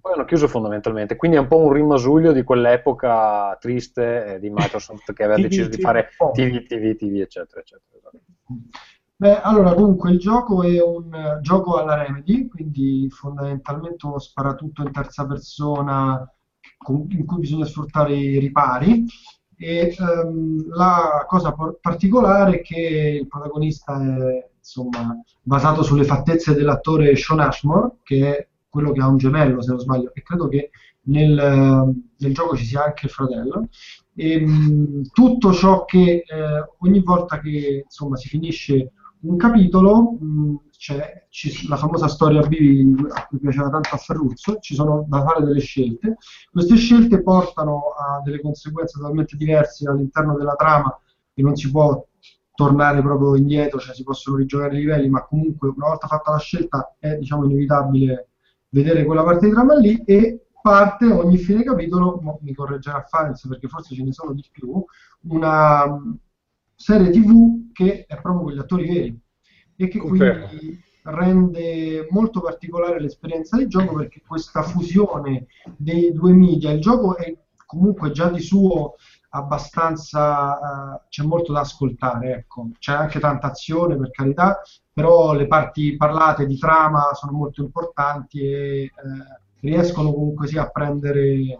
[0.00, 4.48] Poi hanno chiuso fondamentalmente, quindi è un po' un rimasuglio di quell'epoca triste eh, di
[4.48, 6.30] Microsoft che aveva TV, deciso di TV, fare po'.
[6.32, 7.98] TV, TV, TV, eccetera, eccetera.
[7.98, 8.20] esatto.
[9.16, 14.82] Beh, allora, comunque il gioco è un eh, gioco alla Remedy, quindi fondamentalmente uno sparatutto
[14.82, 16.24] in terza persona
[16.78, 19.04] con- in cui bisogna sfruttare i ripari.
[19.60, 27.16] E ehm, la cosa particolare è che il protagonista è insomma basato sulle fattezze dell'attore
[27.16, 30.70] Sean Ashmore, che è quello che ha un gemello, se non sbaglio, e credo che
[31.02, 33.68] nel, nel gioco ci sia anche il fratello.
[34.14, 40.54] E, mh, tutto ciò che eh, ogni volta che insomma si finisce un capitolo, mh,
[40.76, 45.22] c'è ci- la famosa storia bivi a cui piaceva tanto a Ferruzzo, ci sono da
[45.24, 46.16] fare delle scelte.
[46.50, 50.96] Queste scelte portano a delle conseguenze totalmente diverse all'interno della trama
[51.34, 52.04] che non si può
[52.54, 56.38] tornare proprio indietro, cioè si possono rigiocare i livelli, ma comunque una volta fatta la
[56.38, 58.28] scelta è diciamo inevitabile
[58.70, 63.68] vedere quella parte di trama lì e parte ogni fine capitolo, mi correggerà Farenz perché
[63.68, 64.82] forse ce ne sono di più,
[65.28, 65.84] una
[66.78, 69.20] serie TV che è proprio con gli attori veri
[69.76, 70.46] e che Confermo.
[70.46, 77.16] quindi rende molto particolare l'esperienza di gioco perché questa fusione dei due media, il gioco
[77.16, 77.34] è
[77.66, 78.94] comunque già di suo
[79.30, 82.70] abbastanza, eh, c'è molto da ascoltare, ecco.
[82.78, 84.60] C'è anche tanta azione per carità,
[84.92, 88.90] però le parti parlate di trama sono molto importanti e eh,
[89.60, 91.58] riescono comunque sia a prendere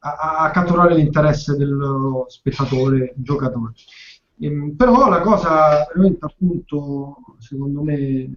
[0.00, 3.72] a, a catturare l'interesse dello spettatore giocatore.
[4.40, 8.36] Ehm, però la cosa veramente appunto secondo me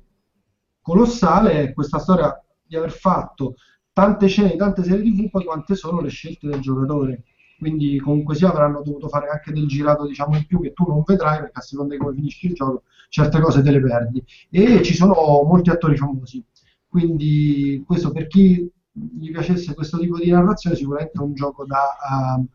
[0.81, 3.55] colossale è questa storia di aver fatto
[3.93, 7.23] tante scene, tante serie tv, poi quante sono le scelte del giocatore.
[7.57, 11.03] Quindi comunque sia avranno dovuto fare anche del girato diciamo in più che tu non
[11.05, 14.23] vedrai perché a seconda di come finisci il gioco certe cose te le perdi.
[14.49, 15.13] E ci sono
[15.45, 16.43] molti attori famosi.
[16.87, 22.37] Quindi questo per chi gli piacesse questo tipo di narrazione sicuramente è un gioco da
[22.37, 22.47] uh,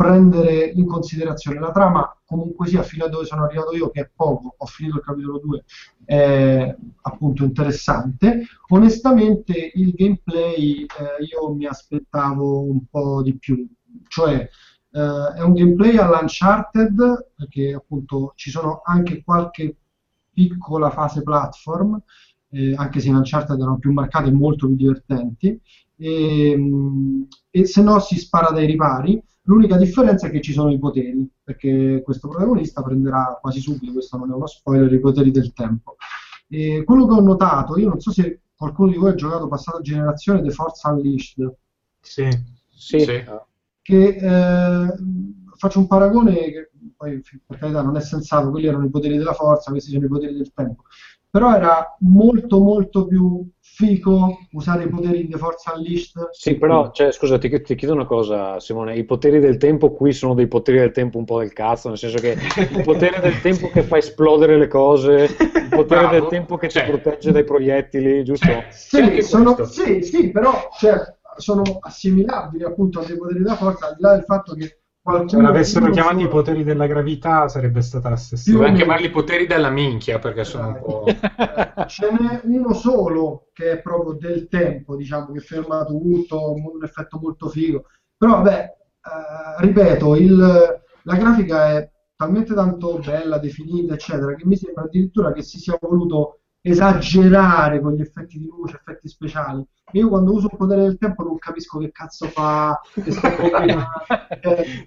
[0.00, 1.60] prendere in considerazione.
[1.60, 4.96] La trama comunque sia fino a dove sono arrivato io, che è poco, ho finito
[4.96, 5.64] il capitolo 2,
[6.06, 8.46] è appunto interessante.
[8.68, 13.68] Onestamente il gameplay eh, io mi aspettavo un po' di più,
[14.08, 14.48] cioè
[14.90, 19.76] eh, è un gameplay all'Uncharted, perché appunto ci sono anche qualche
[20.32, 22.00] piccola fase platform,
[22.52, 25.60] eh, anche se in Uncharted erano più marcate e molto più divertenti,
[25.98, 29.22] e, mm, e se no si spara dai ripari.
[29.50, 34.16] L'unica differenza è che ci sono i poteri, perché questo protagonista prenderà quasi subito, questo
[34.16, 35.96] non è uno spoiler, i poteri del tempo.
[36.48, 39.80] E quello che ho notato, io non so se qualcuno di voi ha giocato passata
[39.80, 41.54] generazione The Force Unleashed.
[42.00, 42.28] Sì,
[42.68, 43.00] Sì.
[43.00, 43.24] sì.
[43.82, 44.94] Che eh,
[45.56, 49.32] faccio un paragone che poi per carità non è sensato, quelli erano i poteri della
[49.32, 50.84] forza, questi sono i poteri del tempo.
[51.28, 53.44] Però era molto molto più
[53.80, 56.28] fico usare i poteri di The Force Unleashed.
[56.32, 58.96] Sì, però, cioè, scusa, ti, ti chiedo una cosa, Simone.
[58.96, 61.96] I poteri del tempo qui sono dei poteri del tempo un po' del cazzo, nel
[61.98, 66.10] senso che il potere del tempo che fa esplodere le cose, il potere Bravo.
[66.12, 66.86] del tempo che ti Cioè.
[66.88, 68.46] protegge dai proiettili, giusto?
[68.70, 70.96] Sì, sono- sì, sì, però cioè,
[71.36, 74.74] sono assimilabili appunto a dei poteri della forza, al di là del fatto che.
[75.26, 78.56] Se l'avessero chiamati i poteri della gravità sarebbe stata la stessa cosa.
[78.64, 81.04] Dovrei chiamarli poteri della minchia perché sono un po'...
[81.88, 87.18] Ce n'è uno solo che è proprio del tempo, diciamo, che ferma tutto, un effetto
[87.18, 87.86] molto figo.
[88.14, 94.56] Però vabbè, eh, ripeto, il- la grafica è talmente tanto bella, definita, eccetera, che mi
[94.56, 99.64] sembra addirittura che si sia voluto esagerare con gli effetti di luce, effetti speciali.
[99.92, 104.86] Io quando uso il potere del tempo non capisco che cazzo fa, che sta eh,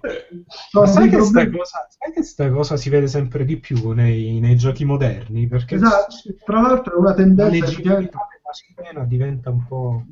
[0.72, 3.90] Ma sai dei che, sta cosa, sai che sta cosa si vede sempre di più
[3.90, 5.46] nei, nei giochi moderni?
[5.46, 6.14] Perché Esatto,
[6.44, 10.04] tra l'altro è una tendenza leggibilità effettivamente della scena diventa un po'...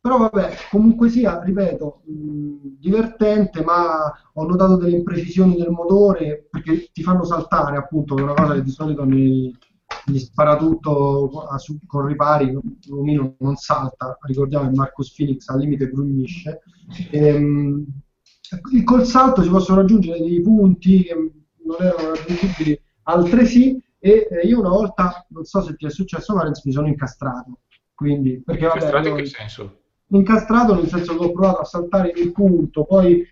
[0.00, 6.90] Però vabbè, comunque sia, ripeto, mh, divertente, ma ho notato delle imprecisioni del motore perché
[6.92, 9.56] ti fanno saltare, appunto, che è una cosa che di solito nei,
[10.06, 12.56] gli sparatutto a su- con ripari,
[12.88, 16.60] l'omino non salta, ricordiamo che Marcus Phoenix al limite grugnisce.
[17.10, 17.84] Ehm,
[18.74, 24.46] e col salto si possono raggiungere dei punti che non erano raggiungibili altresì e eh,
[24.46, 27.60] io una volta, non so se ti è successo Lorenz, mi sono incastrato.
[27.94, 29.76] Quindi, perché vabbè, Castrato in che senso?
[30.08, 33.24] incastrato nel senso che ho provato a saltare il punto, poi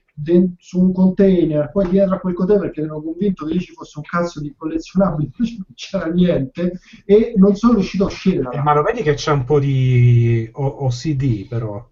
[0.59, 3.99] su un container, poi dietro a quel container perché ero convinto che lì ci fosse
[3.99, 8.63] un cazzo di collezionabile, invece non c'era niente e non sono riuscito a uscire Eh,
[8.63, 11.85] ma lo vedi che c'è un po' di O- OCD però.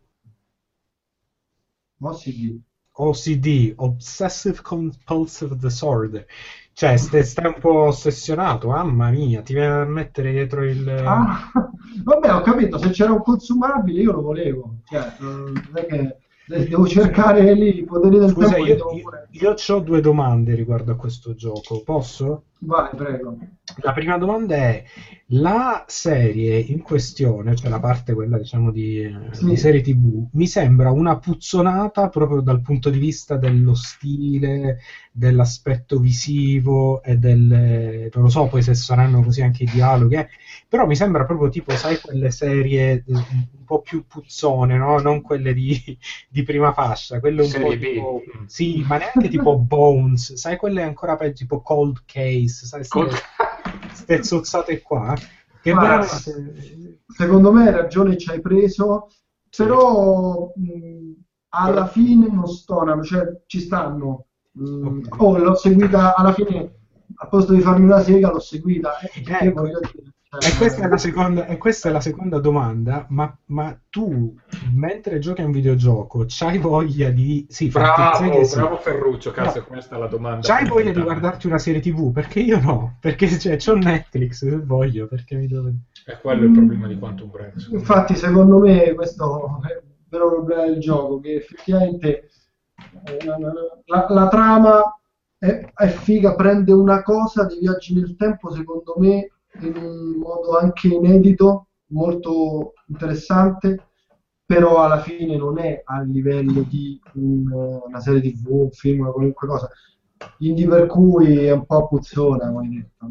[2.16, 2.61] Sì.
[3.01, 6.26] OCD, Obsessive Compulsive Disorder.
[6.72, 10.89] Cioè, ste- stai un po' ossessionato, mamma mia, ti viene a mettere dietro il...
[10.89, 11.51] Ah,
[12.05, 16.16] vabbè, ho capito, se c'era un consumabile io lo volevo, cioè, non è che
[16.49, 20.96] devo cercare lì i poteri del Scusa, io, io, io ho due domande riguardo a
[20.96, 22.44] questo gioco, posso?
[22.61, 23.38] Vai, prego.
[23.82, 24.82] La prima domanda è,
[25.32, 29.44] la serie in questione, cioè la parte quella diciamo di, eh, Sì.
[29.44, 34.78] di serie TV, mi sembra una puzzonata proprio dal punto di vista dello stile,
[35.12, 38.09] dell'aspetto visivo e del...
[38.12, 40.28] non lo so poi se saranno così anche i dialoghi, eh,
[40.68, 44.99] però mi sembra proprio tipo, sai, quelle serie eh, un po' più puzzone, no?
[44.99, 45.78] Non quelle di,
[46.28, 48.22] di prima fascia, quelle un Serie po' tipo...
[48.39, 48.45] Mm.
[48.47, 53.11] Sì, ma neanche tipo Bones, sai quelle ancora peggio, tipo Cold Case, sai, ste- Col-
[53.92, 55.14] ste zozzate qua,
[55.61, 57.00] che Guarda, veramente...
[57.07, 59.08] Secondo me hai ragione ci hai preso,
[59.57, 61.12] però mh,
[61.50, 64.26] alla fine non stonano, cioè ci stanno.
[64.53, 65.21] Mh, Ok.
[65.21, 66.72] oh, l'ho seguita alla fine,
[67.17, 68.99] a posto di farmi una sega, l'ho seguita.
[69.00, 69.61] E, che Ecco.
[69.62, 73.34] voglio dire, cioè, E questa è la seconda, e questa è la seconda domanda, ma,
[73.46, 74.34] ma tu,
[74.75, 77.46] mentre giochi a un videogioco, c'hai voglia di...
[77.49, 78.57] Sì, Bravo, sì.
[78.57, 79.64] bravo Ferruccio, cazzo, No.
[79.64, 80.46] questa è la domanda.
[80.46, 81.18] C'hai voglia di fondamentale.
[81.21, 82.13] guardarti una serie TV?
[82.13, 85.72] Perché io no, perché cioè, c'ho Netflix se voglio, perché mi devo...
[86.05, 87.53] È quello il problema di Quantum Break.
[87.61, 87.79] secondo me.
[87.80, 92.29] Infatti, secondo me, questo è il vero problema del gioco, che effettivamente
[93.05, 94.83] eh, la, la trama
[95.38, 99.30] è, è figa, prende una cosa dei viaggi nel tempo, secondo me,
[99.61, 103.89] in un modo anche inedito, molto interessante,
[104.45, 109.47] però alla fine non è a livello di un- una serie TV, un film, qualunque
[109.47, 109.68] cosa.
[110.39, 113.07] Indie per cui è un po' puzzona, come detto.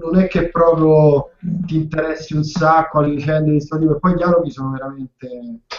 [0.00, 4.16] Non- è che proprio ti interessi un sacco alle vicende di tipo, e poi i
[4.16, 5.28] dialoghi sono veramente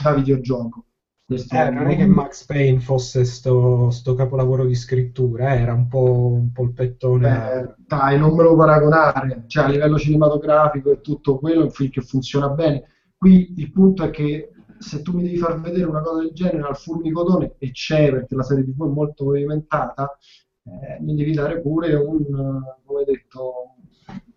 [0.02, 0.86] da videogioco.
[1.32, 5.72] Questo Eh, non è che Max Payne fosse sto, sto capolavoro di scrittura, eh, era
[5.74, 7.30] un po' un polpettone.
[7.30, 11.72] Beh, dai, non me lo paragonare, cioè a livello cinematografico e tutto quello è un
[11.72, 12.84] film che funziona bene.
[13.16, 16.68] Qui il punto è che se tu mi devi far vedere una cosa del genere
[16.68, 20.18] al fulmicotone, e c'è perché la serie TV è molto movimentata,
[20.64, 22.62] eh, mi devi dare pure un,
[23.06, 23.76] detto,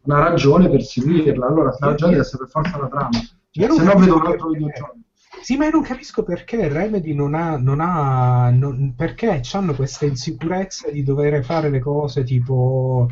[0.03, 1.45] una ragione per seguirla.
[1.45, 3.19] Allora, questa ragione deve essere per forza la trama.
[3.51, 4.97] Io Cioè, se no vedo un altro videogioco.
[5.43, 10.07] Sì, ma io non capisco perché Remedy non ha, non ha non- perché hanno questa
[10.07, 13.09] insicurezza di dover fare le cose tipo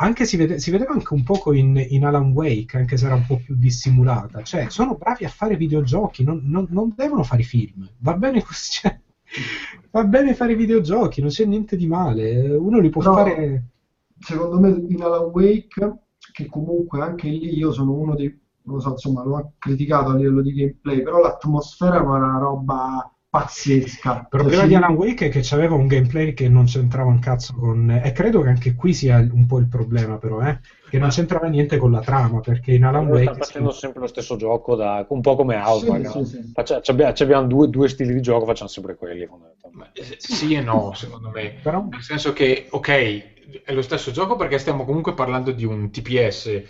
[0.00, 3.16] anche si, vede- si vedeva anche un poco in, in Alan Wake, anche se era
[3.16, 4.42] un po' più dissimulata.
[4.42, 7.88] Cioè, sono bravi a fare videogiochi, non, non- non devono fare i film.
[7.98, 8.70] Va bene così.
[8.80, 8.96] cioè,
[9.90, 12.48] va bene fare i videogiochi, non c'è niente di male.
[12.54, 13.62] Uno li può Però- fare.
[14.20, 15.96] secondo me in Alan Wake,
[16.32, 18.32] che comunque anche lì io sono uno dei,
[18.68, 22.38] non lo so, insomma, lo ho criticato a livello di gameplay, però l'atmosfera era una
[22.38, 24.20] roba pazzesca.
[24.20, 27.10] Il problema Cioè, di sì, Alan Wake è che c'aveva un gameplay che non c'entrava
[27.10, 27.90] un cazzo con.
[27.90, 30.58] E credo che anche qui sia un po' il problema, però, eh?
[30.88, 33.24] Che non c'entrava niente con la trama, perché in Alan Wake.
[33.24, 36.10] stanno facendo sempre lo stesso gioco, da- un po' come Outback.
[36.10, 36.24] Sì, no?
[36.24, 36.50] sì, sì.
[36.54, 39.26] Faccia- ci abbiamo, ci abbiamo due, due stili di gioco, facciamo sempre quelli.
[39.26, 40.00] fondamentalmente.
[40.00, 41.54] Eh, Sì e no, secondo me.
[41.62, 45.90] Però- Nel senso che, ok, è lo stesso gioco perché stiamo comunque parlando di un
[45.90, 46.62] TPS.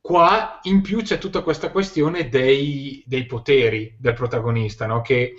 [0.00, 5.02] Qua in più c'è tutta questa questione dei, dei poteri del protagonista, no?
[5.02, 5.34] Che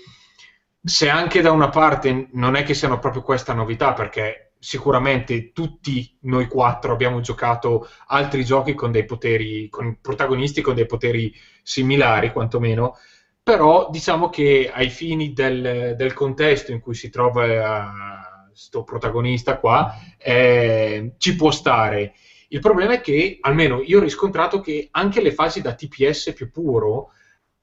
[0.84, 6.16] se anche da una parte non è che siano proprio questa novità, perché sicuramente tutti
[6.22, 11.34] noi quattro abbiamo giocato altri giochi con dei poteri, con protagonisti con dei poteri
[11.64, 12.96] similari, quantomeno,
[13.42, 19.96] però diciamo che ai fini del, del contesto in cui si trova questo protagonista qua,
[20.18, 22.14] eh, ci può stare.
[22.54, 26.52] Il problema è che, almeno io ho riscontrato che anche le fasi da TPS più
[26.52, 27.12] puro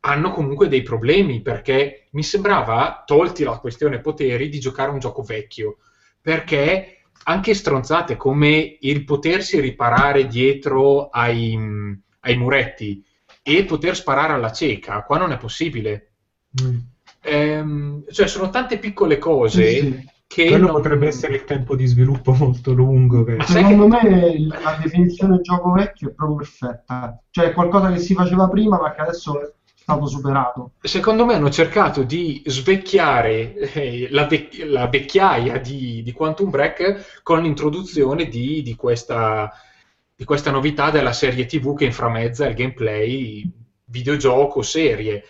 [0.01, 5.23] hanno comunque dei problemi, perché mi sembrava, tolti la questione poteri, di giocare un gioco
[5.23, 5.77] vecchio,
[6.23, 11.59] perché anche stronzate come il potersi riparare dietro ai,
[12.21, 13.05] ai muretti
[13.43, 16.13] e poter sparare alla cieca, qua non è possibile.
[16.63, 16.79] Mm.
[17.21, 22.33] Ehm, cioè, sono tante piccole cose Sì, Quello non- potrebbe essere il tempo di sviluppo
[22.33, 23.25] molto lungo.
[23.25, 23.39] Che...
[23.45, 27.19] Secondo me la definizione gioco vecchio è proprio perfetta.
[27.31, 30.73] Cioè è qualcosa che si faceva prima ma che adesso è stato superato.
[30.83, 37.21] Secondo me hanno cercato di svecchiare eh, la, vec- la vecchiaia di, di Quantum Break
[37.23, 39.51] con l'introduzione di, di questa,
[40.15, 43.51] di questa novità della serie TV che inframezza il gameplay
[43.87, 45.25] videogioco, serie.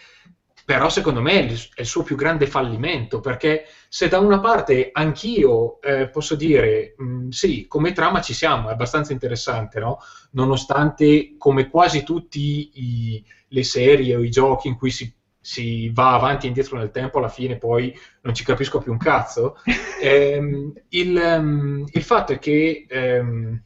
[0.68, 5.80] Però secondo me è il, suo più grande fallimento, perché se da una parte anch'io
[5.80, 9.96] eh, posso dire, mh, sì, come trama ci siamo, è abbastanza interessante, no?
[10.32, 16.12] Nonostante come quasi tutti i, le serie o i giochi in cui si, si va
[16.12, 19.56] avanti e indietro nel tempo, alla fine poi non ci capisco più un cazzo.
[20.00, 23.62] Ehm, il, ehm, il fatto è che ehm,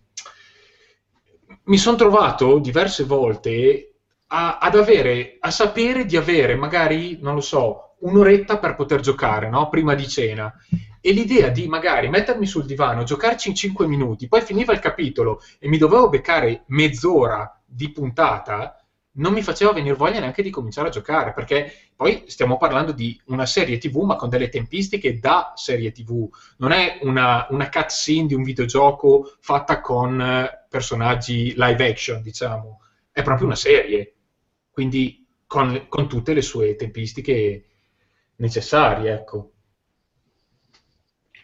[1.65, 3.91] mi sono trovato diverse volte
[4.35, 9.49] a, ad avere, a sapere di avere magari, non lo so, un'oretta per poter giocare,
[9.51, 9.69] no?
[9.69, 10.53] Prima di cena.
[11.01, 15.41] E l'idea di magari mettermi sul divano, giocarci in 5 minuti, poi finiva il capitolo
[15.59, 18.77] e mi dovevo beccare mezz'ora di puntata,
[19.15, 23.21] non mi faceva venire voglia neanche di cominciare a giocare, perché poi stiamo parlando di
[23.27, 26.27] una serie TV, ma con delle tempistiche da serie TV.
[26.59, 32.81] Non è una, una cutscene di un videogioco fatta con eh, personaggi live action, diciamo.
[33.11, 34.11] È proprio una serie.
[34.73, 37.66] Quindi con, con tutte le sue tempistiche
[38.36, 39.53] necessarie, ecco.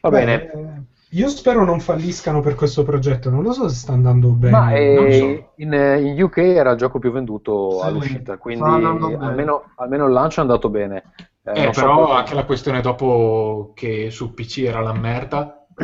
[0.01, 0.51] Va bene.
[0.53, 0.83] eh,
[1.17, 4.57] Io spero non falliscano per questo progetto, non lo so se sta andando bene.
[4.59, 5.53] Ma non eh, so.
[5.57, 9.25] in, in UK era il gioco più venduto Sì, all'uscita, quindi andando bene.
[9.27, 11.03] almeno, almeno il lancio è andato bene.
[11.43, 15.67] Eh, Eh, so però poi- anche la questione dopo che su PC era la merda,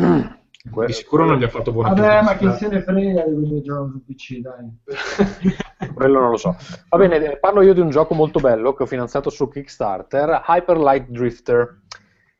[0.85, 2.59] di sicuro non gli ha fatto buona Vabbè, ma chi pubblicità.
[2.59, 4.71] se ne frega di quelli che giocano su PC, dai.
[5.95, 6.57] quello non lo so.
[6.89, 10.45] Va bene, eh, parlo io di un gioco molto bello che ho finanziato su Kickstarter,
[10.47, 11.81] Hyper Light Drifter.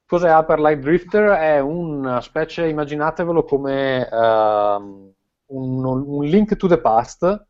[0.07, 1.31] Cos'è Hyper Light Drifter?
[1.31, 5.13] È una specie, immaginatevelo come ehm,
[5.47, 7.47] un, un link to the past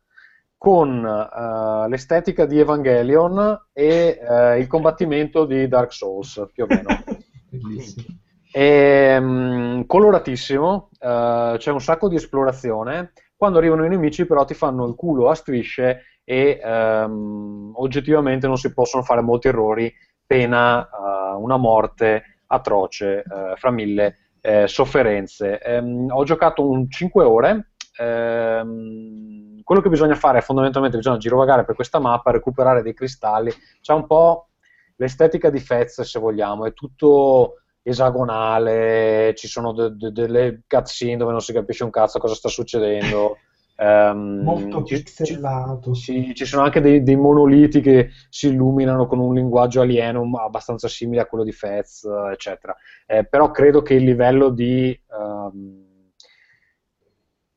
[0.57, 6.87] con eh, l'estetica di Evangelion e eh, il combattimento di Dark Souls, più o meno.
[8.51, 14.53] È mm, coloratissimo, eh, c'è un sacco di esplorazione, Quando arrivano i nemici però ti
[14.53, 19.93] fanno il culo a strisce e ehm, oggettivamente non si possono fare molti errori,
[20.25, 25.59] pena eh, una morte atroce eh, fra mille eh, sofferenze.
[25.59, 27.71] Ehm, ho giocato un 5 ore.
[27.97, 33.51] Ehm, quello che bisogna fare è fondamentalmente bisogna girovagare per questa mappa, recuperare dei cristalli.
[33.81, 34.49] C'è un po'
[34.97, 41.31] l'estetica di Fez, se vogliamo, è tutto esagonale, ci sono de- de- delle cutscene dove
[41.31, 43.37] non si capisce un cazzo cosa sta succedendo.
[43.77, 45.93] Um, Molto ci, pixelato.
[45.93, 50.87] Ci, ci, sono anche dei, dei, monoliti che si illuminano con un linguaggio alieno abbastanza
[50.87, 52.75] simile a quello di Fez, eccetera.
[53.05, 55.83] Eh, però credo che il livello di um,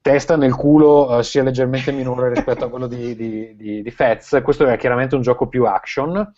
[0.03, 4.41] testa nel culo uh, sia leggermente minore rispetto a quello di, di, di, di Fez.
[4.43, 6.31] Questo è chiaramente un gioco più action.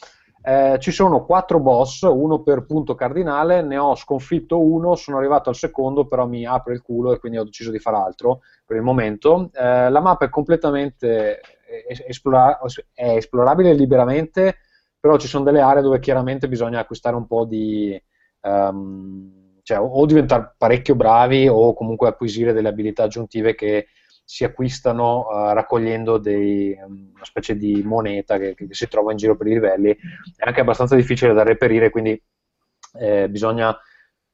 [0.42, 5.50] Eh, ci sono quattro boss, uno per punto cardinale, ne ho sconfitto uno, sono arrivato
[5.50, 8.76] al secondo, però mi apre il culo e quindi ho deciso di fare altro per
[8.76, 9.50] il momento.
[9.52, 11.40] Eh, la mappa è completamente
[12.06, 12.58] esplora-
[12.94, 14.58] è esplorabile liberamente,
[14.98, 18.00] però ci sono delle aree dove chiaramente bisogna acquistare un po' di...
[18.42, 23.88] Um, cioè, o diventare parecchio bravi o comunque acquisire delle abilità aggiuntive che
[24.30, 29.16] si acquistano uh, raccogliendo dei, um, una specie di moneta che, che, si trova in
[29.16, 32.22] giro per i livelli, è anche abbastanza difficile da reperire, quindi
[33.00, 33.76] eh, bisogna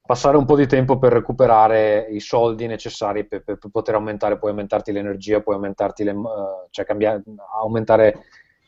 [0.05, 4.37] passare un po' di tempo per recuperare i soldi necessari per, per, per poter aumentare,
[4.37, 6.27] puoi aumentarti l'energia, puoi aumentarti le, uh,
[6.69, 7.23] cioè cambiare,
[7.59, 8.19] aumentare,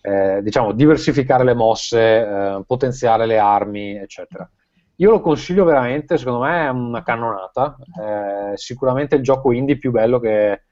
[0.00, 4.50] eh, diciamo, diversificare le mosse, eh, potenziare le armi, eccetera.
[4.96, 9.90] Io lo consiglio veramente, secondo me è una cannonata, eh, sicuramente il gioco indie più
[9.90, 10.62] bello che,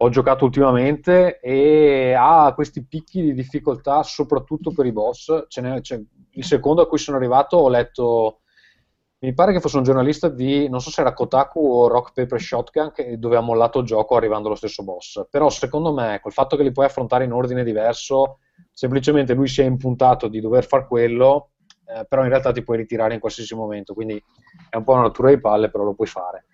[0.00, 5.46] ho giocato ultimamente e ha questi picchi di difficoltà soprattutto per i boss.
[5.48, 6.00] Ce cioè,
[6.30, 8.40] il secondo a cui sono arrivato ho letto,
[9.20, 12.40] mi pare che fosse un giornalista di, non so se era Kotaku o Rock Paper
[12.40, 15.26] Shotgun, che, dove ha mollato il gioco arrivando allo stesso boss.
[15.28, 18.38] Però secondo me, col fatto che li puoi affrontare in ordine diverso,
[18.72, 21.50] semplicemente lui si è impuntato di dover fare quello,
[21.86, 24.22] eh, però in realtà ti puoi ritirare in qualsiasi momento, quindi
[24.70, 26.44] è un po' una rottura di palle, però lo puoi fare.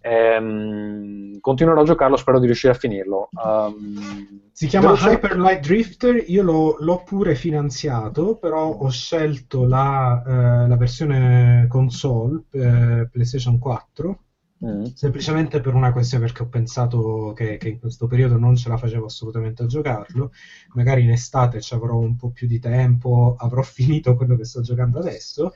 [0.00, 3.28] Ehm, continuerò a giocarlo, spero di riuscire a finirlo.
[3.32, 10.22] Um, si chiama Hyper Light Drifter, io l'ho, l'ho, pure finanziato, però ho scelto la,
[10.26, 14.18] eh, la versione console eh, PlayStation 4.
[14.62, 14.84] Mm.
[14.94, 18.76] Semplicemente per una questione perché ho pensato che, che, in questo periodo non ce la
[18.76, 20.32] facevo assolutamente a giocarlo.
[20.74, 24.60] Magari in estate ci avrò un po' più di tempo, avrò finito quello che sto
[24.60, 25.52] giocando adesso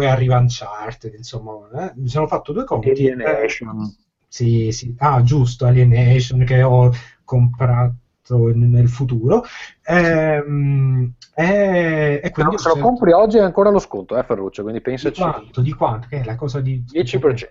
[0.00, 1.92] poi arriva Uncharted, insomma, eh?
[1.96, 2.88] mi sono fatto due conti.
[2.88, 3.82] Alienation.
[3.82, 6.90] Eh, sì, sì, ah, giusto, Alienation che ho
[7.22, 7.98] comprato
[8.54, 9.44] nel futuro.
[9.82, 14.62] Ehm, e, e quindi no, se lo compri oggi è ancora lo sconto, eh, Ferruccio,
[14.62, 15.22] quindi pensaci.
[15.22, 15.60] Di quanto?
[15.60, 16.06] Di quanto?
[16.08, 16.82] Che è la cosa di...
[16.90, 17.48] 10%.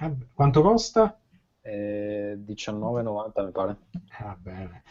[0.00, 1.18] Eh, quanto costa?
[1.66, 3.76] Eh, 19,90 mi pare.
[4.20, 4.82] Ah, bene.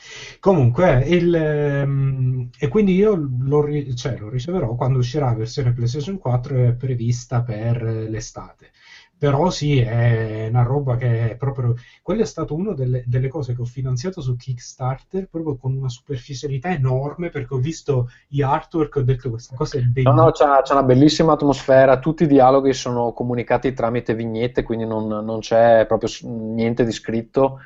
[0.41, 3.65] Comunque, il, um, e quindi io lo,
[3.95, 8.71] cioè, lo, riceverò quando uscirà la versione PlayStation 4 è prevista per l'estate
[9.17, 11.75] però sì, è una roba che è proprio...
[12.01, 15.89] Quello è stato una delle, delle, cose che ho finanziato su Kickstarter proprio con una
[15.89, 20.13] superficialità enorme perché ho visto gli artwork e ho detto questa cosa è bellissima.
[20.13, 24.85] No, no, c'è, c'è, una bellissima atmosfera, tutti i dialoghi sono comunicati tramite vignette, quindi
[24.85, 27.59] non, non c'è proprio niente di scritto.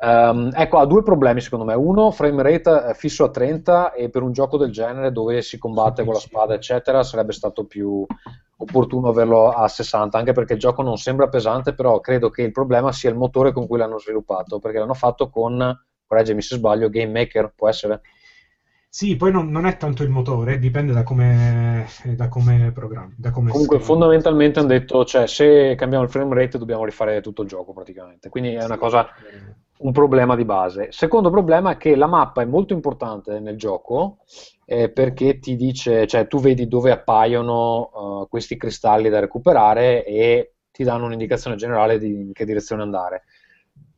[0.00, 1.74] Um, ecco, ha due problemi secondo me.
[1.74, 6.04] Uno, frame rate fisso a 30 e per un gioco del genere dove si combatte
[6.04, 8.06] con la spada, eccetera, sarebbe stato più
[8.60, 12.52] opportuno averlo a 60, anche perché il gioco non sembra pesante, però credo che il
[12.52, 15.76] problema sia il motore con cui l'hanno sviluppato, perché l'hanno fatto con,
[16.06, 18.00] correggimi se sbaglio, Game Maker, può essere?
[18.90, 21.86] Sì, poi non, non, è tanto il motore, dipende da come,
[22.16, 23.14] da come programmi.
[23.18, 27.42] Da come Comunque, fondamentalmente hanno detto, cioè, se cambiamo il frame rate dobbiamo rifare tutto
[27.42, 28.30] il gioco praticamente.
[28.30, 29.06] Quindi è una cosa,
[29.78, 30.88] un problema di base.
[30.90, 34.18] Secondo problema è che la mappa è molto importante nel gioco
[34.64, 40.54] eh, perché ti dice, cioè tu vedi dove appaiono uh, questi cristalli da recuperare e
[40.70, 43.24] ti danno un'indicazione generale di in che direzione andare.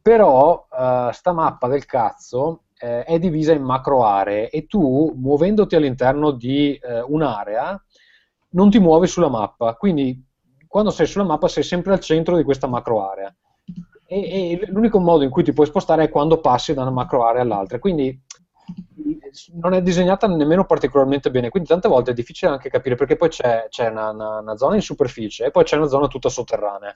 [0.02, 5.76] Però uh, sta mappa del cazzo eh, è divisa in macro aree e tu, muovendoti
[5.76, 7.80] all'interno di eh, un'area,
[8.50, 9.74] non ti muovi sulla mappa.
[9.74, 10.22] Quindi,
[10.66, 13.34] quando sei sulla mappa, sei sempre al centro di questa macro area.
[14.06, 17.24] E, e l'unico modo in cui ti puoi spostare è quando passi da una macro
[17.24, 17.78] area all'altra.
[17.78, 18.18] Quindi,
[19.54, 23.28] non è disegnata nemmeno particolarmente bene, quindi tante volte è difficile anche capire perché poi
[23.28, 26.94] c'è, c'è una, una, una, zona in superficie e poi c'è una zona tutta sotterranea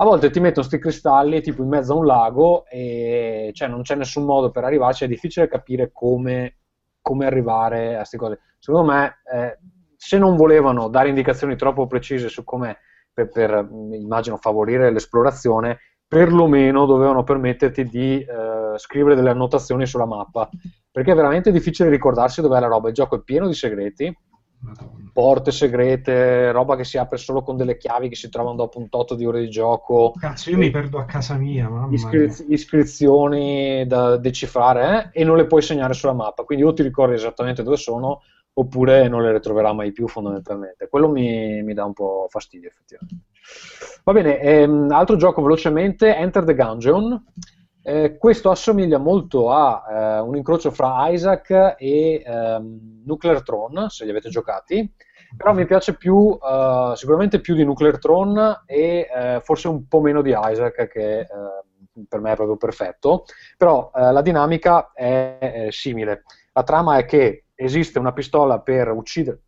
[0.00, 3.82] a volte ti mettono questi cristalli tipo in mezzo a un lago e cioè, non
[3.82, 6.58] c'è nessun modo per arrivarci, è difficile capire come,
[7.02, 8.40] come arrivare a queste cose.
[8.60, 9.58] Secondo me, eh,
[9.96, 12.78] se non volevano dare indicazioni troppo precise su come,
[13.12, 20.48] per, per immagino, favorire l'esplorazione, perlomeno dovevano permetterti di eh, scrivere delle annotazioni sulla mappa,
[20.92, 22.86] perché è veramente difficile ricordarsi dov'è la roba.
[22.86, 24.16] Il gioco è pieno di segreti,
[25.12, 28.88] porte segrete, roba che si apre solo con delle chiavi che si trovano dopo un
[28.88, 30.12] tot di ore di gioco.
[30.18, 35.36] Cazzo, io mi perdo a casa mia, mamma Iscri- iscrizioni da decifrare eh, e non
[35.36, 38.20] le puoi segnare sulla mappa, quindi o ti ricordi esattamente dove sono
[38.52, 40.88] oppure non le ritroverà mai più fondamentalmente.
[40.88, 43.26] Quello mi, mi dà un po' fastidio effettivamente.
[44.04, 47.24] Va bene, ehm, altro gioco velocemente, Enter the Gungeon.
[47.88, 54.04] Eh, questo assomiglia molto a eh, un incrocio fra Isaac e ehm, Nuclear Throne, se
[54.04, 54.92] li avete giocati,
[55.34, 60.02] però mi piace più, eh, sicuramente più di Nuclear Throne e eh, forse un po'
[60.02, 61.26] meno di Isaac, che eh,
[62.06, 63.24] per me è proprio perfetto,
[63.56, 66.24] però eh, la dinamica è, è simile.
[66.52, 69.40] La trama è che esiste una pistola per uccidere,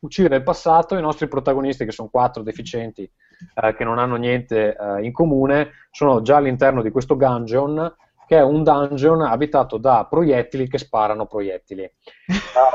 [0.00, 3.08] uccidere il passato, i nostri protagonisti, che sono quattro deficienti,
[3.54, 7.94] eh, che non hanno niente eh, in comune, sono già all'interno di questo dungeon,
[8.26, 11.90] che è un dungeon abitato da proiettili che sparano proiettili.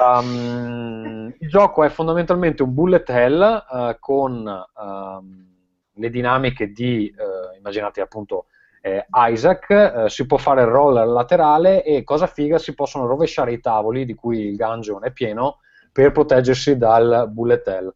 [0.05, 5.47] Um, il gioco è fondamentalmente un bullet hell uh, con um,
[5.93, 8.45] le dinamiche di, uh, immaginate appunto,
[8.81, 13.51] eh, Isaac, eh, si può fare il roller laterale e cosa figa si possono rovesciare
[13.51, 15.59] i tavoli di cui il dungeon è pieno
[15.91, 17.93] per proteggersi dal bullet hell.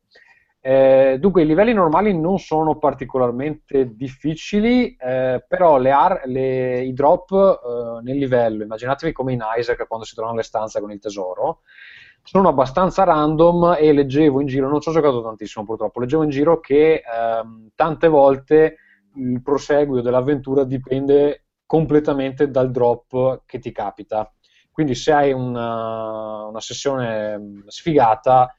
[0.66, 6.94] Eh, dunque, i livelli normali non sono particolarmente difficili, eh, però le ar- le, i
[6.94, 11.00] drop eh, nel livello, immaginatevi come in Isaac quando si trovano le stanze con il
[11.00, 11.62] tesoro,
[12.24, 16.30] sono abbastanza random e leggevo in giro, non ci ho giocato tantissimo purtroppo, leggevo in
[16.30, 18.78] giro che ehm, tante volte
[19.16, 24.32] il proseguio dell'avventura dipende completamente dal drop che ti capita.
[24.72, 28.56] Quindi se hai una, una sessione sfigata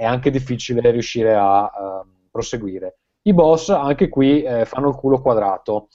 [0.00, 3.00] è anche difficile riuscire a uh, proseguire.
[3.24, 5.88] I boss anche qui eh, fanno il culo quadrato.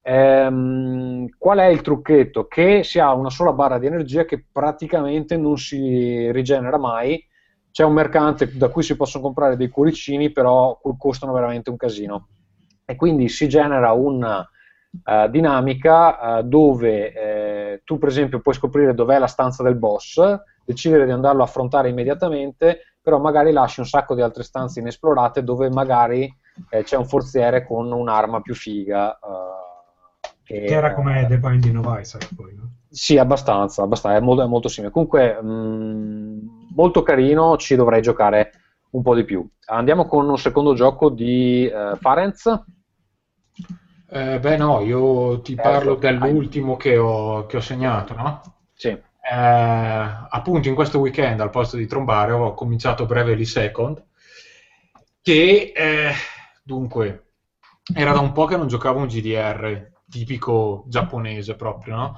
[0.00, 2.46] Ehm, qual è il trucchetto?
[2.46, 7.22] Che si ha una sola barra di energia che praticamente non si rigenera mai.
[7.70, 12.28] C'è un mercante da cui si possono comprare dei cuoricini, però costano veramente un casino.
[12.86, 18.94] E quindi si genera una uh, dinamica uh, dove eh, tu, per esempio, puoi scoprire
[18.94, 20.18] dov'è la stanza del boss,
[20.64, 25.42] decidere di andarlo a affrontare immediatamente però magari lasci un sacco di altre stanze inesplorate
[25.42, 26.32] dove magari
[26.68, 29.18] eh, c'è un forziere con un'arma più figa.
[29.20, 32.70] Uh, che, che, era come The Binding of Isaac poi, no?
[32.90, 34.92] Sì, abbastanza, abbastanza è, molto, è, molto, simile.
[34.92, 36.38] Comunque, mh, mm,
[36.74, 38.50] molto carino, ci dovrei giocare
[38.90, 39.48] un po' di più.
[39.66, 42.62] Andiamo con un secondo gioco di uh, Farenz.
[44.12, 48.40] Eh, beh no, io ti parlo dell'ultimo che ho, che ho segnato, no?
[48.74, 49.02] Sì eh,
[49.32, 54.04] appunto in questo weekend al posto di trombare ho cominciato Bravely Second
[55.22, 56.12] che eh,
[56.62, 57.32] dunque
[57.94, 62.14] era da un po' che non giocavo un GDR tipico giapponese proprio no?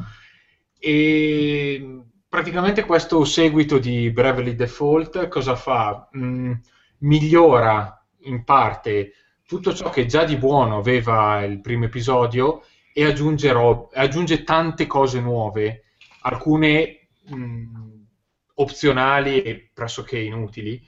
[0.78, 6.09] e praticamente questo seguito di Bravely Default cosa fa?
[6.16, 6.52] Mm,
[6.98, 9.12] migliora in parte
[9.47, 12.62] tutto ciò che già di buono aveva il primo episodio
[12.94, 15.84] e aggiunge, ro- aggiunge tante cose nuove
[16.22, 17.02] alcune
[17.36, 18.06] mh,
[18.54, 20.80] opzionali e pressoché inutili.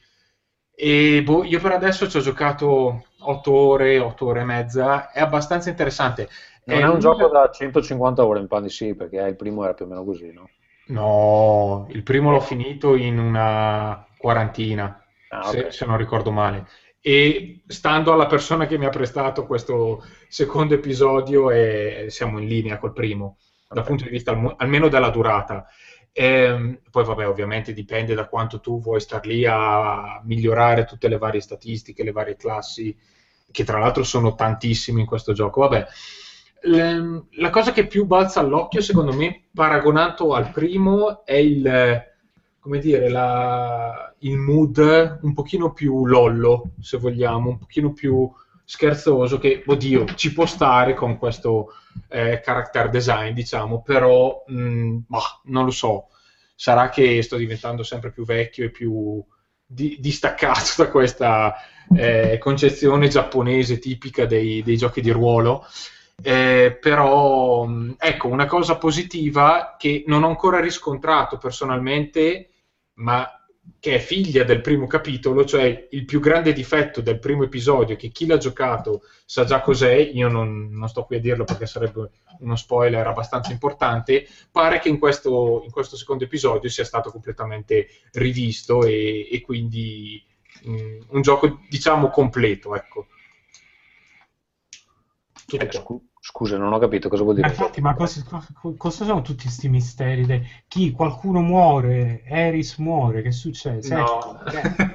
[0.76, 5.20] E boh, io per adesso ci ho giocato 8 ore, 8 ore e mezza, è
[5.20, 6.28] abbastanza interessante.
[6.64, 9.64] Non è, è un, gioco da 150 ore, in pan di sì, perché il primo
[9.64, 10.48] era più o meno così, no?
[10.86, 15.62] No, il primo l'ho finito in una quarantina, ah, okay.
[15.64, 16.66] se, se, non ricordo male.
[17.00, 22.78] E stando alla persona che mi ha prestato questo secondo episodio, è, siamo in linea
[22.78, 23.38] col primo
[23.74, 25.66] dal punto di vista al, almeno della durata.
[26.16, 31.09] E, ehm, poi vabbè, ovviamente dipende da quanto tu vuoi star lì a migliorare tutte
[31.09, 32.97] le varie statistiche, le varie classi,
[33.51, 35.62] che tra l'altro sono tantissime in questo gioco.
[35.62, 35.86] Vabbè,
[36.62, 42.03] le, la cosa che più balza all'occhio, secondo me, paragonato al primo, è il,
[42.61, 48.31] come dire, la, il mood un pochino più lollo, se vogliamo, un pochino più
[48.65, 51.74] scherzoso che, oddio, ci può stare con questo
[52.09, 56.09] eh, character design, diciamo, però mh, mm, bah, non lo so.
[56.55, 59.23] Sarà che sto diventando sempre più vecchio e più
[59.66, 61.55] di, distaccato da questa
[61.95, 65.66] eh, concezione giapponese tipica dei, dei giochi di ruolo.
[66.23, 72.51] Eh, però, mm, ecco, una cosa positiva che non ho ancora riscontrato personalmente,
[72.95, 73.28] ma
[73.85, 78.09] che è figlia del primo capitolo, cioè il più grande difetto del primo episodio, che
[78.09, 82.09] chi l'ha giocato sa già cos'è, io non, non sto qui a dirlo perché sarebbe
[82.39, 87.89] uno spoiler abbastanza importante, pare che in questo, in questo secondo episodio sia stato completamente
[88.12, 90.23] rivisto e, e quindi
[90.62, 93.07] mh, mm, un gioco diciamo completo, ecco.
[95.53, 97.55] Eh, scu- Scusa, non ho capito cosa vuol Ma dire.
[97.55, 100.24] infatti, ma cosa, co- cosa sono tutti questi misteri?
[100.24, 100.90] de- Chi?
[100.90, 102.22] Qualcuno muore?
[102.24, 103.20] Eris muore?
[103.20, 103.88] Che succede?
[103.88, 104.38] No.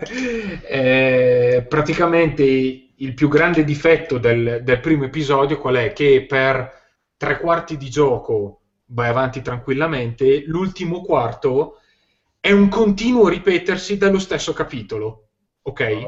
[0.72, 5.94] Eh, praticamente il più grande difetto del, del primo episodio qual è?
[5.94, 6.72] Che per
[7.16, 11.78] tre quarti di gioco vai avanti tranquillamente, l'ultimo quarto
[12.40, 15.28] è un continuo ripetersi dello stesso capitolo.
[15.62, 16.08] Ok?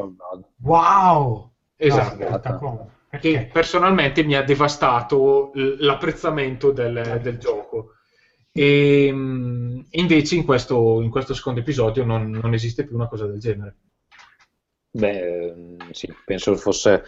[0.64, 1.52] Wow!
[1.76, 2.50] Esatto.
[2.50, 3.46] No, spettacolare.
[3.46, 7.96] Che personalmente mi ha devastato l'apprezzamento del, del gioco.
[8.54, 13.26] E, e invece in questo, in questo secondo episodio non, non esiste più una cosa
[13.26, 13.76] del genere.
[14.92, 17.04] Beh, ehm, sì, penso fosse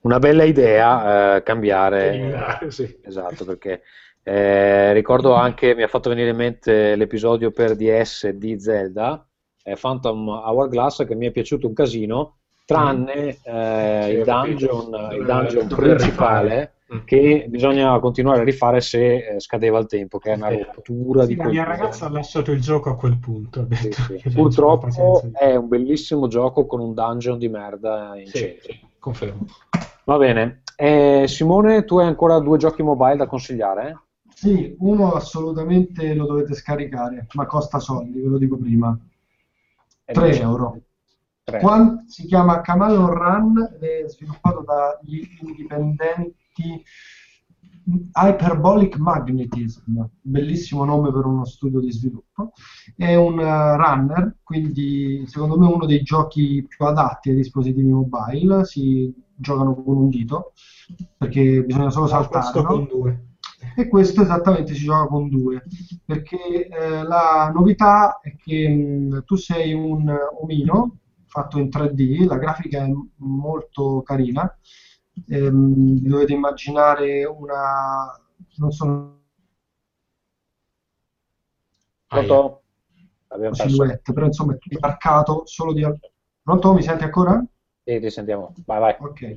[0.00, 2.08] una bella idea eh, cambiare.
[2.08, 2.98] Eliminare, sì.
[3.02, 3.82] Esatto, perché
[4.22, 9.24] eh, ricordo anche, mi ha fatto venire in mente l'episodio per DS di Zelda,
[9.62, 12.39] eh, Phantom Hourglass, che mi è piaciuto un casino,
[12.74, 16.74] tranne eh, Sì, il dungeon, il dungeon principale.
[16.92, 17.04] Mm.
[17.04, 21.28] che bisogna continuare a rifare se eh, scadeva il tempo, che è una rottura Sì,
[21.28, 23.60] di la mia ragazza ha lasciato il gioco a quel punto.
[23.60, 24.28] Ha detto Sì, sì.
[24.34, 28.74] Purtroppo è un bellissimo gioco con un dungeon di merda in Sì, centro.
[28.98, 29.46] confermo.
[30.04, 30.62] Va bene.
[30.74, 34.00] Eh, Simone, tu hai ancora due giochi mobile da consigliare?
[34.34, 38.98] Sì, uno assolutamente lo dovete scaricare, ma costa soldi, ve lo dico prima.
[40.06, 40.76] Eh, 3 dici- euro.
[41.50, 41.58] Tre.
[41.58, 46.84] Quan- si chiama Camaleon Run ed è sviluppato dagli indipendenti
[48.12, 52.52] Hyperbolic Magnetism, bellissimo nome per uno studio di sviluppo.
[52.94, 58.64] È un eh, runner, quindi secondo me uno dei giochi più adatti ai dispositivi mobile.
[58.64, 60.52] Si giocano con un dito
[61.16, 62.68] perché bisogna solo questo no?
[62.68, 63.24] con due.
[63.76, 65.62] E questo esattamente si gioca con due,
[66.04, 70.10] perché eh, la novità è che mh, tu sei un
[70.40, 70.96] omino
[71.30, 74.58] fatto in 3D, la grafica è molto carina,
[75.28, 78.20] ehm, vi dovete immaginare una...
[78.56, 79.20] non so,
[82.06, 82.62] Pronto?
[83.28, 83.68] Abbiamo perso.
[83.68, 85.86] silhouette, però insomma è tutto marcato solo di...
[86.42, 86.72] Pronto?
[86.72, 87.40] Mi senti ancora?
[87.84, 88.52] Sì, ti sentiamo.
[88.66, 88.96] Vai, vai.
[88.98, 89.36] Ok.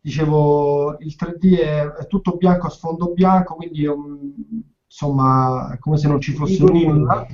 [0.00, 4.34] Dicevo, il 3D è, è tutto bianco a sfondo bianco, quindi um,
[4.86, 7.26] insomma è come se non ci fosse nulla.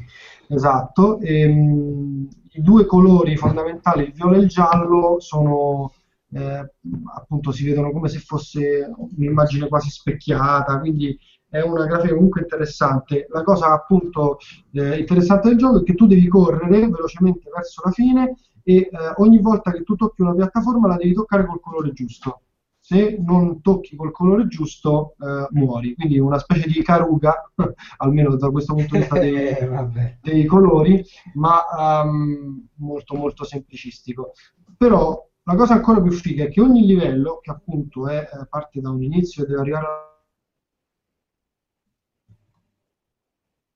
[0.48, 1.20] Esatto.
[1.20, 5.93] E, um, I due colori fondamentali, il viola e il giallo, sono
[6.35, 6.72] eh,
[7.14, 11.16] appunto si vedono come se fosse un'immagine quasi specchiata, quindi
[11.48, 13.26] è una grafica comunque interessante.
[13.31, 14.39] La cosa appunto
[14.72, 18.90] eh, interessante del gioco è che tu devi correre velocemente verso la fine e eh,
[19.16, 22.40] ogni volta che tu tocchi una piattaforma la devi toccare col colore giusto.
[22.86, 25.94] Se non tocchi col colore giusto, eh, muori.
[25.94, 27.51] Quindi una specie di caruga,
[27.97, 29.55] almeno da questo punto di vista dei,
[30.20, 31.02] dei colori,
[31.32, 31.62] ma
[32.02, 34.32] ehm, molto molto semplicistico.
[34.77, 38.82] Però la cosa ancora più figa è che ogni livello, che appunto è, eh, parte
[38.82, 40.12] da un inizio e deve arrivare alla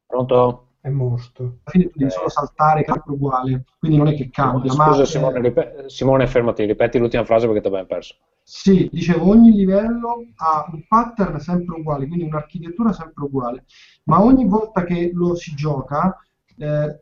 [0.06, 0.67] Pronto?
[0.89, 1.59] È morto.
[1.65, 4.73] fine, tu devi solo saltare, cambia uguale, quindi non è che cambia.
[4.74, 8.15] ma, Scusa eh, Simone, ripe- Simone, fermati, ripeti l'ultima frase perché ti abbiamo perso.
[8.43, 13.65] Sì, dicevo, ogni livello ha un pattern sempre uguale, quindi un'architettura sempre uguale,
[14.05, 16.16] ma ogni volta che lo si gioca,
[16.56, 17.01] eh,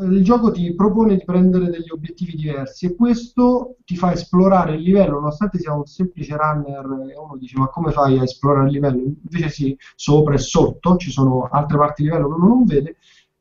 [0.00, 4.82] il gioco ti propone di prendere degli obiettivi diversi e questo ti fa esplorare il
[4.82, 8.72] livello, nonostante sia un semplice runner e uno dice ma come fai a esplorare il
[8.72, 9.00] livello?
[9.00, 12.96] Invece sì, sopra e sotto ci sono altre parti di livello che uno non vede,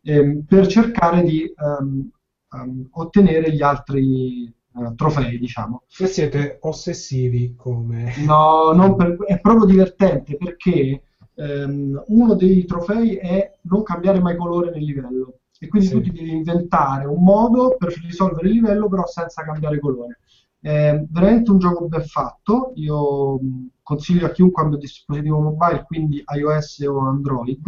[0.07, 2.09] ehm, per cercare di ehm,
[2.53, 5.84] ehm, ottenere gli altri eh, trofei, diciamo.
[5.88, 8.13] Se siete ossessivi come...
[8.25, 11.03] No, non per- è proprio divertente perché
[11.35, 15.93] ehm, uno dei trofei è non cambiare mai colore nel livello e quindi Sì.
[15.95, 20.19] tu ti devi inventare un modo per risolvere il livello però senza cambiare colore.
[20.59, 23.39] È veramente un gioco ben fatto, io
[23.88, 27.64] consiglio a chiunque abbia un dispositivo mobile, quindi iOS o Android,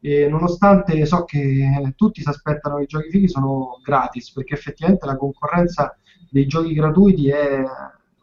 [0.00, 5.04] e nonostante so che tutti si aspettano che i giochi fighi sono gratis, perché effettivamente
[5.04, 5.94] la concorrenza
[6.30, 7.62] dei giochi gratuiti è,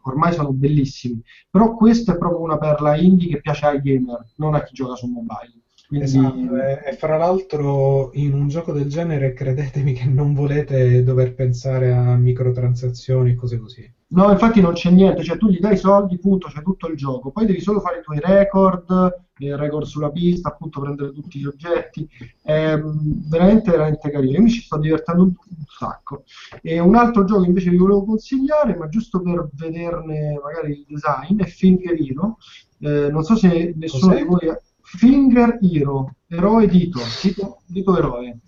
[0.02, 4.54] ormai sono bellissimi, però questo è proprio una perla indie che piace ai gamer, non
[4.54, 5.62] a chi gioca su mobile.
[5.86, 11.32] Quindi, Esatto, e fra l'altro in un gioco del genere credetemi che non volete dover
[11.32, 13.88] pensare a microtransazioni e cose così.
[14.08, 16.96] No, infatti non c'è niente, cioè tu gli dai i soldi, punto, c'è tutto il
[16.96, 21.40] gioco, poi devi solo fare i tuoi record, il record sulla pista, appunto prendere tutti
[21.40, 22.08] gli oggetti,
[22.40, 25.32] è mm, veramente, veramente carino, io mi ci sto divertendo un,
[25.66, 26.22] sacco.
[26.62, 31.40] E un altro gioco invece vi volevo consigliare, ma giusto per vederne magari il design,
[31.40, 32.38] è Finger Hero,
[32.78, 34.22] Eh, non so se nessuno Cos'è?
[34.22, 34.48] di voi...
[34.48, 38.38] ha- Finger Hero, eroe dito, dito, dito eroe.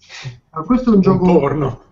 [0.51, 1.25] Ah, questo è un gioco...
[1.25, 1.83] Un porno.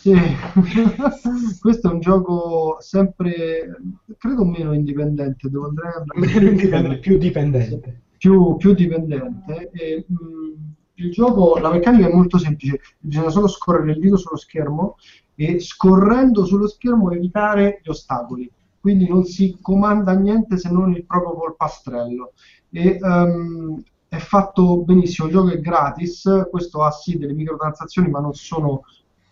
[0.00, 0.14] Sì,
[1.60, 3.76] questo è un gioco sempre,
[4.16, 8.02] credo meno indipendente, devo andare a Meno indipendente, più dipendente.
[8.16, 9.70] più, più dipendente.
[9.72, 14.36] E, mh, il gioco, la meccanica è molto semplice, bisogna solo scorrere il dito sullo
[14.36, 14.96] schermo
[15.34, 18.50] e scorrendo sullo schermo evitare gli ostacoli.
[18.80, 22.32] Quindi non si comanda niente se non il proprio polpastrello.
[22.70, 28.18] E, um, è fatto benissimo, il gioco è gratis, questo ha sì delle microtransazioni, ma
[28.20, 28.82] non, sono,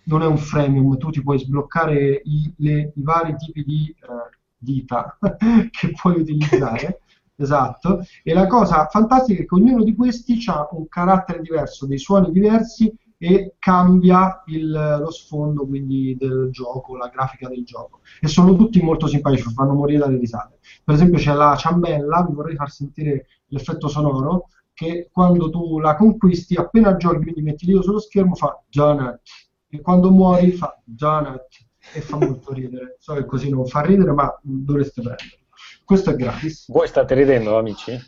[0.09, 4.36] non è un freemium, tu ti puoi sbloccare i, le, i vari tipi di eh,
[4.56, 5.18] dita
[5.70, 7.01] che puoi utilizzare.
[7.36, 11.98] esatto, e la cosa fantastica è che ognuno di questi ha un carattere diverso, dei
[11.98, 18.01] suoni diversi e cambia il, lo sfondo quindi del gioco, la grafica del gioco.
[18.20, 20.59] E sono tutti molto simpatici, fanno morire dalle risate.
[20.85, 25.97] Per esempio c'è la ciambella, vi vorrei far sentire l'effetto sonoro, che quando tu la
[25.97, 29.20] conquisti, appena giochi, quindi metti l'io sullo schermo, fa Janet,
[29.70, 32.96] e quando muori fa Janet, e fa molto ridere.
[32.98, 35.36] So che così non fa ridere, ma dovreste prenderlo.
[35.84, 36.70] Questo è gratis.
[36.70, 37.98] Voi state ridendo, amici?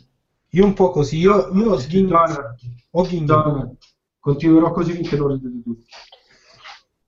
[0.49, 2.55] Io un po' così, io, io ho Janet.
[2.91, 3.77] Janet.
[4.19, 5.85] Continuerò così finché non ridete tutti.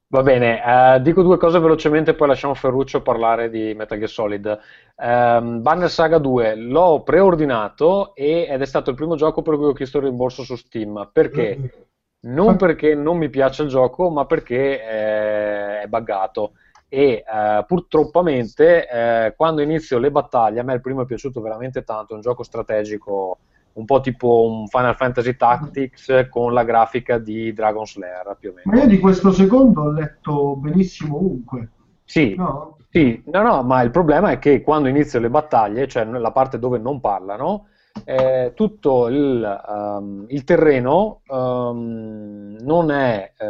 [0.08, 4.60] Va bene, uh, dico due cose velocemente, poi lasciamo Ferruccio parlare di Metal Gear Solid.
[4.96, 9.66] Um, Banner Saga 2 l'ho preordinato e, ed è stato il primo gioco per cui
[9.66, 11.10] ho chiesto il rimborso su Steam.
[11.12, 11.88] Perché?
[12.26, 16.54] Non perché non mi piace il gioco, ma perché eh, è buggato.
[16.88, 21.84] E uh, purtroppamente, eh, quando inizio le battaglie, a me il primo è piaciuto veramente
[21.84, 23.40] tanto, è un gioco strategico
[23.74, 28.54] un po' tipo un Final Fantasy Tactics con la grafica di Dragon Slayer più o
[28.54, 28.72] meno.
[28.72, 31.70] Ma io di questo secondo ho letto benissimo ovunque.
[32.04, 32.78] Sì, no?
[32.92, 36.60] sì, no, no, ma il problema è che quando iniziano le battaglie, cioè la parte
[36.60, 37.70] dove non parlano,
[38.06, 43.46] eh, tutto il, um, il terreno um, non è eh,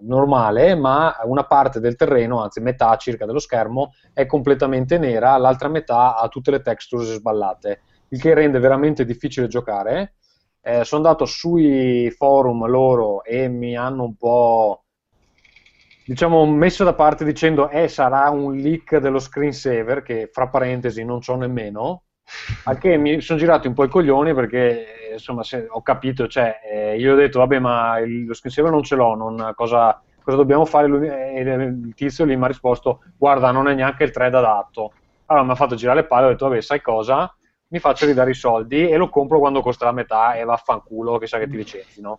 [0.00, 5.68] normale, ma una parte del terreno, anzi metà circa dello schermo, è completamente nera, l'altra
[5.68, 7.80] metà ha tutte le textures sballate
[8.10, 10.14] il che rende veramente difficile giocare.
[10.62, 14.84] Eh, sono andato sui forum loro e mi hanno un po'
[16.04, 21.20] diciamo messo da parte dicendo eh sarà un leak dello screensaver che fra parentesi non
[21.20, 22.02] c'ho nemmeno
[22.64, 26.98] a che mi sono girati un po' i coglioni perché insomma ho capito cioè eh,
[26.98, 30.64] io ho detto vabbè ma il, lo screensaver non ce l'ho non, cosa, cosa, dobbiamo
[30.64, 30.86] fare?
[30.86, 34.92] Lui, e il tizio lì mi ha risposto guarda non è neanche il thread adatto.
[35.26, 37.32] Allora mi ha fatto girare le palle ho detto vabbè sai cosa?
[37.68, 41.28] Mi faccio ridare i soldi e lo compro quando costa la metà e vaffanculo che
[41.28, 42.18] sa che ti licenzino.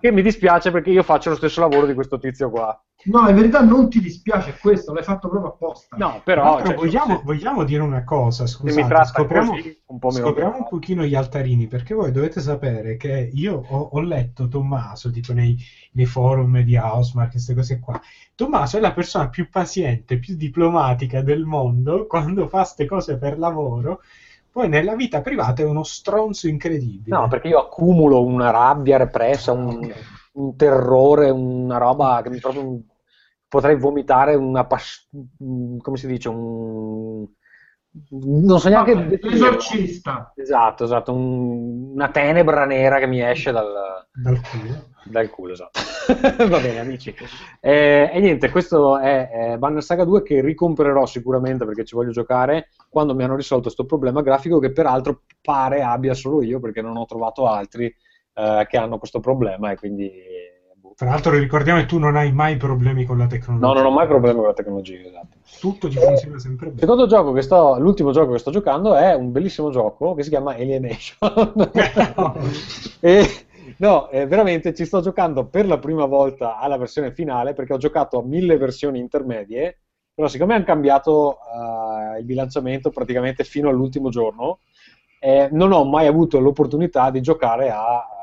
[0.00, 2.80] Che mi dispiace perché io faccio lo stesso lavoro di questo tizio qua.
[3.04, 5.96] No, in verità non ti dispiace questo, l'hai fatto proprio apposta.
[5.96, 10.66] No, però cioè, vogliamo, vogliamo, dire una cosa, scusate, scopriamo, così, un, po scopriamo un
[10.68, 15.56] pochino gli altarini, perché voi dovete sapere che io ho, ho letto Tommaso, tipo nei,
[15.92, 18.00] nei forum di Housemark, queste cose qua.
[18.34, 23.38] Tommaso è la persona più paziente, più diplomatica del mondo quando fa queste cose per
[23.38, 24.00] lavoro
[24.56, 27.14] poi nella vita privata è uno stronzo incredibile.
[27.14, 29.92] No, perché io accumulo una rabbia repressa, un,
[30.32, 32.80] un terrore, una roba che mi proprio
[33.46, 37.26] potrei vomitare una pas- come si dice un
[38.10, 44.06] non so neanche Vabbè, esorcista esatto esatto un, una tenebra nera che mi esce dal,
[44.12, 44.84] dal culo.
[45.04, 45.80] dal culo esatto.
[46.46, 47.14] Va bene amici.
[47.60, 52.10] Eh, e niente questo è, è Banner Saga 2 che ricomprerò sicuramente perché ci voglio
[52.10, 56.82] giocare quando mi hanno risolto questo problema grafico che peraltro pare abbia solo io perché
[56.82, 57.94] non ho trovato altri
[58.34, 60.12] eh, che hanno questo problema e quindi
[60.96, 63.66] tra l'altro ricordiamo che tu non hai mai problemi con la tecnologia.
[63.66, 65.36] No, non ho mai problemi con la tecnologia, esatto.
[65.60, 66.80] Tutto ti funziona sempre bene.
[66.80, 70.30] Secondo gioco che sto, l'ultimo gioco che sto giocando è un bellissimo gioco che si
[70.30, 71.70] chiama Alienation.
[73.00, 73.28] e,
[73.76, 77.78] no, eh, veramente ci sto giocando per la prima volta alla versione finale perché ho
[77.78, 79.80] giocato a mille versioni intermedie,
[80.14, 84.60] però siccome hanno cambiato uh, il bilanciamento praticamente fino all'ultimo giorno,
[85.20, 88.15] eh, non ho mai avuto l'opportunità di giocare a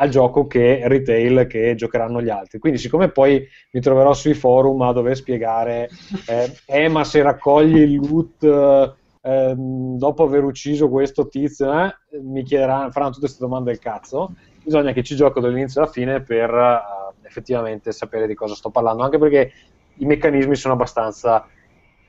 [0.00, 2.58] al gioco che retail che giocheranno gli altri.
[2.58, 5.88] Quindi, siccome poi mi troverò sui forum a dover spiegare,
[6.26, 12.44] eh, eh ma se raccogli il loot eh, dopo aver ucciso questo tizio, eh, mi
[12.44, 14.34] chiederanno, faranno tutte queste domande del cazzo.
[14.62, 19.02] Bisogna che ci gioco dall'inizio alla fine per uh, effettivamente sapere di cosa sto parlando,
[19.02, 19.50] anche perché
[19.94, 21.46] i meccanismi sono abbastanza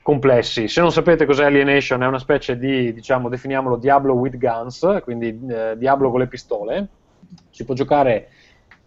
[0.02, 0.68] complessi.
[0.68, 5.40] Se non sapete cos'è Alienation, è una specie di, diciamo, definiamolo Diablo with guns, quindi
[5.48, 6.88] eh, Diablo con le pistole
[7.50, 8.28] si può giocare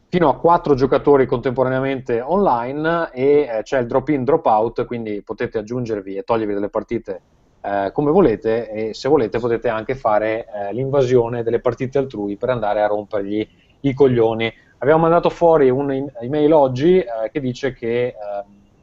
[0.09, 5.23] fino a quattro giocatori contemporaneamente online e eh, c'è il drop in drop out quindi
[5.23, 7.21] potete aggiungervi e togliervi delle partite
[7.61, 12.49] eh, come volete e se volete potete anche fare eh, l'invasione delle partite altrui per
[12.49, 13.47] andare a rompergli
[13.81, 14.53] i coglioni.
[14.79, 18.15] Abbiamo mandato fuori un'email oggi eh, che dice che ehm,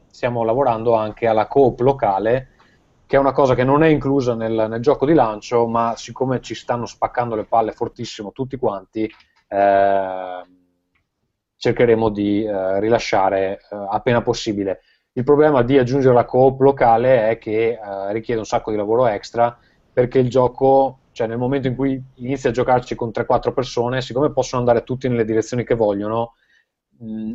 [0.07, 2.49] stiamo lavorando anche alla coop locale
[3.05, 6.39] che è una cosa che non è inclusa nel, nel gioco di lancio, ma siccome
[6.39, 9.11] ci stanno spaccando le palle fortissimo tutti quanti,
[9.51, 10.45] eh,
[11.57, 14.81] cercheremo di eh, rilasciare eh, appena possibile.
[15.13, 19.07] Il problema di aggiungere la coop locale è che eh, richiede un sacco di lavoro
[19.07, 19.57] extra
[19.91, 24.31] perché il gioco, cioè nel momento in cui inizi a giocarci con 3-4 persone, siccome
[24.31, 26.35] possono andare tutti nelle direzioni che vogliono,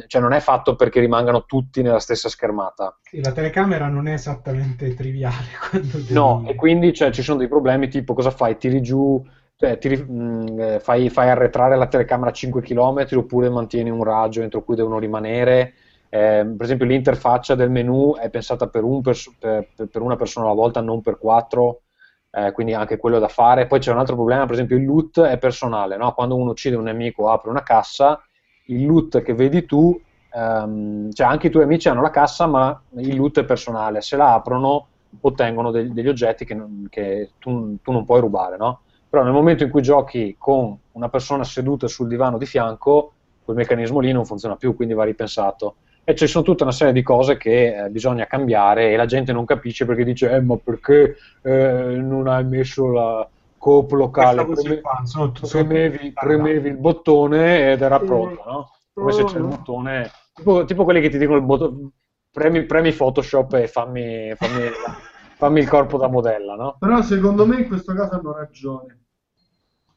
[0.07, 2.99] cioè non è fatto perché rimangano tutti nella stessa schermata.
[3.03, 5.47] Sì, la telecamera non è esattamente triviale.
[5.71, 8.57] quando devi- No, e quindi cioè, ci sono dei problemi tipo cosa fai?
[8.57, 9.23] Tiri giù,
[9.57, 14.03] cioè, tiri- mh, eh, fai, fai arretrare la telecamera a 5 km oppure mantieni un
[14.05, 15.75] raggio entro cui devono rimanere.
[16.09, 20.47] Eh, per esempio l'interfaccia del menu è pensata per, un pers- per- per- una persona
[20.47, 21.83] alla volta, non per quattro,
[22.31, 23.67] eh, quindi anche quello da fare.
[23.67, 26.13] Poi c'è un altro problema, per esempio il loot è personale, no?
[26.13, 28.21] quando uno uccide un nemico apre una cassa,
[28.67, 29.99] il loot che vedi tu,
[30.33, 34.01] ehm, cioè anche i tuoi amici hanno la cassa, ma il loot è personale.
[34.03, 34.87] Se la aprono,
[35.21, 38.81] ottengono degli, degli oggetti che, non- che tu, tu non puoi rubare, no?
[39.17, 43.13] Però nel momento in cui giochi con una persona seduta sul divano di fianco,
[43.43, 45.77] quel meccanismo lì non funziona più, quindi va ripensato.
[46.05, 49.33] E ci sono tutta una serie di cose che eh, bisogna cambiare e la gente
[49.33, 53.27] non capisce perché dice, eh, ma perché eh, non hai messo la
[53.57, 54.45] coop locale?
[54.45, 58.71] Preme- sono- premevi, premevi il bottone ed era pronto, no?
[58.93, 61.91] Come se c'è il bottone, tipo, tipo quelli che ti dicono il bottone,
[62.31, 64.69] premi, premi Photoshop e fammi, fammi,
[65.39, 66.77] fammi il corpo da modella, no?
[66.79, 69.06] Però secondo me in questo caso hanno ragione.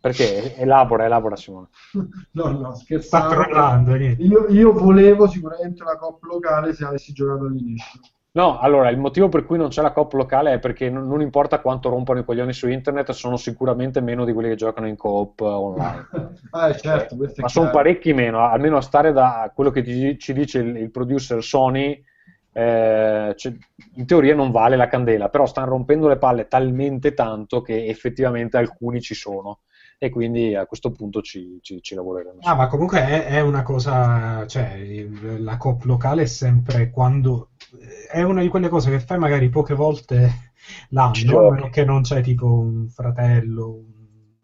[0.02, 1.68] Perché elabora, elabora Simone.
[2.32, 3.96] No, no, Sta scherzando.
[3.96, 8.00] Io, io volevo sicuramente la coop locale se avessi giocato all'inizio.
[8.32, 11.20] No, allora il motivo per cui non c'è la coop locale è perché non, non
[11.20, 14.96] importa quanto rompano i coglioni su internet, sono sicuramente meno di quelli che giocano in
[14.96, 16.08] coop online.
[16.52, 20.60] Ah, certo, Ma sono parecchi meno, almeno a stare da quello che ti- ci dice
[20.60, 22.02] il, il producer Sony,
[22.52, 23.54] eh, cioè,
[23.96, 28.58] in teoria non vale la candela, però stanno rompendo le palle talmente tanto che effettivamente
[28.58, 29.60] alcuni ci sono
[30.02, 32.40] e quindi a questo punto ci, ci- ci lavoreremo.
[32.44, 37.50] Ah, ma comunque è, è una cosa, cioè il- la coop locale è sempre quando
[38.12, 40.52] è una di quelle cose che fai magari poche volte
[40.90, 43.99] l'anno, a meno che non c'è tipo un fratello, un-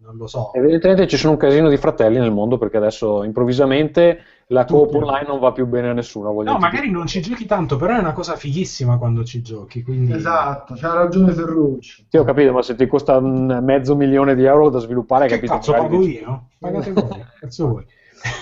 [0.06, 0.52] non lo so.
[0.54, 4.20] Evidentemente ci sono un casino di fratelli nel mondo perché adesso improvvisamente
[4.50, 6.32] la coop online non va più bene a nessuno.
[6.32, 6.70] voglio No, dire.
[6.70, 10.14] magari non ci giochi tanto, però è una cosa fighissima quando ci giochi, quindi...
[10.14, 12.06] Esatto, c'ha ragione Ferrucci.
[12.10, 15.36] Sì, ho capito, ma se ti costa un mezzo milione di euro da sviluppare, Che
[15.36, 15.54] capito?
[15.54, 16.50] cazzo pago dici- io?
[16.60, 17.86] Pagate voi, cazzo vuoi?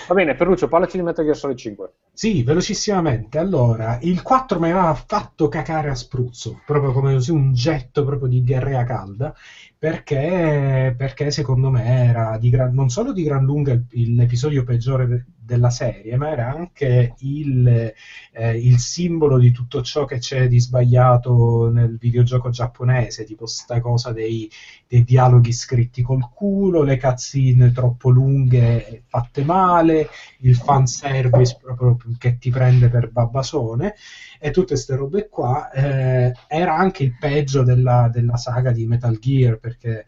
[0.07, 1.91] Va bene, Ferruccio, parlaci di Metal Gear Solid 5.
[2.11, 3.37] Sì, velocissimamente.
[3.39, 8.29] Allora, il 4 mi aveva fatto cacare a spruzzo, proprio come così un getto proprio
[8.29, 9.33] di diarrea calda,
[9.77, 15.69] perché, perché secondo me era di gran- non solo di gran lunga l'episodio peggiore della
[15.69, 17.93] serie, ma era anche il,
[18.31, 23.79] eh, il simbolo di tutto ciò che c'è di sbagliato nel videogioco giapponese, tipo sta
[23.79, 24.49] cosa dei,
[24.87, 30.07] dei dialoghi scritti col culo, le cutscene troppo lunghe fatte male,
[30.39, 33.95] il fanservice proprio che ti prende per babbasone
[34.39, 35.71] e tutte queste robe qua.
[35.71, 40.05] eh, era anche il peggio della, della saga di Metal Gear perché,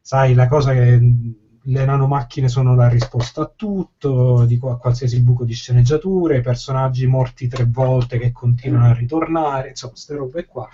[0.00, 1.00] sai, la cosa che
[1.68, 7.46] le nanomacchine sono la risposta a tutto, di qua- qualsiasi buco di sceneggiature, personaggi morti
[7.48, 10.68] tre volte che continuano a ritornare, insomma, queste robe qua.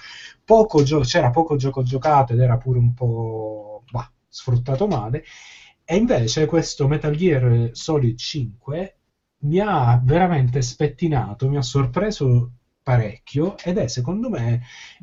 [0.44, 5.22] Poco gio- c'era poco gioco giocato ed era pure un po' bah, sfruttato male.
[5.84, 8.96] E invece questo Metal Gear Solid 5
[9.42, 12.50] mi ha veramente spettinato, mi ha sorpreso
[12.82, 14.60] parecchio ed è secondo me,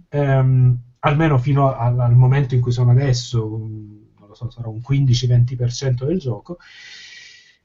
[0.10, 3.68] ehm, almeno fino al, al momento in cui sono adesso,
[4.45, 6.57] so, sarà un 15-20% del gioco,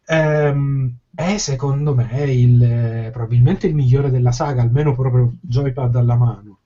[0.07, 6.17] ehm, è secondo me il, eh, probabilmente il migliore della saga, almeno proprio joypad alla
[6.17, 6.59] mano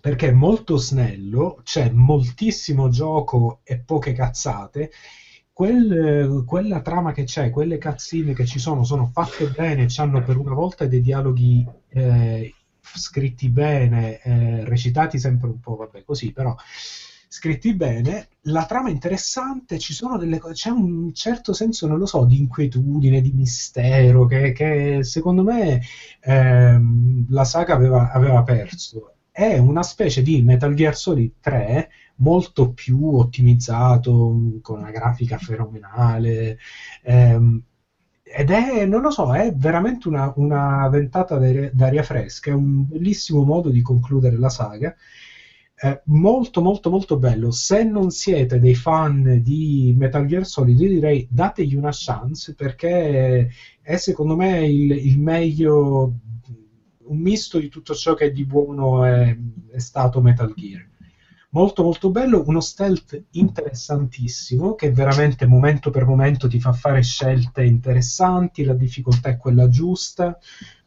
[0.00, 4.90] perché è molto snello, c'è moltissimo gioco e poche cazzate.
[5.52, 10.22] Quel, eh, quella trama che c'è, quelle cazzine che ci sono, sono fatte bene, hanno
[10.22, 16.32] per una volta dei dialoghi eh, scritti bene, eh, recitati sempre un po', vabbè, così,
[16.32, 16.54] però
[17.32, 18.28] scritti bene.
[18.44, 22.24] La trama è interessante, ci sono delle cose, c'è un certo senso, non lo so,
[22.24, 25.80] di inquietudine, di mistero, che, che secondo me
[26.20, 29.14] ehm, la saga aveva, aveva perso.
[29.30, 36.58] È una specie di Metal Gear Solid 3 molto più ottimizzato, con una grafica fenomenale.
[37.02, 37.62] ehm,
[38.22, 42.86] ed è, non lo so, è veramente una, una ventata d'aria, d'aria fresca, è un
[42.86, 44.94] bellissimo modo di concludere la saga.
[45.82, 47.50] Eh, molto molto molto bello.
[47.50, 53.48] Se non siete dei fan di Metal Gear Solid, io direi dategli una chance perché
[53.80, 56.18] è secondo me il, il meglio,
[57.04, 59.34] un misto di tutto ciò che di buono è,
[59.70, 60.86] è stato Metal Gear.
[61.50, 67.64] molto molto bello, uno stealth interessantissimo che veramente momento per momento ti fa fare scelte
[67.64, 70.38] interessanti, la difficoltà è quella giusta,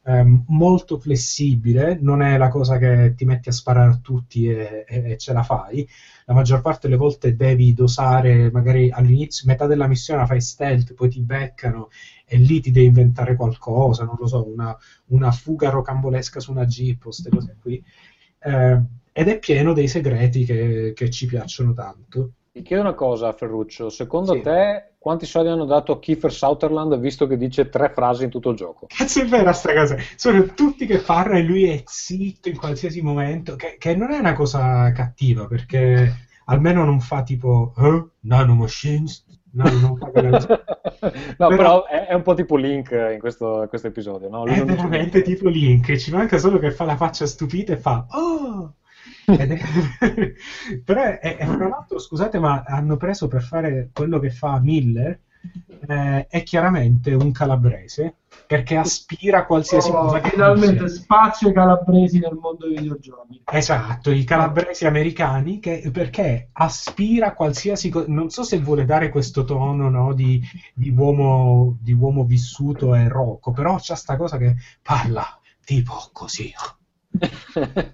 [0.04, 4.84] ehm, molto flessibile, non è la cosa che ti metti a sparare a tutti e,
[4.88, 5.88] e- e ce la fai,
[6.26, 10.94] la maggior parte delle volte devi dosare, magari all'inizio, metà della missione la fai stealth,
[10.94, 11.90] poi ti beccano
[12.26, 14.76] e lì ti devi inventare qualcosa, non lo so, una,
[15.08, 17.84] una fuga rocambolesca su una jeep o queste cose qui.
[18.40, 18.82] Eh,
[19.16, 22.32] ed è pieno dei segreti che, che ci piacciono tanto.
[22.52, 23.90] Ti chiedo una cosa, Ferruccio.
[23.90, 28.30] Secondo te, quanti soldi hanno dato a Kiefer Sutherland visto che dice tre frasi in
[28.30, 28.86] tutto il gioco?
[28.88, 33.02] Cazzo è vera sta cosa, sono tutti che parlano e lui è zitto in qualsiasi
[33.02, 38.06] momento, che, che non è una cosa cattiva perché almeno non fa tipo "Eh?
[38.22, 40.64] Nano Machines, no, non fa quella cosa.
[41.38, 44.46] No, però, Però- è, è un po' tipo Link in questo, questo episodio, no?
[44.46, 48.06] Lui È veramente tipo Link, ci manca solo che fa la faccia stupita e fa
[48.12, 48.76] oh!
[49.26, 49.48] È-
[50.84, 55.18] Però è, è- tra l'altro, scusate, ma hanno preso per fare quello che fa Miller,
[55.88, 58.16] eh, è chiaramente un calabrese,
[58.46, 63.42] perché aspira a qualsiasi Oh, cosa finalmente spazio ai calabresi nel mondo dei videogiochi.
[63.52, 69.10] Esatto, i calabresi americani che perché aspira a qualsiasi cosa, non so se vuole dare
[69.10, 70.42] questo tono no, di,
[70.74, 75.26] di uomo, di uomo vissuto e rocco, però c'è sta cosa che parla
[75.64, 76.52] tipo così.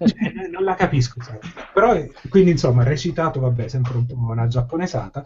[0.02, 1.38] Cioè, non la capisco, sai.
[1.72, 5.24] però eh, quindi insomma recitato, vabbè, sempre un po' una giapponesata,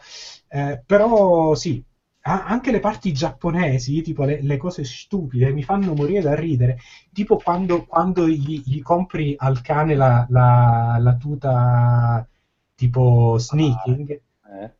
[0.48, 1.82] Eh, però sì,
[2.22, 6.78] anche le parti giapponesi, tipo le, le cose stupide, mi fanno morire da ridere,
[7.12, 12.26] tipo quando, quando gli, gli compri al cane la, la- la tuta
[12.74, 14.70] tipo sneaking Eh?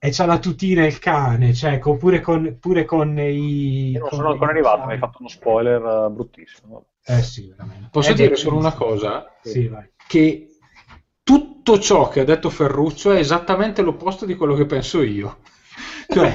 [0.00, 3.90] E c'ha la tutina il cane, cioè, con- pure, con, pure con i...
[3.90, 6.86] Io non sono ancora arrivato, mi hai fatto uno spoiler eh, bruttissimo.
[7.04, 7.88] Eh sì, veramente.
[7.90, 9.26] Posso è dire solo una cosa?
[9.42, 9.90] Sì, vai.
[10.06, 10.46] Che
[11.22, 15.38] tutto ciò che ha detto Ferruccio è esattamente l'opposto di quello che penso io.
[16.10, 16.32] Cioè,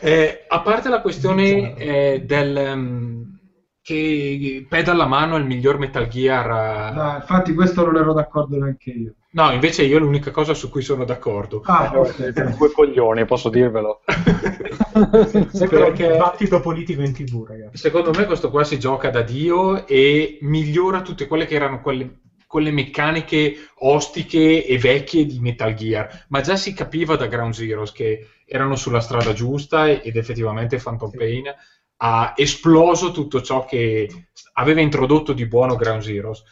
[0.00, 3.22] eh, a parte la questione eh, del mm,
[3.80, 6.90] che Pedal la mano è il miglior Metal Gear.
[6.90, 9.14] eh, No, infatti questo non ero d'accordo neanche io.
[9.30, 11.60] No, invece io è l'unica cosa su cui sono d'accordo.
[11.66, 14.00] Ah, Eh, siete due coglioni, posso dirvelo.
[15.68, 17.76] Perché- dibattito politico in tv, ragazzi.
[17.76, 22.20] Secondo me questo qua si gioca da Dio e migliora tutte quelle che erano quelle,
[22.46, 27.92] quelle meccaniche ostiche e vecchie di Metal Gear, ma già si capiva da Ground Zeroes
[27.92, 31.44] che erano sulla strada giusta ed effettivamente Phantom Pain
[32.00, 34.08] ha esploso tutto ciò che
[34.54, 36.42] aveva introdotto di buono Ground Zeroes.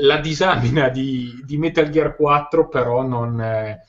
[0.00, 3.40] La disamina di, di Metal Gear 4 però non...
[3.40, 3.80] eh,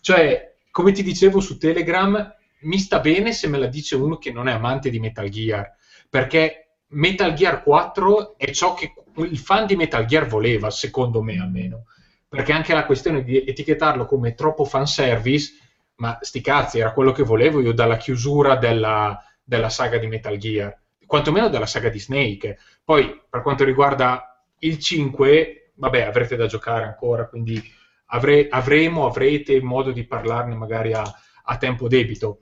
[0.00, 4.32] cioè, come ti dicevo su Telegram, mi sta bene se me la dice uno che
[4.32, 5.74] non è amante di Metal Gear,
[6.08, 11.38] perché Metal Gear 4 è ciò che il fan di Metal Gear voleva, secondo me
[11.40, 11.84] almeno.
[12.28, 15.52] Perché anche la questione di etichettarlo come troppo fanservice,
[15.96, 20.36] ma sti cazzi, era quello che volevo io dalla chiusura della, della saga di Metal
[20.36, 22.58] Gear, quantomeno della saga di Snake.
[22.84, 27.60] Poi, per quanto riguarda il 5, vabbè, avrete da giocare ancora, quindi
[28.06, 31.02] avre- avremo, avrete modo di parlarne magari a,
[31.44, 32.40] a tempo debito.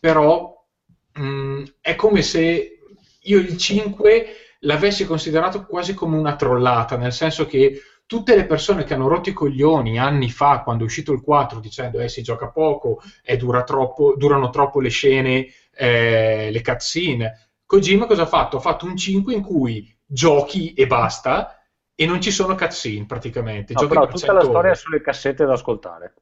[0.00, 0.64] Però
[1.12, 2.78] mh, è come se
[3.20, 4.26] io il 5
[4.60, 9.28] l'avessi considerato quasi come una trollata, nel senso che tutte le persone che hanno rotto
[9.28, 13.36] i coglioni anni fa, quando è uscito il 4, dicendo eh, si gioca poco, e
[13.36, 18.58] dura troppo, durano troppo le scene, eh, le cutscene, Kojima cosa ha fatto?
[18.58, 21.56] Ha fatto un 5 in cui giochi e basta,
[21.94, 23.72] e non ci sono cutscene praticamente.
[23.72, 24.74] No, giochi però per tutta 100 la storia ore.
[24.74, 26.14] sulle cassette da ascoltare.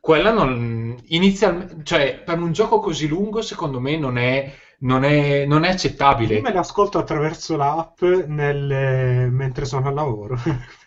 [0.00, 5.44] Quella non inizialmente, cioè per un gioco così lungo, secondo me non è, non è,
[5.44, 6.36] non è accettabile.
[6.36, 10.36] Io me l'ascolto attraverso l'app nel- mentre sono al lavoro.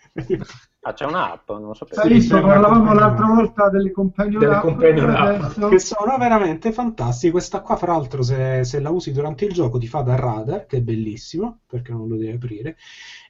[0.85, 2.01] Ah, c'è un'app, non lo sapevo.
[2.01, 2.35] Hai visto?
[2.35, 5.69] sembra Parlavamo l'altra volta delle companion Delle app, companion app.
[5.69, 7.31] che sono veramente fantastiche.
[7.31, 10.65] Questa qua, fra l'altro, se, se la usi durante il gioco, ti fa da radar,
[10.65, 12.75] che è bellissimo, perché non lo devi aprire.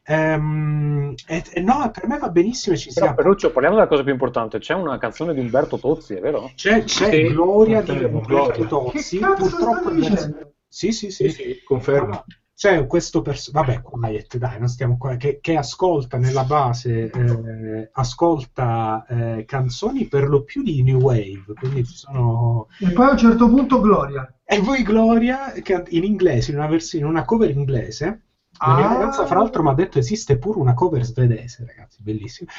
[0.06, 2.76] Ehm, e, e no, per me va benissimo.
[2.76, 3.16] e Ci Però sia.
[3.16, 4.58] Ferruccio, parliamo della cosa più importante.
[4.58, 6.52] C'è una canzone di Umberto Tozzi, è vero?
[6.56, 8.66] C'è, c'è Sì, Gloria di Umberto.
[8.66, 9.20] Tozzi.
[9.20, 9.92] Che cazzo Purtroppo?
[10.68, 11.30] Sì, sì, sì.
[11.30, 12.26] Sì, sì, confermo.
[12.56, 17.90] C'è questo personaggio, vabbè, quiet, dai, non stiamo qua, che, che ascolta nella base, eh,
[17.94, 22.68] ascolta eh, canzoni per lo più di New Wave, quindi ci sono...
[22.80, 24.32] E poi a un certo punto Gloria.
[24.46, 28.22] E voi Gloria, che in inglese, in una versione, in una cover inglese,
[28.66, 28.94] La mia Ah.
[28.94, 32.50] ragazza, fra l'altro, mi ha detto esiste pure una cover svedese, ragazzi, bellissima.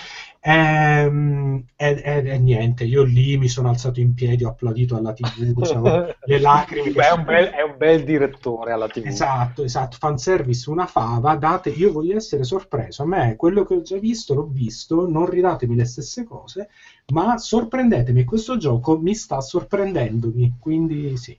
[0.40, 5.12] Ehm, E, e- e niente, io lì mi sono alzato in piedi, ho applaudito alla
[5.12, 6.90] TV, c'avevo le lacrime.
[6.92, 9.06] Beh, è, un bel, è un bel direttore alla TV.
[9.06, 13.82] Esatto, esatto, fanservice una fava, date, io voglio essere sorpreso, a me quello che ho
[13.82, 16.68] già visto l'ho visto, non ridatemi le stesse cose,
[17.12, 21.36] ma sorprendetemi, e questo gioco mi sta sorprendendomi, quindi sì.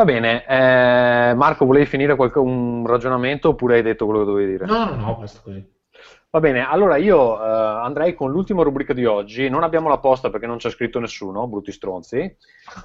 [0.00, 4.50] Va bene, eh, Marco, volevi finire qualche- un ragionamento oppure hai detto quello che dovevi
[4.52, 4.64] dire?
[4.64, 5.62] No, no, no, basta così.
[6.30, 9.50] Va bene, allora io eh, andrei con l'ultima rubrica di oggi.
[9.50, 12.16] Non abbiamo la posta perché non c'è scritto nessuno, brutti stronzi.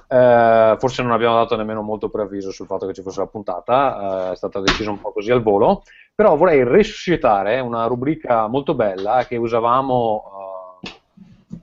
[0.08, 4.28] Eh, forse non abbiamo dato nemmeno molto preavviso sul fatto che ci fosse la puntata,
[4.28, 5.84] eh, è stata decisa un po' così al volo.
[6.14, 10.22] Però vorrei resuscitare una rubrica molto bella che usavamo
[10.82, 10.90] eh,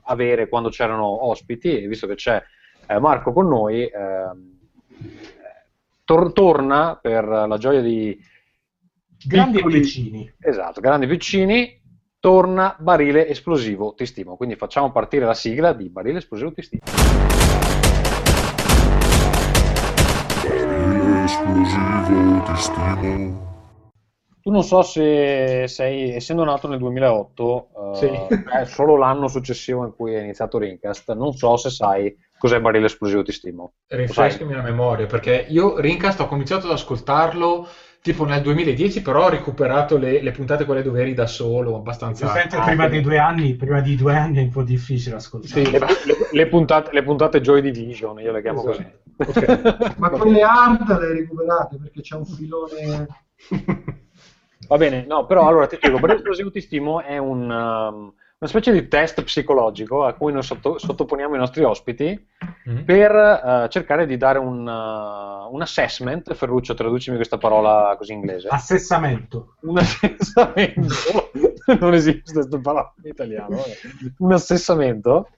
[0.05, 2.41] avere quando c'erano ospiti, e visto che c'è
[2.87, 4.52] eh, Marco con noi, ehm,
[6.05, 8.17] tor- torna per la gioia di
[9.25, 10.33] Grandi e piccoli- piccini.
[10.39, 11.79] Esatto, grandi vicini,
[12.19, 14.35] torna barile esplosivo, ti stimo.
[14.35, 16.81] Quindi facciamo partire la sigla di barile esplosivo, ti stimo.
[20.41, 23.51] Barile esplosivo, ti stimo.
[24.41, 28.09] Tu non so se sei, essendo nato nel 2008, eh, Sì.
[28.57, 32.13] è solo l'anno successivo in cui è iniziato Rincast, non so se sai
[32.43, 33.71] cos'è barile esplosivo, ti stimo.
[33.87, 37.65] Rinfrescami la memoria, perché io Rincast ho cominciato ad ascoltarlo
[38.01, 42.33] tipo nel 2010, però ho recuperato le, le puntate quelle dove eri da solo, abbastanza...
[42.33, 45.63] Ah, prima dei due anni, prima di due anni è un po' difficile ascoltare.
[45.63, 45.87] Sì, Le, le-
[46.29, 48.91] le puntate, le puntate Joy Division, io le chiamo Esatto.
[49.15, 49.95] così.
[49.99, 53.07] Ma quelle hard le hai recuperate perché c'è un filone.
[54.67, 58.13] Va bene, no, però allora ti spiego, Barile esplosivo ti stimo è un, um,
[58.43, 62.27] una specie di test psicologico a cui noi sotto- sottoponiamo i nostri ospiti
[62.69, 62.83] Mm.
[62.83, 68.47] per eh, cercare di dare un, uh, un assessment, Ferruccio traducimi questa parola così inglese,
[68.49, 69.55] Assessamento.
[69.61, 70.93] un assessamento,
[71.79, 74.13] non esiste questa parola in italiano, vabbè.
[74.19, 75.29] un assessamento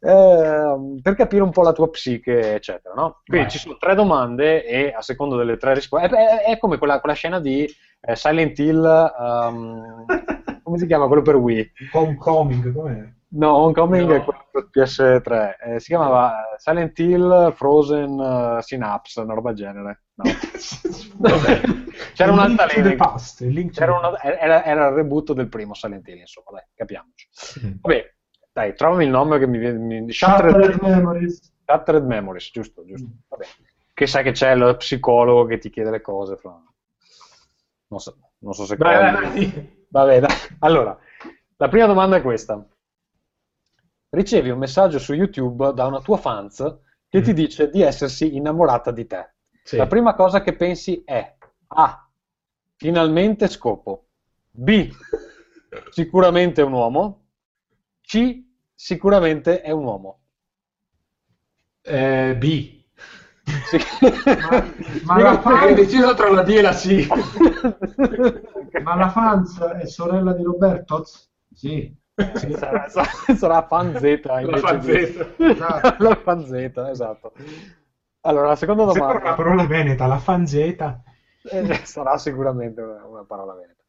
[0.00, 2.94] ehm, per capire un po' la tua psiche, eccetera.
[2.94, 3.20] No?
[3.24, 3.50] Quindi Vai.
[3.54, 7.00] ci sono tre domande e a seconda delle tre risposte, è, è- è come quella,
[7.00, 7.66] quella scena di
[8.00, 8.84] eh, Silent Hill,
[9.18, 10.04] ehm,
[10.66, 11.70] come si chiama quello per Wii?
[11.92, 13.14] Homecoming, com'è?
[13.28, 14.14] No, Homecoming No.
[14.16, 18.18] è quello per PS3, eh, si chiamava Silent Hill Frozen
[18.58, 20.02] eh, Synapse, una roba del genere.
[20.14, 20.24] No.
[21.18, 21.60] Vabbè.
[22.14, 22.96] C'era Il un Link to the altalena.
[22.96, 26.18] past, il Link to C'era the una- era, era il reboot del primo Silent Hill,
[26.18, 27.28] insomma, dai, capiamoci.
[27.80, 28.14] Vabbè,
[28.52, 29.78] dai, trovami il nome che mi viene...
[29.78, 31.52] mi- Shattered Shattered, Memories.
[31.64, 33.06] Shattered Memories, giusto, giusto.
[33.28, 33.44] Vabbè.
[33.94, 36.36] Che sai che c'è il psicologo che ti chiede le cose.
[36.36, 36.60] fra-
[37.88, 38.76] Non so, non so se...
[38.76, 39.74] Vai.
[39.96, 40.36] Vabbè, dai.
[40.58, 40.94] Allora,
[41.56, 42.62] la prima domanda è questa.
[44.10, 46.58] Ricevi un messaggio su YouTube da una tua fans
[47.08, 47.34] che ti Mm.
[47.34, 49.32] dice di essersi innamorata di te.
[49.62, 49.76] Sì.
[49.76, 51.34] La prima cosa che pensi è
[51.68, 52.06] A.
[52.76, 54.08] Finalmente scopo.
[54.50, 54.90] B.
[55.90, 57.28] Sicuramente è un uomo.
[58.02, 58.44] C.
[58.74, 60.20] Sicuramente è un uomo.
[61.82, 62.75] Eh, B.
[63.46, 63.78] Sì.
[65.04, 67.06] Ma la Hai fans, deciso tra la B e la C.
[68.82, 71.04] ma la fans è sorella di Roberto?
[71.52, 71.94] Sì.
[72.34, 75.34] Sì, sarà, sarà- sarà fan Z La invece fan di- Z.
[75.38, 75.96] Esatto.
[76.02, 76.52] la fan Z,
[76.88, 77.32] esatto.
[78.22, 79.26] Allora, la seconda Sembra domanda.
[79.28, 81.02] una parola veneta, la fanzeta.
[81.48, 83.84] Eh, sarà sicuramente una, parola veneta.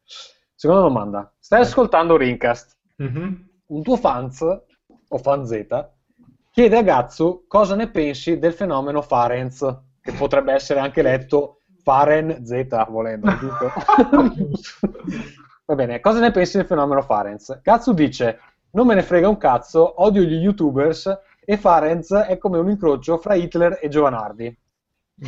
[0.54, 1.32] Seconda domanda.
[1.38, 2.76] Stai ascoltando Rincast.
[2.96, 3.48] Mhm.
[3.66, 5.92] Un tuo fans, o fanzeta,
[6.58, 9.60] chiede a Gazzu cosa ne pensi del fenomeno Farenz,
[10.00, 13.70] che potrebbe essere anche letto Faren Z, volendo, giusto?
[15.66, 17.60] Va bene, cosa ne pensi del fenomeno Farenz?
[17.62, 18.40] Gazzu dice,
[18.72, 23.18] non me ne frega un cazzo, odio gli youtubers e Farenz è come un incrocio
[23.18, 24.58] fra Hitler e Giovanardi.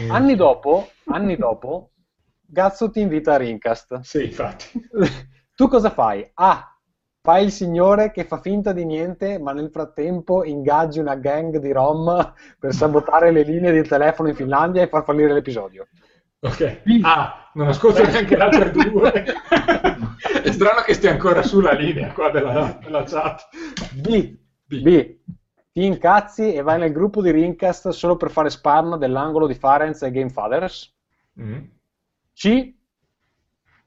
[0.01, 0.11] Mm.
[0.11, 1.93] Anni dopo, anni dopo,
[2.41, 4.01] Gazzo ti invita a Rincast.
[4.01, 4.67] Sì, infatti.
[5.55, 6.29] Tu cosa fai?
[6.35, 6.77] A.
[7.23, 11.71] Fai il signore che fa finta di niente, ma nel frattempo ingaggi una gang di
[11.71, 15.87] rom per sabotare le linee di telefono in Finlandia e far fallire l'episodio.
[16.41, 16.83] Ok.
[17.03, 19.13] Ah, non ascolto neanche le altre due.
[20.43, 23.49] È strano che stia ancora sulla linea qua della, della chat.
[23.93, 24.39] B.
[24.65, 24.81] B.
[24.81, 25.17] B.
[25.73, 30.01] Ti incazzi e vai nel gruppo di Rincast solo per fare spam dell'angolo di Farenz
[30.03, 30.91] e Game Fathers.
[31.39, 31.65] Mm.
[32.33, 32.75] C.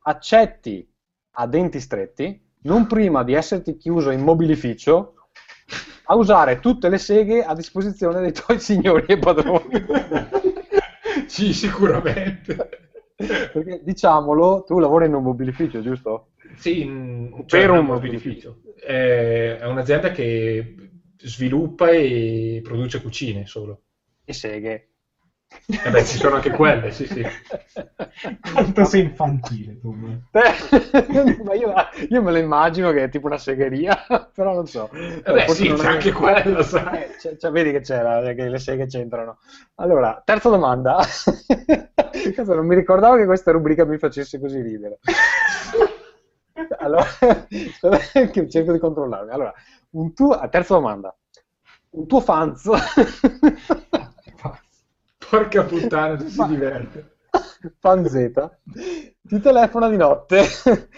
[0.03, 0.87] Accetti
[1.31, 5.15] a denti stretti, non prima di esserti chiuso in mobilificio,
[6.05, 9.85] a usare tutte le seghe a disposizione dei tuoi signori e padroni.
[11.27, 12.69] Sì, sicuramente.
[13.15, 16.31] Perché diciamolo, tu lavori in un mobilificio, giusto?
[16.55, 18.61] Sì, mm, Per cioè, un mobilificio.
[18.75, 20.75] È, è un'azienda che
[21.17, 23.81] sviluppa e produce cucine solo.
[24.25, 24.92] E seghe.
[25.65, 27.23] Eh beh, ci sono anche quelle, sì, sì.
[28.53, 29.93] Quanto sei infantile tu.
[31.43, 31.73] Ma io,
[32.09, 33.97] io me lo immagino che è tipo una segheria,
[34.33, 34.89] però non so.
[34.91, 37.03] Eh beh, Forse sì, non c'è anche quello, sai.
[37.03, 39.37] Eh, c'è- c'è- vedi che c'era, che le seghe c'entrano.
[39.75, 40.97] Allora, terza domanda.
[42.35, 44.99] Cazzo, non mi ricordavo che questa rubrica mi facesse così ridere.
[46.79, 47.05] Allora,
[48.49, 49.31] cerco di controllarmi.
[49.31, 49.53] Allora,
[49.91, 51.15] un tuo, ah, terza domanda.
[51.91, 52.67] Un tuo fans
[55.33, 57.15] Porca puttana, ci si diverte.
[57.79, 58.55] Fanzeta
[59.23, 60.43] ti telefona di notte.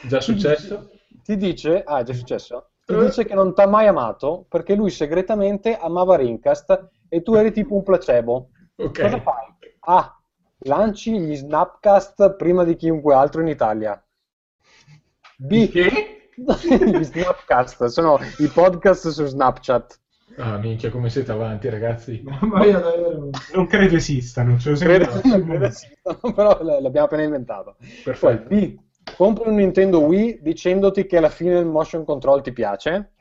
[0.03, 0.89] Già successo?
[1.23, 2.71] Ti dice, ah, è già successo?
[2.85, 3.05] Ti Eh.
[3.05, 7.53] dice che non ti ha mai amato perché lui segretamente amava Rincast e tu eri
[7.53, 8.49] tipo un placebo.
[8.75, 9.01] Ok.
[9.01, 9.53] Cosa fai?
[9.87, 10.19] A.
[10.65, 14.03] Lanci gli Snapcast prima di chiunque altro in Italia.
[15.37, 15.69] B.
[15.69, 16.29] Che?
[16.35, 19.97] gli Snapcast sono i podcast su Snapchat.
[20.37, 22.21] Ah, minchia, come siete avanti, ragazzi.
[22.41, 23.29] Ma io davvero...
[23.53, 24.57] Non credo esistano.
[24.57, 27.77] Cioè, Credo, credo esistano, però l'abbiamo appena inventato.
[28.19, 28.37] Poi.
[28.37, 28.75] B.
[29.15, 33.13] Compri un Nintendo Wii dicendoti che alla fine il motion control ti piace.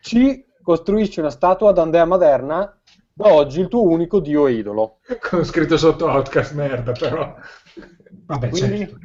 [0.00, 0.44] C.
[0.62, 2.78] Costruisci una statua ad Andrea Maderna,
[3.12, 4.98] da oggi il tuo unico dio e idolo.
[5.28, 7.34] Con scritto sotto Outcast, merda, però.
[8.26, 8.98] Vabbè, Quindi certo.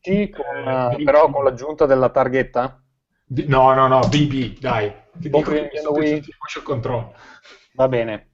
[0.00, 2.82] C, con, eh, però con l'aggiunta della targhetta?
[3.26, 4.92] No, no, no, BB, dai.
[5.20, 6.20] Ti dico il che Nintendo sono Wii?
[6.20, 7.12] tutti motion control.
[7.74, 8.26] Va bene.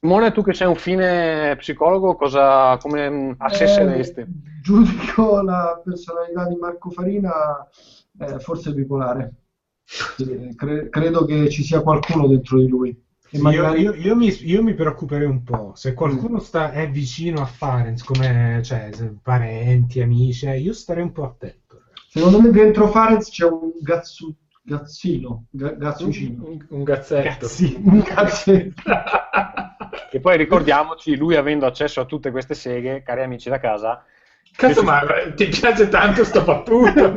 [0.00, 4.20] Simone, tu che sei un fine psicologo, cosa, come mm, assesseresti?
[4.20, 4.26] Eh,
[4.60, 7.68] giudico la personalità di Marco Farina
[8.18, 9.34] eh, forse bipolare.
[9.84, 13.00] Sì, cre- credo che ci sia qualcuno dentro di lui.
[13.28, 15.72] Sì, io, magari- io- io mi, io mi preoccuperei un po'.
[15.74, 18.90] Se qualcuno sta, è vicino a Farenz, come cioè,
[19.22, 21.82] parenti, amici, eh, io starei un po' attento.
[22.08, 26.44] Secondo me dentro Farenz c'è un gazzu- gazzino, ga- gazzucino.
[26.44, 27.28] Un, un gazzetto.
[27.46, 27.80] Cazzi.
[27.84, 28.82] Un gazzetto.
[30.14, 34.04] E poi ricordiamoci, lui avendo accesso a tutte queste seghe, cari amici da casa,
[34.54, 35.00] Cazzo, ma
[35.34, 37.14] ti piace tanto sta battuta,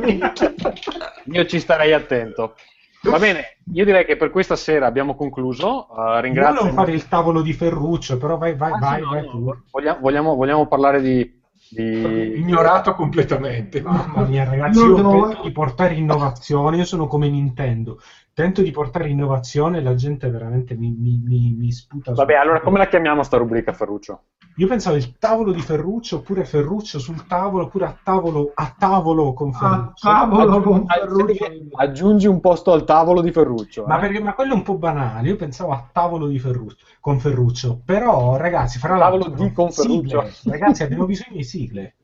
[1.24, 2.54] io ci starei attento.
[3.02, 5.86] Va bene, io direi che per questa sera abbiamo concluso.
[5.90, 6.64] Uh, Io ringrazio.
[6.64, 9.64] non fare il tavolo di Ferruccio, però vai, vai, Ah, sì, vai, no, vai no,
[10.00, 11.35] vogliamo- vogliamo parlare di,
[11.70, 13.80] di- Ignorato completamente.
[13.82, 18.00] Mamma mia, ragazzi, Io devo- tento di portare innovazione, io sono come Nintendo,
[18.36, 22.60] tento di portare innovazione e la gente veramente mi, mi, mi, mi sputa Vabbè, allora
[22.60, 24.24] come la chiamiamo sta rubrica, Ferruccio?
[24.56, 29.32] Io pensavo il tavolo di Ferruccio, oppure Ferruccio sul tavolo, oppure a tavolo, a tavolo
[29.32, 30.06] con A Ferruccio.
[30.06, 31.46] tavolo con Ferruccio.
[31.76, 33.86] Aggiungi un posto al tavolo di Ferruccio.
[33.86, 34.00] Ma, eh?
[34.00, 37.80] perché, ma quello è un po' banale, io pensavo a tavolo di Ferruccio, con Ferruccio,
[37.82, 40.26] però ragazzi, fra Tavolo l'altro, di con Ferruccio.
[40.26, 40.52] sigle.
[40.58, 41.94] ragazzi abbiamo bisogno di sigle.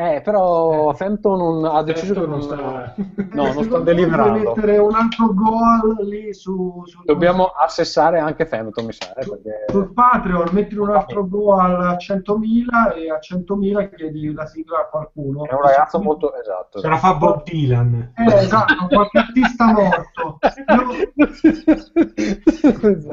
[0.00, 2.94] Eh, però Femto non ha deciso che non non sta...
[3.32, 4.32] No, non sta deliberando.
[4.32, 9.28] Devi mettere un altro goal lì su, sul, Dobbiamo assessare anche Femto, mi sa, eh,
[9.28, 9.66] perché...
[9.68, 14.88] sul Patreon, metti un altro goal a 100.000 e a 100.000 chiedi la sigla a
[14.88, 15.44] qualcuno.
[15.44, 16.32] È un ragazzo molto...
[16.34, 16.80] Esatto.
[16.80, 18.12] Ce la fa Bob Dylan.
[18.16, 20.38] Eh, esatto, qualche artista morto.
[20.66, 21.10] Io,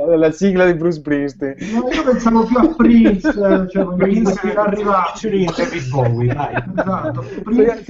[0.17, 1.55] La sigla di Bruce Springsteen.
[1.73, 5.17] no, io pensavo più a Prince, cioè voglio Prince dire, arrivato.
[5.17, 6.63] featuring David Bowie, dai.
[6.77, 7.83] Esatto, Prince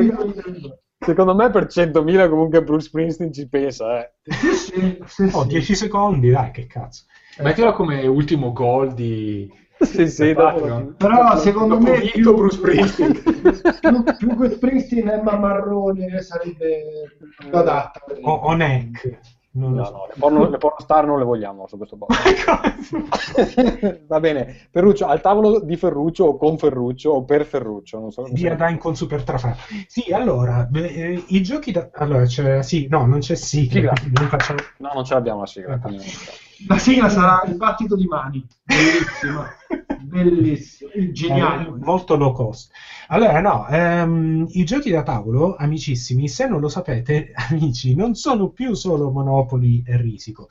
[1.00, 4.14] Secondo me per 100.000 comunque Bruce Springsteen ci pensa, eh.
[4.24, 5.48] Sì, sì, sì, Oh, sì.
[5.50, 7.04] 10 secondi, dai, che cazzo.
[7.40, 9.48] Mettilo come ultimo gol di...
[9.80, 10.94] Sì, sì, dopo-.
[10.98, 13.22] Però secondo Dopo me vinto più, Bruce Springsteen.
[13.80, 18.02] più, più che Springsteen Emma Marrone sarebbe più adatta.
[18.22, 19.20] O, o Neck.
[19.52, 19.92] Non No, so.
[19.92, 24.04] no, le porno, le pornostar non le vogliamo su questo podcast.
[24.08, 28.24] Va bene, Ferruccio, al tavolo di Ferruccio o con Ferruccio o per Ferruccio, non so.
[28.32, 29.56] Via Dine con Super Trafra.
[29.88, 31.90] Sì, allora, eh, i giochi da...
[31.94, 32.62] Allora, c'è...
[32.62, 33.94] Sì, no, non c'è sigla.
[33.94, 34.60] Quindi non facciamo...
[34.78, 35.80] No, non ce l'abbiamo la sigla.
[35.82, 35.90] Ah.
[36.66, 38.46] La sigla sarà il battito di mani.
[38.64, 39.48] Bellissima.
[40.02, 40.90] Bellissimo.
[40.92, 41.70] Eh, Geniale.
[41.78, 42.72] molto low cost.
[43.08, 48.50] Allora, no, ehm, i giochi da tavolo, amicissimi, se non lo sapete, amici, non sono
[48.50, 50.48] più solo Monopoli e Risico.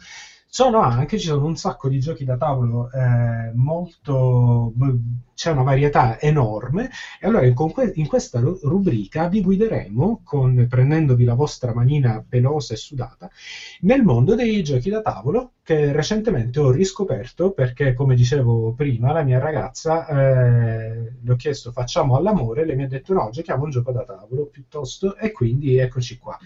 [0.56, 4.72] Sono anche, ci sono un sacco di giochi da tavolo eh, molto...
[5.34, 6.88] c'è una varietà enorme.
[7.20, 12.72] E allora que- in questa ru- rubrica vi guideremo, con, prendendovi la vostra manina pelosa
[12.72, 13.28] e sudata,
[13.80, 19.22] nel mondo dei giochi da tavolo che recentemente ho riscoperto perché, come dicevo prima, la
[19.22, 23.70] mia ragazza eh, le ho chiesto facciamo all'amore, lei mi ha detto no, giochiamo un
[23.70, 25.16] gioco da tavolo piuttosto.
[25.16, 26.38] E quindi eccoci qua.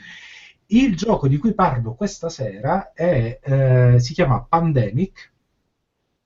[0.72, 5.32] Il gioco di cui parlo questa sera è, eh, si chiama Pandemic,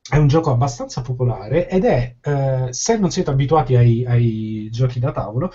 [0.08, 4.98] è un gioco abbastanza popolare ed è, eh, se non siete abituati ai, ai giochi
[5.00, 5.50] da tavolo,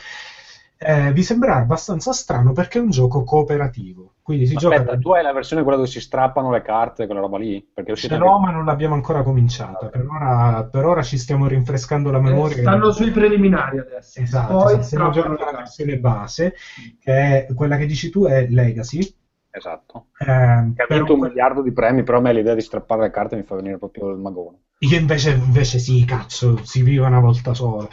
[0.82, 4.14] eh, vi sembrerà abbastanza strano perché è un gioco cooperativo.
[4.22, 7.20] Quindi si Aspetta, gioca tu hai la versione quella dove si strappano le carte, quella
[7.20, 7.68] roba lì?
[7.74, 9.88] Perché l'ho, anche- ma non l'abbiamo ancora cominciata.
[9.88, 12.58] Per ora, per ora ci stiamo rinfrescando la memoria.
[12.58, 14.22] Eh, stanno sui preliminari adesso.
[14.22, 14.84] Esatto, Poi esatto.
[14.84, 16.56] stiamo giocando le la versione base,
[17.00, 19.16] che è quella che dici tu è Legacy.
[19.52, 20.08] Esatto.
[20.20, 23.10] Ehm, Che ha vinto un miliardo di premi, però a me l'idea di strappare le
[23.10, 24.58] carte mi fa venire proprio il magone.
[24.82, 27.88] Io invece, invece sì, cazzo, si vive una volta sola.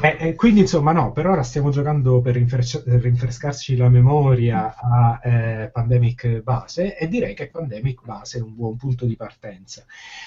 [0.00, 5.20] E, e quindi insomma no, per ora stiamo giocando per rinfres- rinfrescarci la memoria a
[5.22, 9.84] eh, Pandemic base e direi che Pandemic base è un buon punto di partenza.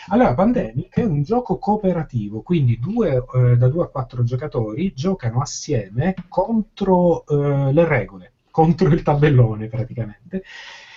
[0.09, 5.41] Allora, Pandemic è un gioco cooperativo, quindi due, eh, da 2 a 4 giocatori giocano
[5.41, 10.41] assieme contro eh, le regole, contro il tabellone praticamente.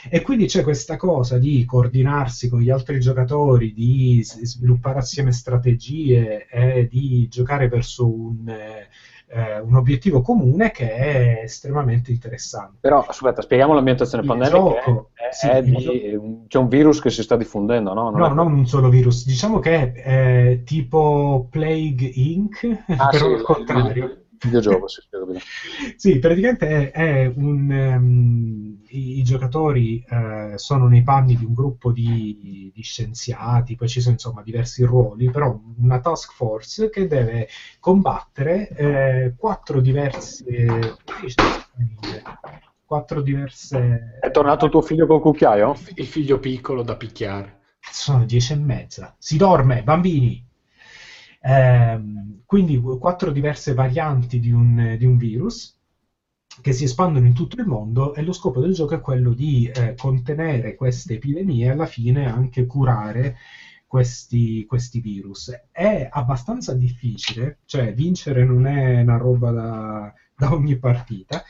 [0.09, 6.47] E quindi c'è questa cosa di coordinarsi con gli altri giocatori, di sviluppare assieme strategie
[6.47, 8.87] e di giocare verso un, eh,
[9.27, 12.77] eh, un obiettivo comune che è estremamente interessante.
[12.81, 14.57] Però aspetta, spieghiamo l'ambientazione Il pandemica.
[14.57, 18.11] gioco, è- è- sì, è di- gioco- c'è un virus che si sta diffondendo, no?
[18.11, 22.65] Non No, è- non un solo virus, diciamo che è eh, tipo Plague Inc.,
[22.97, 24.23] Ah, però sì, al contrario.
[24.41, 25.45] Il videogioco, sì, sì, ho capito.
[25.97, 31.55] Sì, praticamente è, è un, ehm, i, i giocatori eh, sono nei panni di un
[31.55, 37.07] gruppo di, di scienziati, poi ci sono insomma diversi ruoli, però una task force che
[37.07, 37.49] deve
[37.81, 40.45] combattere eh, quattro diverse
[42.85, 45.77] quattro diverse È tornato tuo figlio col cucchiaio?
[45.97, 47.61] Il figlio piccolo da picchiare.
[47.81, 49.15] sono dieci e mezza.
[49.19, 50.48] Si dorme, bambini.
[51.49, 55.75] Ehm, quindi quattro diverse varianti di un, di un virus
[56.61, 59.67] che si espandono in tutto il mondo e lo scopo del gioco è quello di
[59.67, 63.37] eh, contenere queste epidemie e alla fine anche curare
[63.87, 65.51] questi, questi virus.
[65.71, 71.43] È abbastanza difficile, cioè vincere non è una roba da, da ogni partita.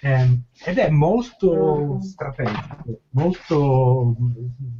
[0.00, 4.16] Ehm, ed è molto strategico, molto...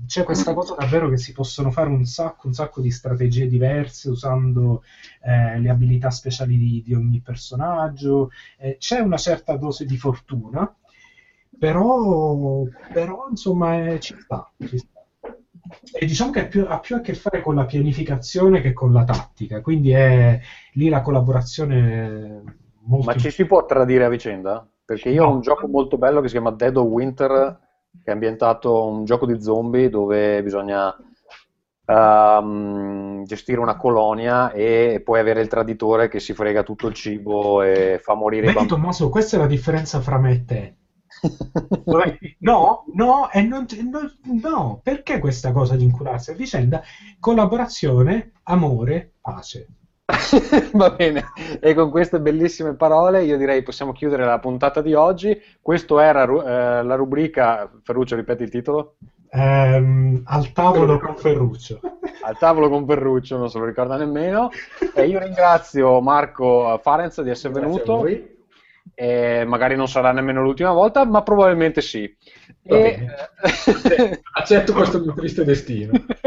[0.07, 4.11] c'è questa cosa davvero che si possono fare un sacco, un sacco di strategie diverse
[4.11, 4.83] usando
[5.23, 10.75] eh, le abilità speciali di, di ogni personaggio, eh, c'è una certa dose di fortuna,
[11.59, 15.05] però, però insomma eh, ci sta, ci sta.
[15.93, 18.93] E diciamo che ha più, ha più a che fare con la pianificazione che con
[18.93, 20.41] la tattica, quindi è
[20.73, 22.43] lì la collaborazione
[22.83, 24.67] molto Ma ci si può tradire a vicenda?
[24.91, 27.61] Perché io ho un gioco molto bello che si chiama Dead of Winter,
[28.03, 30.93] che è ambientato un gioco di zombie dove bisogna
[31.87, 37.63] ehm, gestire una colonia e poi avere il traditore che si frega tutto il cibo
[37.63, 38.81] e fa morire i Vedi bambini.
[38.81, 40.77] Tommaso, questa è la differenza fra me e te.
[42.41, 44.01] No, no, e non, no,
[44.43, 46.83] no, perché questa cosa di incularsi a vicenda?
[47.21, 49.69] Collaborazione, amore, pace.
[50.73, 51.27] Va bene,
[51.61, 55.41] e con queste bellissime parole io direi possiamo chiudere la puntata di oggi.
[55.61, 58.95] Questo era eh, la rubrica, Ferruccio ripeti il titolo?
[59.33, 61.81] Ehm, al tavolo con Ferruccio.
[62.23, 64.51] Al tavolo con Ferruccio, non se lo ricorda nemmeno.
[64.95, 68.30] E io ringrazio Marco Farenz di essere Grazie a venuto.
[68.95, 69.07] Voi.
[69.07, 72.15] E magari non sarà nemmeno l'ultima volta, ma probabilmente sì.
[72.63, 73.07] E.
[74.35, 75.93] Accetto questo mio triste destino.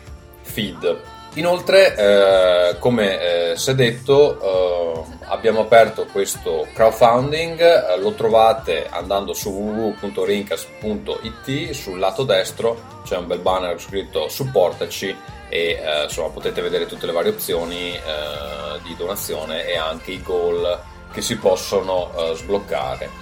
[0.42, 1.19] feed.
[1.34, 8.88] Inoltre, eh, come eh, si è detto, eh, abbiamo aperto questo crowdfunding, eh, lo trovate
[8.90, 15.16] andando su www.rincas.it, sul lato destro c'è un bel banner scritto supportaci
[15.48, 20.20] e eh, insomma potete vedere tutte le varie opzioni eh, di donazione e anche i
[20.22, 20.80] goal
[21.12, 23.19] che si possono sbloccare.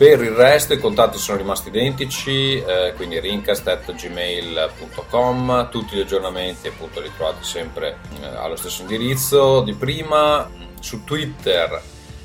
[0.00, 7.02] Per il resto i contatti sono rimasti identici, eh, quindi rincast.gmail.com, tutti gli aggiornamenti appunto
[7.02, 10.50] li trovate sempre eh, allo stesso indirizzo di prima,
[10.80, 11.82] su Twitter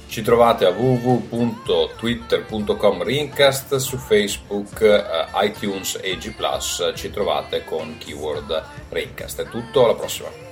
[0.07, 6.33] ci trovate a www.twitter.com Rincast, su Facebook, eh, iTunes e G+,
[6.93, 9.41] ci trovate con keyword Rincast.
[9.41, 10.44] È tutto, alla prossima!